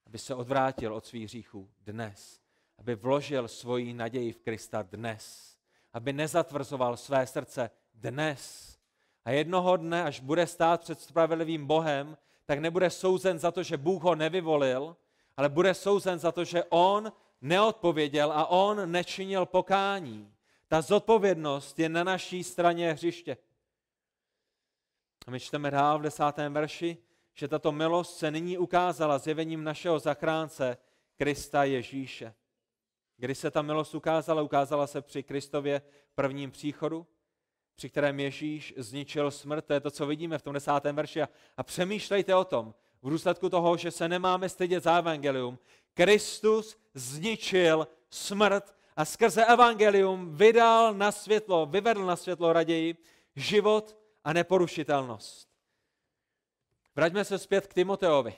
Aby 0.06 0.18
se 0.18 0.34
odvrátil 0.34 0.94
od 0.94 1.06
svých 1.06 1.24
hříchů 1.24 1.70
dnes. 1.80 2.40
Aby 2.78 2.94
vložil 2.94 3.48
svoji 3.48 3.92
naději 3.94 4.32
v 4.32 4.40
Krista 4.40 4.82
dnes. 4.82 5.56
Aby 5.92 6.12
nezatvrzoval 6.12 6.96
své 6.96 7.26
srdce 7.26 7.70
dnes. 7.94 8.70
A 9.24 9.30
jednoho 9.30 9.76
dne, 9.76 10.04
až 10.04 10.20
bude 10.20 10.46
stát 10.46 10.80
před 10.80 11.00
spravedlivým 11.00 11.66
Bohem, 11.66 12.16
tak 12.50 12.58
nebude 12.58 12.90
souzen 12.90 13.38
za 13.38 13.50
to, 13.50 13.62
že 13.62 13.76
Bůh 13.76 14.02
ho 14.02 14.14
nevyvolil, 14.14 14.96
ale 15.36 15.48
bude 15.48 15.74
souzen 15.74 16.18
za 16.18 16.32
to, 16.32 16.44
že 16.44 16.64
on 16.68 17.12
neodpověděl 17.40 18.32
a 18.32 18.46
on 18.46 18.90
nečinil 18.90 19.46
pokání. 19.46 20.34
Ta 20.68 20.82
zodpovědnost 20.82 21.78
je 21.78 21.88
na 21.88 22.04
naší 22.04 22.44
straně 22.44 22.92
hřiště. 22.92 23.36
A 25.26 25.30
my 25.30 25.40
čteme 25.40 25.70
dál 25.70 25.98
v 25.98 26.02
desátém 26.02 26.52
verši, 26.52 26.98
že 27.34 27.48
tato 27.48 27.72
milost 27.72 28.18
se 28.18 28.30
nyní 28.30 28.58
ukázala 28.58 29.18
zjevením 29.18 29.64
našeho 29.64 29.98
zachránce 29.98 30.76
Krista 31.16 31.64
Ježíše. 31.64 32.34
Kdy 33.16 33.34
se 33.34 33.50
ta 33.50 33.62
milost 33.62 33.94
ukázala? 33.94 34.42
Ukázala 34.42 34.86
se 34.86 35.02
při 35.02 35.22
Kristově 35.22 35.82
prvním 36.14 36.50
příchodu, 36.50 37.06
při 37.80 37.88
kterém 37.88 38.20
Ježíš 38.20 38.74
zničil 38.76 39.30
smrt. 39.30 39.64
To 39.64 39.72
je 39.72 39.80
to, 39.80 39.90
co 39.90 40.06
vidíme 40.06 40.38
v 40.38 40.42
tom 40.42 40.54
desátém 40.54 40.96
verši. 40.96 41.22
A 41.56 41.62
přemýšlejte 41.62 42.34
o 42.34 42.44
tom, 42.44 42.74
v 43.02 43.10
důsledku 43.10 43.48
toho, 43.48 43.76
že 43.76 43.90
se 43.90 44.08
nemáme 44.08 44.48
stydět 44.48 44.82
za 44.82 44.98
evangelium. 44.98 45.58
Kristus 45.94 46.76
zničil 46.94 47.88
smrt 48.10 48.74
a 48.96 49.04
skrze 49.04 49.44
evangelium 49.44 50.36
vydal 50.36 50.94
na 50.94 51.12
světlo, 51.12 51.66
vyvedl 51.66 52.06
na 52.06 52.16
světlo 52.16 52.52
raději 52.52 52.96
život 53.36 53.96
a 54.24 54.32
neporušitelnost. 54.32 55.48
Vraťme 56.96 57.24
se 57.24 57.38
zpět 57.38 57.66
k 57.66 57.74
Timoteovi. 57.74 58.34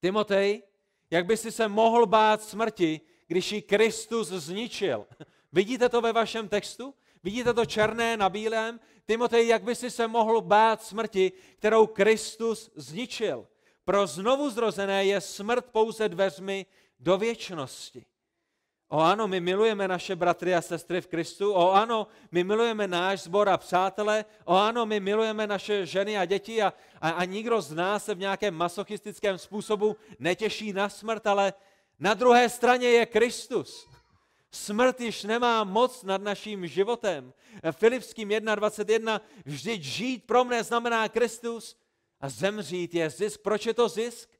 Timotej, 0.00 0.62
jak 1.10 1.26
by 1.26 1.36
si 1.36 1.52
se 1.52 1.68
mohl 1.68 2.06
bát 2.06 2.42
smrti, 2.42 3.00
když 3.26 3.52
ji 3.52 3.62
Kristus 3.62 4.28
zničil? 4.28 5.06
Vidíte 5.52 5.88
to 5.88 6.00
ve 6.00 6.12
vašem 6.12 6.48
textu? 6.48 6.94
Vidíte 7.24 7.54
to 7.54 7.66
černé 7.66 8.16
na 8.16 8.28
bílém? 8.28 8.80
Timotej, 9.06 9.48
jak 9.48 9.62
by 9.62 9.74
si 9.74 9.90
se 9.90 10.08
mohl 10.08 10.40
bát 10.40 10.82
smrti, 10.82 11.32
kterou 11.58 11.86
Kristus 11.86 12.70
zničil? 12.74 13.46
Pro 13.84 14.06
znovu 14.06 14.50
zrozené 14.50 15.04
je 15.04 15.20
smrt 15.20 15.66
pouze 15.66 16.08
dveřmi 16.08 16.66
do 17.00 17.18
věčnosti. 17.18 18.06
O 18.88 19.00
ano, 19.00 19.28
my 19.28 19.40
milujeme 19.40 19.88
naše 19.88 20.16
bratry 20.16 20.54
a 20.54 20.62
sestry 20.62 21.00
v 21.00 21.06
Kristu. 21.06 21.52
O 21.52 21.72
ano, 21.72 22.06
my 22.30 22.44
milujeme 22.44 22.88
náš 22.88 23.20
sbor 23.20 23.48
a 23.48 23.56
přátele. 23.56 24.24
O 24.44 24.56
ano, 24.56 24.86
my 24.86 25.00
milujeme 25.00 25.46
naše 25.46 25.86
ženy 25.86 26.18
a 26.18 26.24
děti 26.24 26.62
a, 26.62 26.72
a, 27.00 27.10
a 27.10 27.24
nikdo 27.24 27.60
z 27.60 27.72
nás 27.72 28.04
se 28.04 28.14
v 28.14 28.18
nějakém 28.18 28.54
masochistickém 28.54 29.38
způsobu 29.38 29.96
netěší 30.18 30.72
na 30.72 30.88
smrt, 30.88 31.26
ale 31.26 31.52
na 31.98 32.14
druhé 32.14 32.48
straně 32.48 32.88
je 32.88 33.06
Kristus. 33.06 33.88
Smrt 34.50 35.00
již 35.00 35.22
nemá 35.22 35.64
moc 35.64 36.02
nad 36.02 36.22
naším 36.22 36.66
životem. 36.66 37.32
Filipským 37.70 38.28
1.21 38.28 39.20
vždyť 39.44 39.82
žít 39.82 40.24
pro 40.26 40.44
mne 40.44 40.64
znamená 40.64 41.08
Kristus 41.08 41.76
a 42.20 42.28
zemřít 42.28 42.94
je 42.94 43.10
zisk. 43.10 43.40
Proč 43.42 43.66
je 43.66 43.74
to 43.74 43.88
zisk? 43.88 44.30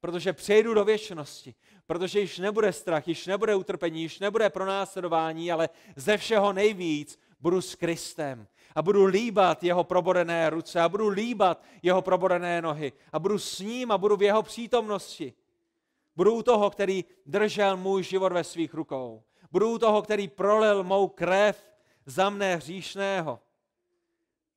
Protože 0.00 0.32
přejdu 0.32 0.74
do 0.74 0.84
věčnosti. 0.84 1.54
Protože 1.86 2.20
již 2.20 2.38
nebude 2.38 2.72
strach, 2.72 3.08
již 3.08 3.26
nebude 3.26 3.54
utrpení, 3.54 4.02
již 4.02 4.18
nebude 4.18 4.50
pronásledování, 4.50 5.52
ale 5.52 5.68
ze 5.96 6.16
všeho 6.16 6.52
nejvíc 6.52 7.18
budu 7.40 7.60
s 7.60 7.74
Kristem. 7.74 8.46
A 8.74 8.82
budu 8.82 9.04
líbat 9.04 9.64
jeho 9.64 9.84
probodené 9.84 10.50
ruce 10.50 10.80
a 10.80 10.88
budu 10.88 11.08
líbat 11.08 11.62
jeho 11.82 12.02
probodené 12.02 12.62
nohy. 12.62 12.92
A 13.12 13.18
budu 13.18 13.38
s 13.38 13.58
ním 13.58 13.90
a 13.90 13.98
budu 13.98 14.16
v 14.16 14.22
jeho 14.22 14.42
přítomnosti. 14.42 15.34
Budu 16.16 16.34
u 16.34 16.42
toho, 16.42 16.70
který 16.70 17.04
držel 17.26 17.76
můj 17.76 18.02
život 18.02 18.32
ve 18.32 18.44
svých 18.44 18.74
rukou. 18.74 19.22
Budu 19.56 19.78
toho, 19.78 20.02
který 20.02 20.28
prolil 20.28 20.84
mou 20.84 21.08
krev 21.08 21.72
za 22.06 22.30
mne 22.30 22.56
hříšného. 22.56 23.40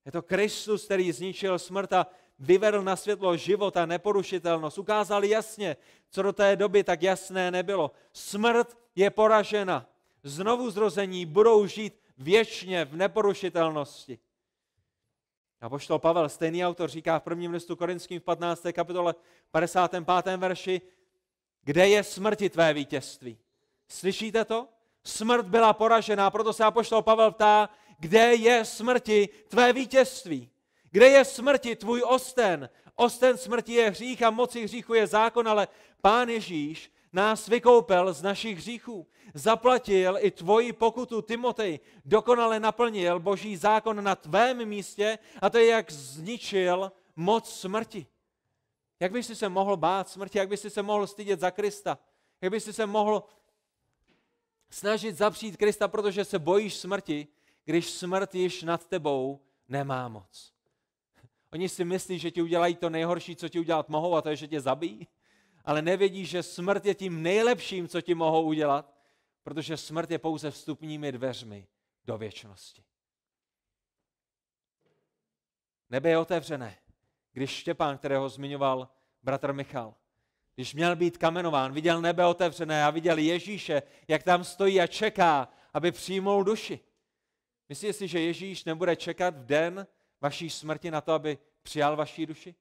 Je 0.06 0.12
to 0.12 0.22
Kristus, 0.22 0.86
který 0.86 1.12
zničil 1.12 1.60
smrt 1.60 1.93
a 1.93 2.08
vyvedl 2.39 2.82
na 2.82 2.95
světlo 2.95 3.38
život 3.38 3.78
a 3.78 3.86
neporušitelnost. 3.86 4.78
Ukázal 4.78 5.24
jasně, 5.24 5.78
co 6.10 6.22
do 6.22 6.34
té 6.34 6.56
doby 6.56 6.84
tak 6.84 7.04
jasné 7.04 7.52
nebylo. 7.52 7.91
Smrt 8.14 8.78
je 8.95 9.10
poražena. 9.10 9.89
Znovu 10.24 10.70
zrození 10.70 11.26
budou 11.26 11.66
žít 11.66 12.02
věčně 12.18 12.86
v 12.86 12.95
neporušitelnosti. 12.95 14.20
A 15.62 15.70
poštol 15.70 16.00
Pavel, 16.00 16.30
stejný 16.30 16.66
autor, 16.66 16.89
říká 16.89 17.20
v 17.20 17.24
prvním 17.24 17.52
listu 17.52 17.76
Korinským 17.76 18.20
v 18.20 18.24
15. 18.24 18.66
kapitole 18.72 19.16
55. 19.52 20.38
verši, 20.38 20.82
kde 21.64 21.88
je 21.88 22.04
smrti 22.04 22.50
tvé 22.50 22.74
vítězství? 22.74 23.38
Slyšíte 23.88 24.45
to? 24.45 24.68
Smrt 25.04 25.45
byla 25.45 25.74
poražená, 25.74 26.30
proto 26.30 26.54
se 26.54 26.64
apoštol 26.64 27.02
Pavel 27.02 27.32
ptá, 27.32 27.70
kde 28.00 28.36
je 28.36 28.66
smrti 28.66 29.30
tvé 29.47 29.74
vítězství? 29.74 30.50
Kde 30.91 31.08
je 31.08 31.26
smrti 31.26 31.76
tvůj 31.76 32.04
osten? 32.08 32.70
Osten 32.95 33.38
smrti 33.38 33.74
je 33.74 33.89
hřích 33.89 34.24
a 34.24 34.30
moci 34.30 34.64
hříchu 34.64 34.93
je 34.93 35.08
zákon, 35.08 35.47
ale 35.47 35.68
Pán 36.02 36.30
Ježíš 36.30 36.91
nás 37.14 37.47
vykoupil 37.47 38.14
z 38.14 38.22
našich 38.22 38.58
hříchů. 38.58 39.08
Zaplatil 39.34 40.18
i 40.20 40.32
tvoji 40.32 40.74
pokutu, 40.74 41.22
Timotej, 41.22 41.80
dokonale 42.06 42.60
naplnil 42.60 43.20
boží 43.20 43.58
zákon 43.58 44.04
na 44.04 44.16
tvém 44.16 44.66
místě 44.66 45.20
a 45.41 45.50
to 45.50 45.58
je, 45.58 45.66
jak 45.66 45.91
zničil 45.91 46.91
moc 47.16 47.50
smrti. 47.60 48.08
Jak 49.00 49.12
bys 49.12 49.28
si 49.28 49.36
se 49.36 49.50
mohl 49.50 49.78
bát 49.78 50.10
smrti, 50.10 50.38
jak 50.38 50.50
bys 50.50 50.62
si 50.62 50.70
se 50.70 50.82
mohl 50.82 51.08
stydět 51.08 51.39
za 51.39 51.52
Krista, 51.52 51.97
jak 52.41 52.52
bys 52.52 52.64
si 52.64 52.74
se 52.74 52.86
mohl 52.86 53.24
snažit 54.70 55.17
zapřít 55.17 55.57
Krista, 55.57 55.88
protože 55.88 56.26
se 56.26 56.39
bojíš 56.39 56.76
smrti, 56.76 57.28
když 57.65 57.89
smrt 57.89 58.36
již 58.36 58.63
nad 58.63 58.86
tebou 58.86 59.39
nemá 59.67 60.07
moc. 60.07 60.53
Oni 61.53 61.70
si 61.70 61.86
myslí, 61.86 62.20
že 62.20 62.32
ti 62.32 62.41
udělají 62.41 62.76
to 62.76 62.89
nejhorší, 62.89 63.36
co 63.36 63.49
ti 63.49 63.59
udělat 63.59 63.89
mohou, 63.89 64.15
a 64.15 64.22
to 64.22 64.30
je, 64.30 64.36
že 64.36 64.47
tě 64.47 64.61
zabijí. 64.61 65.07
Ale 65.65 65.82
nevědí, 65.82 66.26
že 66.26 66.43
smrt 66.43 66.86
je 66.86 66.95
tím 66.95 67.24
nejlepším, 67.24 67.88
co 67.88 68.01
ti 68.01 68.15
mohou 68.15 68.43
udělat, 68.43 68.97
protože 69.43 69.78
smrt 69.78 70.11
je 70.11 70.20
pouze 70.20 70.51
vstupními 70.51 71.11
dveřmi 71.11 71.67
do 72.05 72.17
věčnosti. 72.17 72.84
Nebe 75.89 76.09
je 76.09 76.17
otevřené. 76.17 76.78
Když 77.32 77.49
Štěpán, 77.49 77.97
kterého 77.97 78.30
zmiňoval 78.30 78.89
bratr 79.24 79.53
Michal, 79.53 79.95
když 80.60 80.74
měl 80.74 80.95
být 80.95 81.18
kamenován, 81.18 81.74
viděl 81.74 82.01
nebe 82.01 82.26
otevřené 82.26 82.84
a 82.84 82.89
viděl 82.89 83.18
Ježíše, 83.18 83.84
jak 84.07 84.24
tam 84.24 84.43
stojí 84.43 84.82
a 84.82 84.88
čeká, 84.88 85.49
aby 85.74 85.91
přijmul 85.91 86.43
duši. 86.43 86.80
Myslíte 87.70 87.93
si, 87.93 88.07
že 88.07 88.20
Ježíš 88.20 88.64
nebude 88.64 88.95
čekat 88.95 89.36
v 89.36 89.45
den 89.45 89.88
vaší 90.22 90.49
smrti 90.49 90.91
na 90.91 91.01
to, 91.01 91.14
aby 91.14 91.38
přijal 91.62 91.95
vaší 91.95 92.26
duši? 92.26 92.55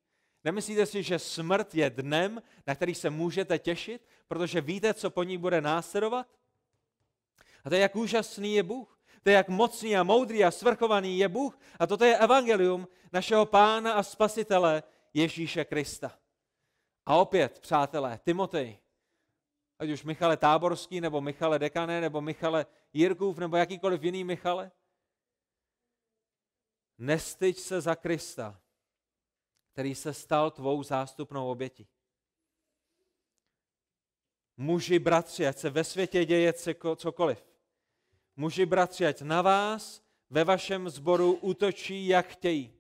Nemyslíte 0.45 0.87
si, 0.87 1.03
že 1.03 1.19
smrt 1.19 1.75
je 1.75 1.91
dnem, 1.91 2.43
na 2.67 2.75
který 2.75 2.95
se 2.95 3.11
můžete 3.11 3.59
těšit, 3.59 4.07
protože 4.29 4.61
víte, 4.61 4.95
co 4.95 5.11
po 5.11 5.23
ní 5.23 5.39
bude 5.39 5.61
následovat? 5.61 6.27
A 7.65 7.69
to 7.69 7.75
je, 7.75 7.81
jak 7.81 7.97
úžasný 7.97 8.55
je 8.55 8.63
Bůh. 8.63 9.01
To 9.23 9.31
je, 9.31 9.37
jak 9.37 9.49
mocný 9.49 9.97
a 9.97 10.03
moudrý 10.03 10.45
a 10.45 10.51
svrchovaný 10.51 11.19
je 11.19 11.29
Bůh. 11.29 11.59
A 11.79 11.87
toto 11.87 12.05
je 12.05 12.19
evangelium 12.19 12.89
našeho 13.13 13.47
pána 13.47 13.93
a 13.93 14.03
spasitele 14.03 14.83
Ježíše 15.15 15.65
Krista. 15.65 16.18
A 17.09 17.17
opět, 17.17 17.61
přátelé, 17.61 18.21
Timotej, 18.25 18.79
ať 19.79 19.89
už 19.89 20.05
Michale 20.05 20.37
Táborský, 20.37 21.01
nebo 21.01 21.21
Michale 21.21 21.59
Dekané, 21.59 22.01
nebo 22.01 22.21
Michale 22.21 22.67
Jirkův, 22.93 23.39
nebo 23.39 23.57
jakýkoliv 23.57 24.03
jiný 24.03 24.25
Michale, 24.25 24.71
nestyď 26.99 27.59
se 27.59 27.81
za 27.81 27.95
Krista, 27.95 28.61
který 29.73 29.95
se 29.95 30.15
stal 30.15 30.51
tvou 30.51 30.83
zástupnou 30.83 31.51
obětí. 31.51 31.89
Muži, 34.57 34.99
bratři, 34.99 35.47
ať 35.47 35.59
se 35.59 35.71
ve 35.71 35.85
světě 35.85 36.25
děje 36.25 36.53
cokoliv. 36.97 37.45
Muži, 38.37 38.67
bratři, 38.67 39.07
ať 39.07 39.23
na 39.23 39.43
vás 39.43 40.03
ve 40.31 40.45
vašem 40.45 40.89
sboru 40.89 41.33
útočí, 41.33 42.07
jak 42.07 42.27
chtějí. 42.27 42.75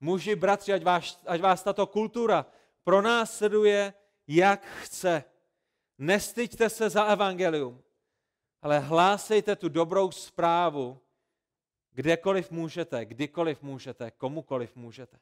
Muži, 0.00 0.34
bratři, 0.36 0.72
ať 0.72 0.82
vás, 0.82 1.22
ať 1.26 1.40
vás 1.40 1.62
tato 1.62 1.86
kultura 1.86 2.46
pronásleduje, 2.86 3.94
jak 4.26 4.66
chce. 4.66 5.24
Nestyďte 5.98 6.70
se 6.70 6.90
za 6.90 7.04
evangelium, 7.04 7.82
ale 8.62 8.78
hlásejte 8.78 9.56
tu 9.56 9.68
dobrou 9.68 10.10
zprávu, 10.10 11.00
kdekoliv 11.90 12.50
můžete, 12.50 13.04
kdykoliv 13.04 13.62
můžete, 13.62 14.10
komukoliv 14.10 14.76
můžete. 14.76 15.18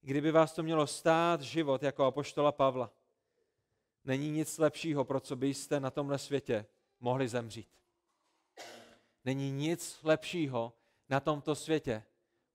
Kdyby 0.00 0.30
vás 0.30 0.52
to 0.52 0.62
mělo 0.62 0.86
stát 0.86 1.40
život 1.40 1.82
jako 1.82 2.04
apoštola 2.04 2.52
Pavla, 2.52 2.90
není 4.04 4.30
nic 4.30 4.58
lepšího, 4.58 5.04
pro 5.04 5.20
co 5.20 5.36
byste 5.36 5.80
na 5.80 5.90
tomhle 5.90 6.18
světě 6.18 6.66
mohli 7.00 7.28
zemřít. 7.28 7.68
Není 9.24 9.50
nic 9.50 9.98
lepšího 10.02 10.72
na 11.08 11.20
tomto 11.20 11.54
světě, 11.54 12.02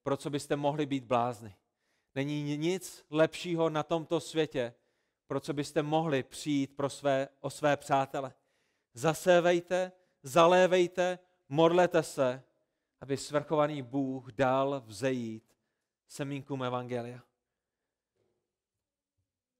pro 0.03 0.17
co 0.17 0.29
byste 0.29 0.55
mohli 0.55 0.85
být 0.85 1.03
blázni. 1.03 1.58
Není 2.19 2.57
nic 2.57 3.05
lepšího 3.09 3.69
na 3.69 3.83
tomto 3.83 4.19
světě, 4.19 4.73
pro 5.27 5.39
co 5.39 5.53
byste 5.53 5.83
mohli 5.83 6.23
přijít 6.23 6.75
pro 6.75 6.89
své, 6.89 7.29
o 7.39 7.49
své 7.49 7.77
přátele. 7.77 8.33
Zasévejte, 8.93 9.91
zalévejte, 10.23 11.19
modlete 11.49 12.03
se, 12.03 12.43
aby 13.01 13.17
svrchovaný 13.17 13.81
Bůh 13.81 14.31
dal 14.31 14.83
vzejít 14.85 15.55
semínkům 16.07 16.63
Evangelia. 16.63 17.23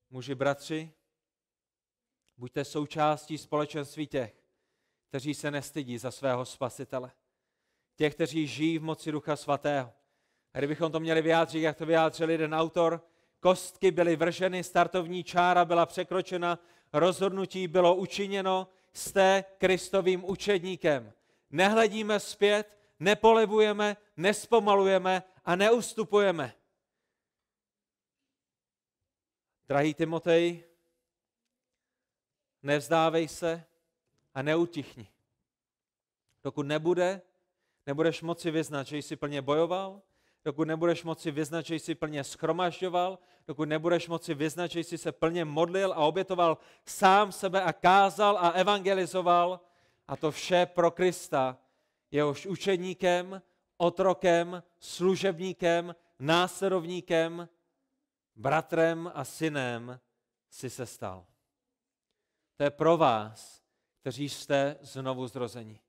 Muži, 0.09 0.35
bratři, 0.35 0.91
buďte 2.37 2.65
součástí 2.65 3.37
společenství 3.37 4.07
těch, 4.07 4.43
kteří 5.07 5.33
se 5.33 5.51
nestydí 5.51 5.97
za 5.97 6.11
svého 6.11 6.45
spasitele. 6.45 7.11
Těch, 7.95 8.15
kteří 8.15 8.47
žijí 8.47 8.77
v 8.77 8.83
moci 8.83 9.11
Ducha 9.11 9.35
Svatého. 9.35 9.98
A 10.53 10.57
kdybychom 10.57 10.91
to 10.91 10.99
měli 10.99 11.21
vyjádřit, 11.21 11.61
jak 11.61 11.77
to 11.77 11.85
vyjádřil 11.85 12.29
jeden 12.29 12.55
autor, 12.55 13.05
kostky 13.39 13.91
byly 13.91 14.15
vrženy, 14.15 14.63
startovní 14.63 15.23
čára 15.23 15.65
byla 15.65 15.85
překročena, 15.85 16.59
rozhodnutí 16.93 17.67
bylo 17.67 17.95
učiněno, 17.95 18.67
jste 18.93 19.43
Kristovým 19.57 20.25
učedníkem. 20.25 21.13
Nehledíme 21.49 22.19
zpět, 22.19 22.77
nepolevujeme, 22.99 23.97
nespomalujeme 24.17 25.23
a 25.45 25.55
neustupujeme. 25.55 26.53
Drahý 29.67 29.93
Timotej, 29.93 30.63
nevzdávej 32.63 33.27
se 33.27 33.63
a 34.33 34.41
neutichni. 34.41 35.07
Dokud 36.43 36.63
nebude, 36.63 37.21
nebudeš 37.87 38.21
moci 38.21 38.51
vyznat, 38.51 38.87
že 38.87 38.97
jsi 38.97 39.15
plně 39.15 39.41
bojoval, 39.41 40.01
dokud 40.45 40.67
nebudeš 40.67 41.03
moci 41.03 41.31
vyznat, 41.31 41.65
že 41.65 41.75
jsi 41.75 41.95
plně 41.95 42.23
schromažďoval, 42.23 43.19
dokud 43.47 43.69
nebudeš 43.69 44.07
moci 44.07 44.33
vyznat, 44.33 44.71
že 44.71 44.79
jsi 44.79 44.97
se 44.97 45.11
plně 45.11 45.45
modlil 45.45 45.93
a 45.93 45.95
obětoval 45.95 46.57
sám 46.85 47.31
sebe 47.31 47.61
a 47.61 47.73
kázal 47.73 48.37
a 48.37 48.49
evangelizoval, 48.49 49.59
a 50.07 50.15
to 50.15 50.31
vše 50.31 50.65
pro 50.65 50.91
Krista, 50.91 51.57
jehož 52.11 52.45
učedníkem, 52.45 53.41
otrokem, 53.77 54.63
služebníkem, 54.79 55.95
následovníkem, 56.19 57.49
bratrem 58.35 59.11
a 59.15 59.23
synem 59.23 59.99
si 60.49 60.69
se 60.69 60.85
stal. 60.85 61.25
To 62.57 62.63
je 62.63 62.69
pro 62.69 62.97
vás, 62.97 63.63
kteří 64.01 64.29
jste 64.29 64.77
znovu 64.81 65.27
zrození. 65.27 65.79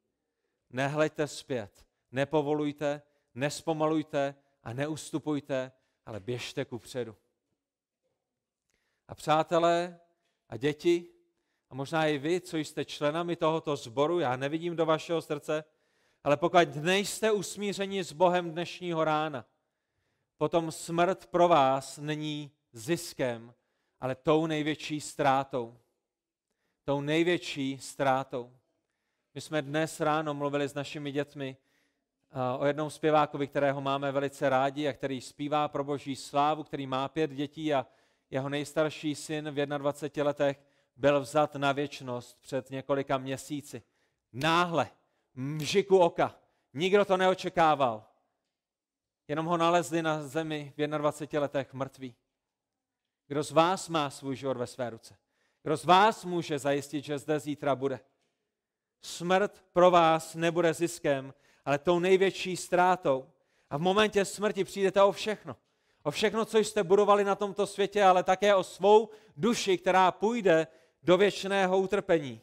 Nehleďte 0.71 1.27
zpět, 1.27 1.87
nepovolujte, 2.13 3.03
nespomalujte 3.35 4.35
a 4.63 4.73
neustupujte, 4.73 5.73
ale 6.07 6.21
běžte 6.21 6.65
ku 6.65 6.79
předu. 6.79 7.17
A 9.09 9.15
přátelé 9.15 10.01
a 10.49 10.57
děti, 10.57 11.07
a 11.71 11.75
možná 11.75 12.07
i 12.07 12.19
vy, 12.19 12.41
co 12.41 12.57
jste 12.57 12.85
členami 12.85 13.37
tohoto 13.37 13.77
sboru, 13.77 14.19
já 14.19 14.37
nevidím 14.37 14.77
do 14.77 14.87
vašeho 14.87 15.23
srdce, 15.23 15.65
ale 16.25 16.37
pokud 16.37 16.75
nejste 16.75 17.33
usmířeni 17.33 18.05
s 18.05 18.13
Bohem 18.13 18.51
dnešního 18.51 19.05
rána, 19.05 19.47
potom 20.37 20.73
smrt 20.73 21.27
pro 21.27 21.49
vás 21.49 21.99
není 21.99 22.51
ziskem, 22.73 23.55
ale 24.01 24.15
tou 24.15 24.47
největší 24.47 25.01
ztrátou. 25.01 25.79
Tou 26.85 27.01
největší 27.01 27.79
ztrátou. 27.79 28.57
My 29.35 29.41
jsme 29.41 29.63
dnes 29.63 30.01
ráno 30.01 30.35
mluvili 30.35 30.69
s 30.69 30.75
našimi 30.75 31.13
dětmi 31.13 31.57
o 32.59 32.65
jednom 32.65 32.91
zpěvákovi, 32.91 33.47
kterého 33.47 33.81
máme 33.81 34.13
velice 34.13 34.49
rádi 34.49 34.89
a 34.89 34.93
který 34.93 35.21
zpívá 35.21 35.69
pro 35.69 35.85
boží 35.85 36.17
slávu, 36.17 36.65
který 36.65 36.87
má 36.87 37.09
pět 37.09 37.31
dětí 37.31 37.75
a 37.75 37.87
jeho 38.31 38.49
nejstarší 38.49 39.15
syn 39.15 39.51
v 39.51 39.67
21 39.67 40.25
letech 40.29 40.61
byl 40.97 41.21
vzat 41.21 41.55
na 41.55 41.73
věčnost 41.73 42.41
před 42.41 42.71
několika 42.71 43.19
měsíci. 43.19 43.83
Náhle, 44.33 44.91
mžiku 45.35 45.99
oka. 45.99 46.35
Nikdo 46.75 47.05
to 47.05 47.17
neočekával. 47.17 48.05
Jenom 49.29 49.47
ho 49.47 49.57
nalezli 49.57 50.03
na 50.03 50.23
zemi 50.23 50.73
v 50.77 50.87
21 50.87 51.41
letech 51.41 51.75
mrtvý. 51.75 52.15
Kdo 53.27 53.43
z 53.43 53.51
vás 53.51 53.89
má 53.89 54.11
svůj 54.11 54.37
život 54.37 54.57
ve 54.57 54.67
své 54.67 54.91
ruce? 54.91 55.17
Kdo 55.63 55.77
z 55.77 55.85
vás 55.85 56.25
může 56.25 56.59
zajistit, 56.59 57.05
že 57.05 57.19
zde 57.19 57.41
zítra 57.41 57.77
bude? 57.77 58.01
Smrt 59.03 59.65
pro 59.73 59.91
vás 59.91 60.35
nebude 60.35 60.75
ziskem, 60.75 61.35
ale 61.65 61.79
tou 61.79 61.99
největší 61.99 62.57
ztrátou. 62.57 63.27
A 63.71 63.77
v 63.77 63.81
momentě 63.81 64.25
smrti 64.25 64.65
přijdete 64.65 65.03
o 65.03 65.13
všechno. 65.13 65.57
O 66.03 66.11
všechno, 66.11 66.45
co 66.45 66.59
jste 66.59 66.83
budovali 66.83 67.25
na 67.25 67.35
tomto 67.35 67.67
světě, 67.67 68.05
ale 68.05 68.23
také 68.23 68.55
o 68.55 68.65
svou 68.65 69.09
duši, 69.37 69.79
která 69.79 70.13
půjde 70.13 70.67
do 71.03 71.17
věčného 71.17 71.79
utrpení. 71.79 72.41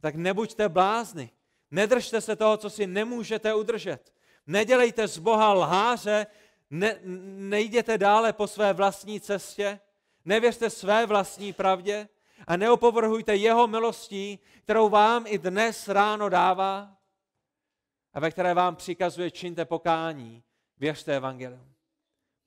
Tak 0.00 0.14
nebuďte 0.14 0.68
blázni. 0.68 1.30
Nedržte 1.70 2.20
se 2.20 2.36
toho, 2.36 2.56
co 2.56 2.70
si 2.70 2.86
nemůžete 2.86 3.54
udržet. 3.54 4.12
Nedělejte 4.46 5.08
z 5.08 5.18
Boha 5.18 5.52
lháře, 5.52 6.26
ne, 6.70 6.98
nejděte 7.36 7.98
dále 7.98 8.32
po 8.32 8.46
své 8.46 8.72
vlastní 8.72 9.20
cestě, 9.20 9.80
nevěřte 10.24 10.70
své 10.70 11.06
vlastní 11.06 11.52
pravdě 11.52 12.08
a 12.46 12.56
neopovrhujte 12.56 13.36
jeho 13.36 13.66
milostí, 13.66 14.38
kterou 14.64 14.88
vám 14.88 15.24
i 15.26 15.38
dnes 15.38 15.88
ráno 15.88 16.28
dává 16.28 17.01
a 18.14 18.20
ve 18.20 18.30
které 18.30 18.54
vám 18.54 18.76
přikazuje 18.76 19.30
čiňte 19.30 19.64
pokání, 19.64 20.42
věřte 20.78 21.16
evangelium. 21.16 21.72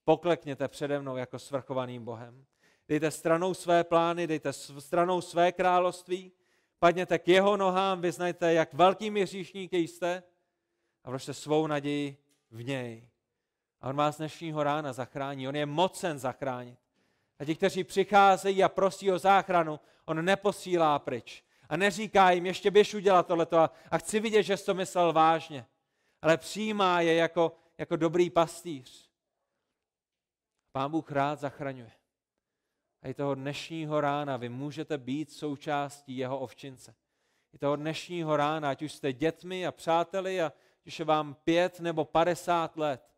Poklekněte 0.04 0.68
přede 0.68 1.00
mnou 1.00 1.18
jako 1.18 1.40
svrchovaným 1.40 2.06
Bohem. 2.06 2.46
Dejte 2.88 3.12
stranou 3.12 3.54
své 3.54 3.84
plány, 3.84 4.28
dejte 4.28 4.54
stranou 4.54 5.22
své 5.22 5.52
království, 5.52 6.32
padněte 6.80 7.20
k 7.20 7.28
jeho 7.28 7.58
nohám, 7.58 8.02
vyznajte, 8.02 8.54
jak 8.54 8.74
velkými 8.74 9.24
hříšníky 9.24 9.78
jste 9.78 10.24
a 11.04 11.10
vložte 11.10 11.34
svou 11.34 11.68
naději 11.68 12.18
v 12.52 12.64
něj. 12.64 13.10
A 13.82 13.90
on 13.90 13.96
vás 13.96 14.18
dnešního 14.18 14.64
rána 14.64 14.94
zachrání. 14.94 15.48
On 15.48 15.56
je 15.56 15.66
mocen 15.66 16.20
zachránit. 16.20 16.80
A 17.40 17.46
ti, 17.46 17.56
kteří 17.56 17.84
přicházejí 17.84 18.64
a 18.64 18.70
prosí 18.70 19.12
o 19.12 19.20
záchranu, 19.20 19.80
on 20.06 20.26
neposílá 20.26 21.00
pryč. 21.00 21.44
A 21.70 21.78
neříká 21.78 22.32
jim, 22.32 22.46
ještě 22.46 22.72
běž 22.72 22.94
udělat 22.94 23.28
tohleto 23.28 23.58
a, 23.58 23.72
a 23.92 23.98
chci 23.98 24.20
vidět, 24.20 24.44
že 24.44 24.58
jsi 24.58 24.66
to 24.66 24.74
myslel 24.74 25.14
vážně. 25.14 25.66
Ale 26.22 26.38
přijímá 26.38 27.02
je 27.02 27.16
jako, 27.16 27.52
jako 27.78 27.96
dobrý 27.96 28.30
pastýř. 28.30 29.10
Pán 30.72 30.92
Bůh 30.92 31.12
rád 31.12 31.40
zachraňuje. 31.40 31.92
A 33.02 33.08
i 33.08 33.14
toho 33.14 33.36
dnešního 33.36 34.02
rána 34.02 34.38
vy 34.38 34.50
můžete 34.50 34.98
být 34.98 35.32
součástí 35.32 36.18
jeho 36.18 36.40
ovčince. 36.40 36.96
I 37.54 37.58
toho 37.58 37.76
dnešního 37.76 38.38
rána, 38.38 38.70
ať 38.70 38.82
už 38.82 38.94
jste 38.94 39.14
dětmi 39.14 39.68
a 39.68 39.72
přáteli 39.72 40.42
a 40.42 40.54
když 40.84 41.00
je 41.00 41.06
vám 41.06 41.34
pět 41.34 41.80
nebo 41.80 42.06
padesát 42.06 42.78
let, 42.78 43.14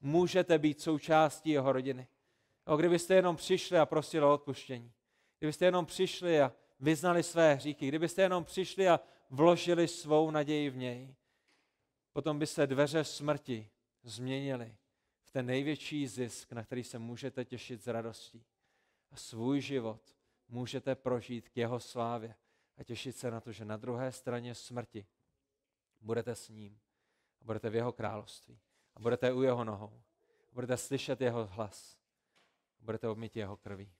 můžete 0.00 0.58
být 0.58 0.80
součástí 0.80 1.50
jeho 1.50 1.72
rodiny. 1.72 2.08
A 2.66 2.76
kdybyste 2.76 3.14
jenom 3.14 3.36
přišli 3.36 3.78
a 3.78 3.86
prosili 3.86 4.24
o 4.24 4.34
odpuštění, 4.34 4.92
kdybyste 5.38 5.64
jenom 5.64 5.86
přišli 5.86 6.40
a 6.40 6.52
vyznali 6.80 7.22
své 7.22 7.54
hříchy, 7.54 7.88
kdybyste 7.88 8.22
jenom 8.22 8.44
přišli 8.44 8.88
a 8.88 9.00
vložili 9.30 9.88
svou 9.88 10.30
naději 10.30 10.70
v 10.70 10.76
něj, 10.76 11.14
potom 12.12 12.38
by 12.38 12.46
se 12.46 12.66
dveře 12.66 13.04
smrti 13.04 13.70
změnily 14.02 14.76
v 15.22 15.30
ten 15.30 15.46
největší 15.46 16.06
zisk, 16.06 16.52
na 16.52 16.64
který 16.64 16.84
se 16.84 16.98
můžete 16.98 17.44
těšit 17.44 17.82
z 17.82 17.86
radostí. 17.86 18.44
A 19.10 19.16
svůj 19.16 19.60
život 19.60 20.14
můžete 20.48 20.94
prožít 20.94 21.48
k 21.48 21.56
jeho 21.56 21.80
slávě 21.80 22.34
a 22.76 22.84
těšit 22.84 23.16
se 23.16 23.30
na 23.30 23.40
to, 23.40 23.52
že 23.52 23.64
na 23.64 23.76
druhé 23.76 24.12
straně 24.12 24.54
smrti 24.54 25.06
budete 26.00 26.34
s 26.34 26.48
ním 26.48 26.80
a 27.40 27.44
budete 27.44 27.70
v 27.70 27.74
jeho 27.74 27.92
království 27.92 28.60
a 28.94 29.00
budete 29.00 29.32
u 29.32 29.42
jeho 29.42 29.64
nohou. 29.64 30.02
A 30.50 30.54
budete 30.54 30.76
slyšet 30.76 31.20
jeho 31.20 31.46
hlas. 31.46 31.98
A 32.80 32.82
budete 32.82 33.08
obmít 33.08 33.36
jeho 33.36 33.56
krví. 33.56 33.92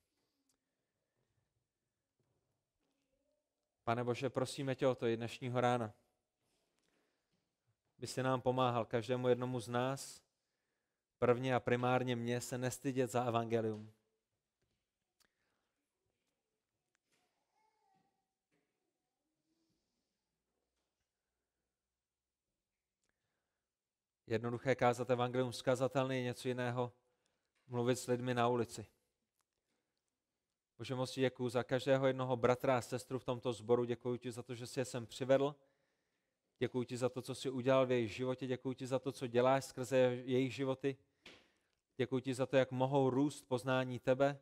Pane 3.91 4.05
Bože, 4.05 4.31
prosíme 4.31 4.75
tě 4.75 4.87
o 4.87 4.95
to 4.95 5.07
i 5.07 5.17
dnešního 5.17 5.61
rána. 5.61 5.95
By 7.99 8.07
si 8.07 8.23
nám 8.23 8.41
pomáhal 8.41 8.85
každému 8.85 9.29
jednomu 9.29 9.61
z 9.61 9.69
nás, 9.69 10.23
prvně 11.19 11.55
a 11.55 11.61
primárně 11.61 12.17
mě, 12.17 12.41
se 12.41 12.59
nestydět 12.59 13.11
za 13.11 13.25
evangelium. 13.25 13.93
jednoduché 24.27 24.75
kázat 24.75 25.11
evangelium 25.11 25.53
zkazatelný 25.53 26.17
je 26.17 26.23
něco 26.23 26.49
jiného 26.49 26.93
mluvit 27.67 27.97
s 27.97 28.07
lidmi 28.07 28.35
na 28.35 28.49
ulici. 28.49 29.00
Bože, 30.81 30.95
moc 30.95 31.15
děkuji 31.15 31.49
za 31.49 31.63
každého 31.63 32.07
jednoho 32.07 32.37
bratra 32.37 32.79
a 32.79 32.81
sestru 32.81 33.19
v 33.19 33.25
tomto 33.25 33.53
sboru. 33.53 33.85
Děkuji 33.85 34.17
ti 34.19 34.33
za 34.33 34.43
to, 34.43 34.55
že 34.55 34.67
jsi 34.67 34.81
je 34.81 34.85
sem 34.85 35.07
přivedl. 35.07 35.57
Děkuji 36.59 36.85
ti 36.85 36.97
za 36.97 37.09
to, 37.09 37.23
co 37.23 37.35
jsi 37.35 37.51
udělal 37.51 37.87
v 37.87 37.91
jejich 37.91 38.13
životě. 38.15 38.47
Děkuji 38.47 38.75
ti 38.75 38.87
za 38.87 38.99
to, 38.99 39.13
co 39.13 39.27
děláš 39.27 39.65
skrze 39.65 39.97
jejich 40.25 40.55
životy. 40.55 40.97
Děkuji 41.97 42.21
ti 42.21 42.35
za 42.35 42.47
to, 42.47 42.57
jak 42.57 42.71
mohou 42.71 43.11
růst 43.11 43.43
poznání 43.49 43.99
tebe. 43.99 44.41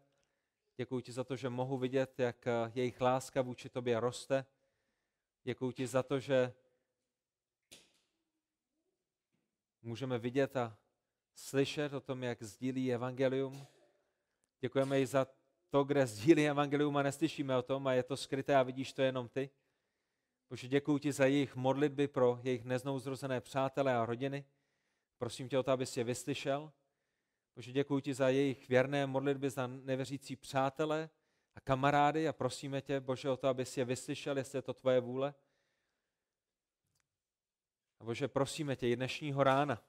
Děkuji 0.76 1.00
ti 1.00 1.12
za 1.12 1.24
to, 1.24 1.36
že 1.36 1.48
mohu 1.48 1.78
vidět, 1.78 2.20
jak 2.20 2.46
jejich 2.74 3.00
láska 3.00 3.42
vůči 3.42 3.68
tobě 3.68 4.00
roste. 4.00 4.46
Děkuji 5.44 5.72
ti 5.72 5.86
za 5.86 6.02
to, 6.02 6.20
že 6.20 6.54
můžeme 9.82 10.18
vidět 10.18 10.56
a 10.56 10.78
slyšet 11.34 11.92
o 11.92 12.00
tom, 12.00 12.22
jak 12.22 12.42
sdílí 12.42 12.94
evangelium. 12.94 13.66
Děkujeme 14.60 15.00
i 15.00 15.06
za 15.06 15.37
to, 15.70 15.84
kde 15.84 16.06
sdílí 16.06 16.48
evangelium 16.48 16.96
a 16.96 17.02
neslyšíme 17.02 17.56
o 17.56 17.62
tom 17.62 17.86
a 17.86 17.92
je 17.92 18.02
to 18.02 18.16
skryté 18.16 18.56
a 18.56 18.62
vidíš 18.62 18.92
to 18.92 19.02
jenom 19.02 19.28
ty. 19.28 19.50
Bože, 20.50 20.68
děkuji 20.68 20.98
ti 20.98 21.12
za 21.12 21.26
jejich 21.26 21.56
modlitby 21.56 22.08
pro 22.08 22.40
jejich 22.42 22.64
neznouzrozené 22.64 23.40
přátele 23.40 23.96
a 23.96 24.06
rodiny. 24.06 24.44
Prosím 25.18 25.48
tě 25.48 25.58
o 25.58 25.62
to, 25.62 25.72
abys 25.72 25.96
je 25.96 26.04
vyslyšel. 26.04 26.72
Bože, 27.56 27.72
děkuji 27.72 28.00
ti 28.00 28.14
za 28.14 28.28
jejich 28.28 28.68
věrné 28.68 29.06
modlitby 29.06 29.50
za 29.50 29.66
nevěřící 29.66 30.36
přátele 30.36 31.10
a 31.54 31.60
kamarády 31.60 32.28
a 32.28 32.32
prosíme 32.32 32.82
tě, 32.82 33.00
Bože, 33.00 33.30
o 33.30 33.36
to, 33.36 33.48
abys 33.48 33.76
je 33.76 33.84
vyslyšel, 33.84 34.38
jestli 34.38 34.58
je 34.58 34.62
to 34.62 34.74
tvoje 34.74 35.00
vůle. 35.00 35.34
A 38.00 38.04
Bože, 38.04 38.28
prosíme 38.28 38.76
tě 38.76 38.88
i 38.88 38.96
dnešního 38.96 39.44
rána, 39.44 39.82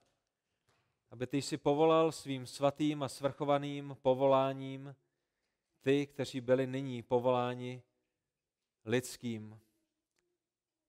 aby 1.11 1.27
ty 1.27 1.41
jsi 1.41 1.57
povolal 1.57 2.11
svým 2.11 2.47
svatým 2.47 3.03
a 3.03 3.09
svrchovaným 3.09 3.97
povoláním 4.01 4.95
ty, 5.82 6.07
kteří 6.07 6.41
byli 6.41 6.67
nyní 6.67 7.03
povoláni 7.03 7.84
lidským, 8.86 9.59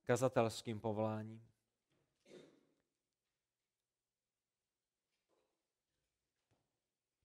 kazatelským 0.03 0.81
povoláním. 0.81 1.47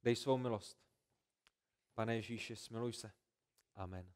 Dej 0.04 0.16
svou 0.16 0.38
milost. 0.38 0.86
Pane 1.94 2.16
Ježíši, 2.16 2.56
smiluj 2.56 2.94
se. 2.94 3.12
Amen. 3.76 4.15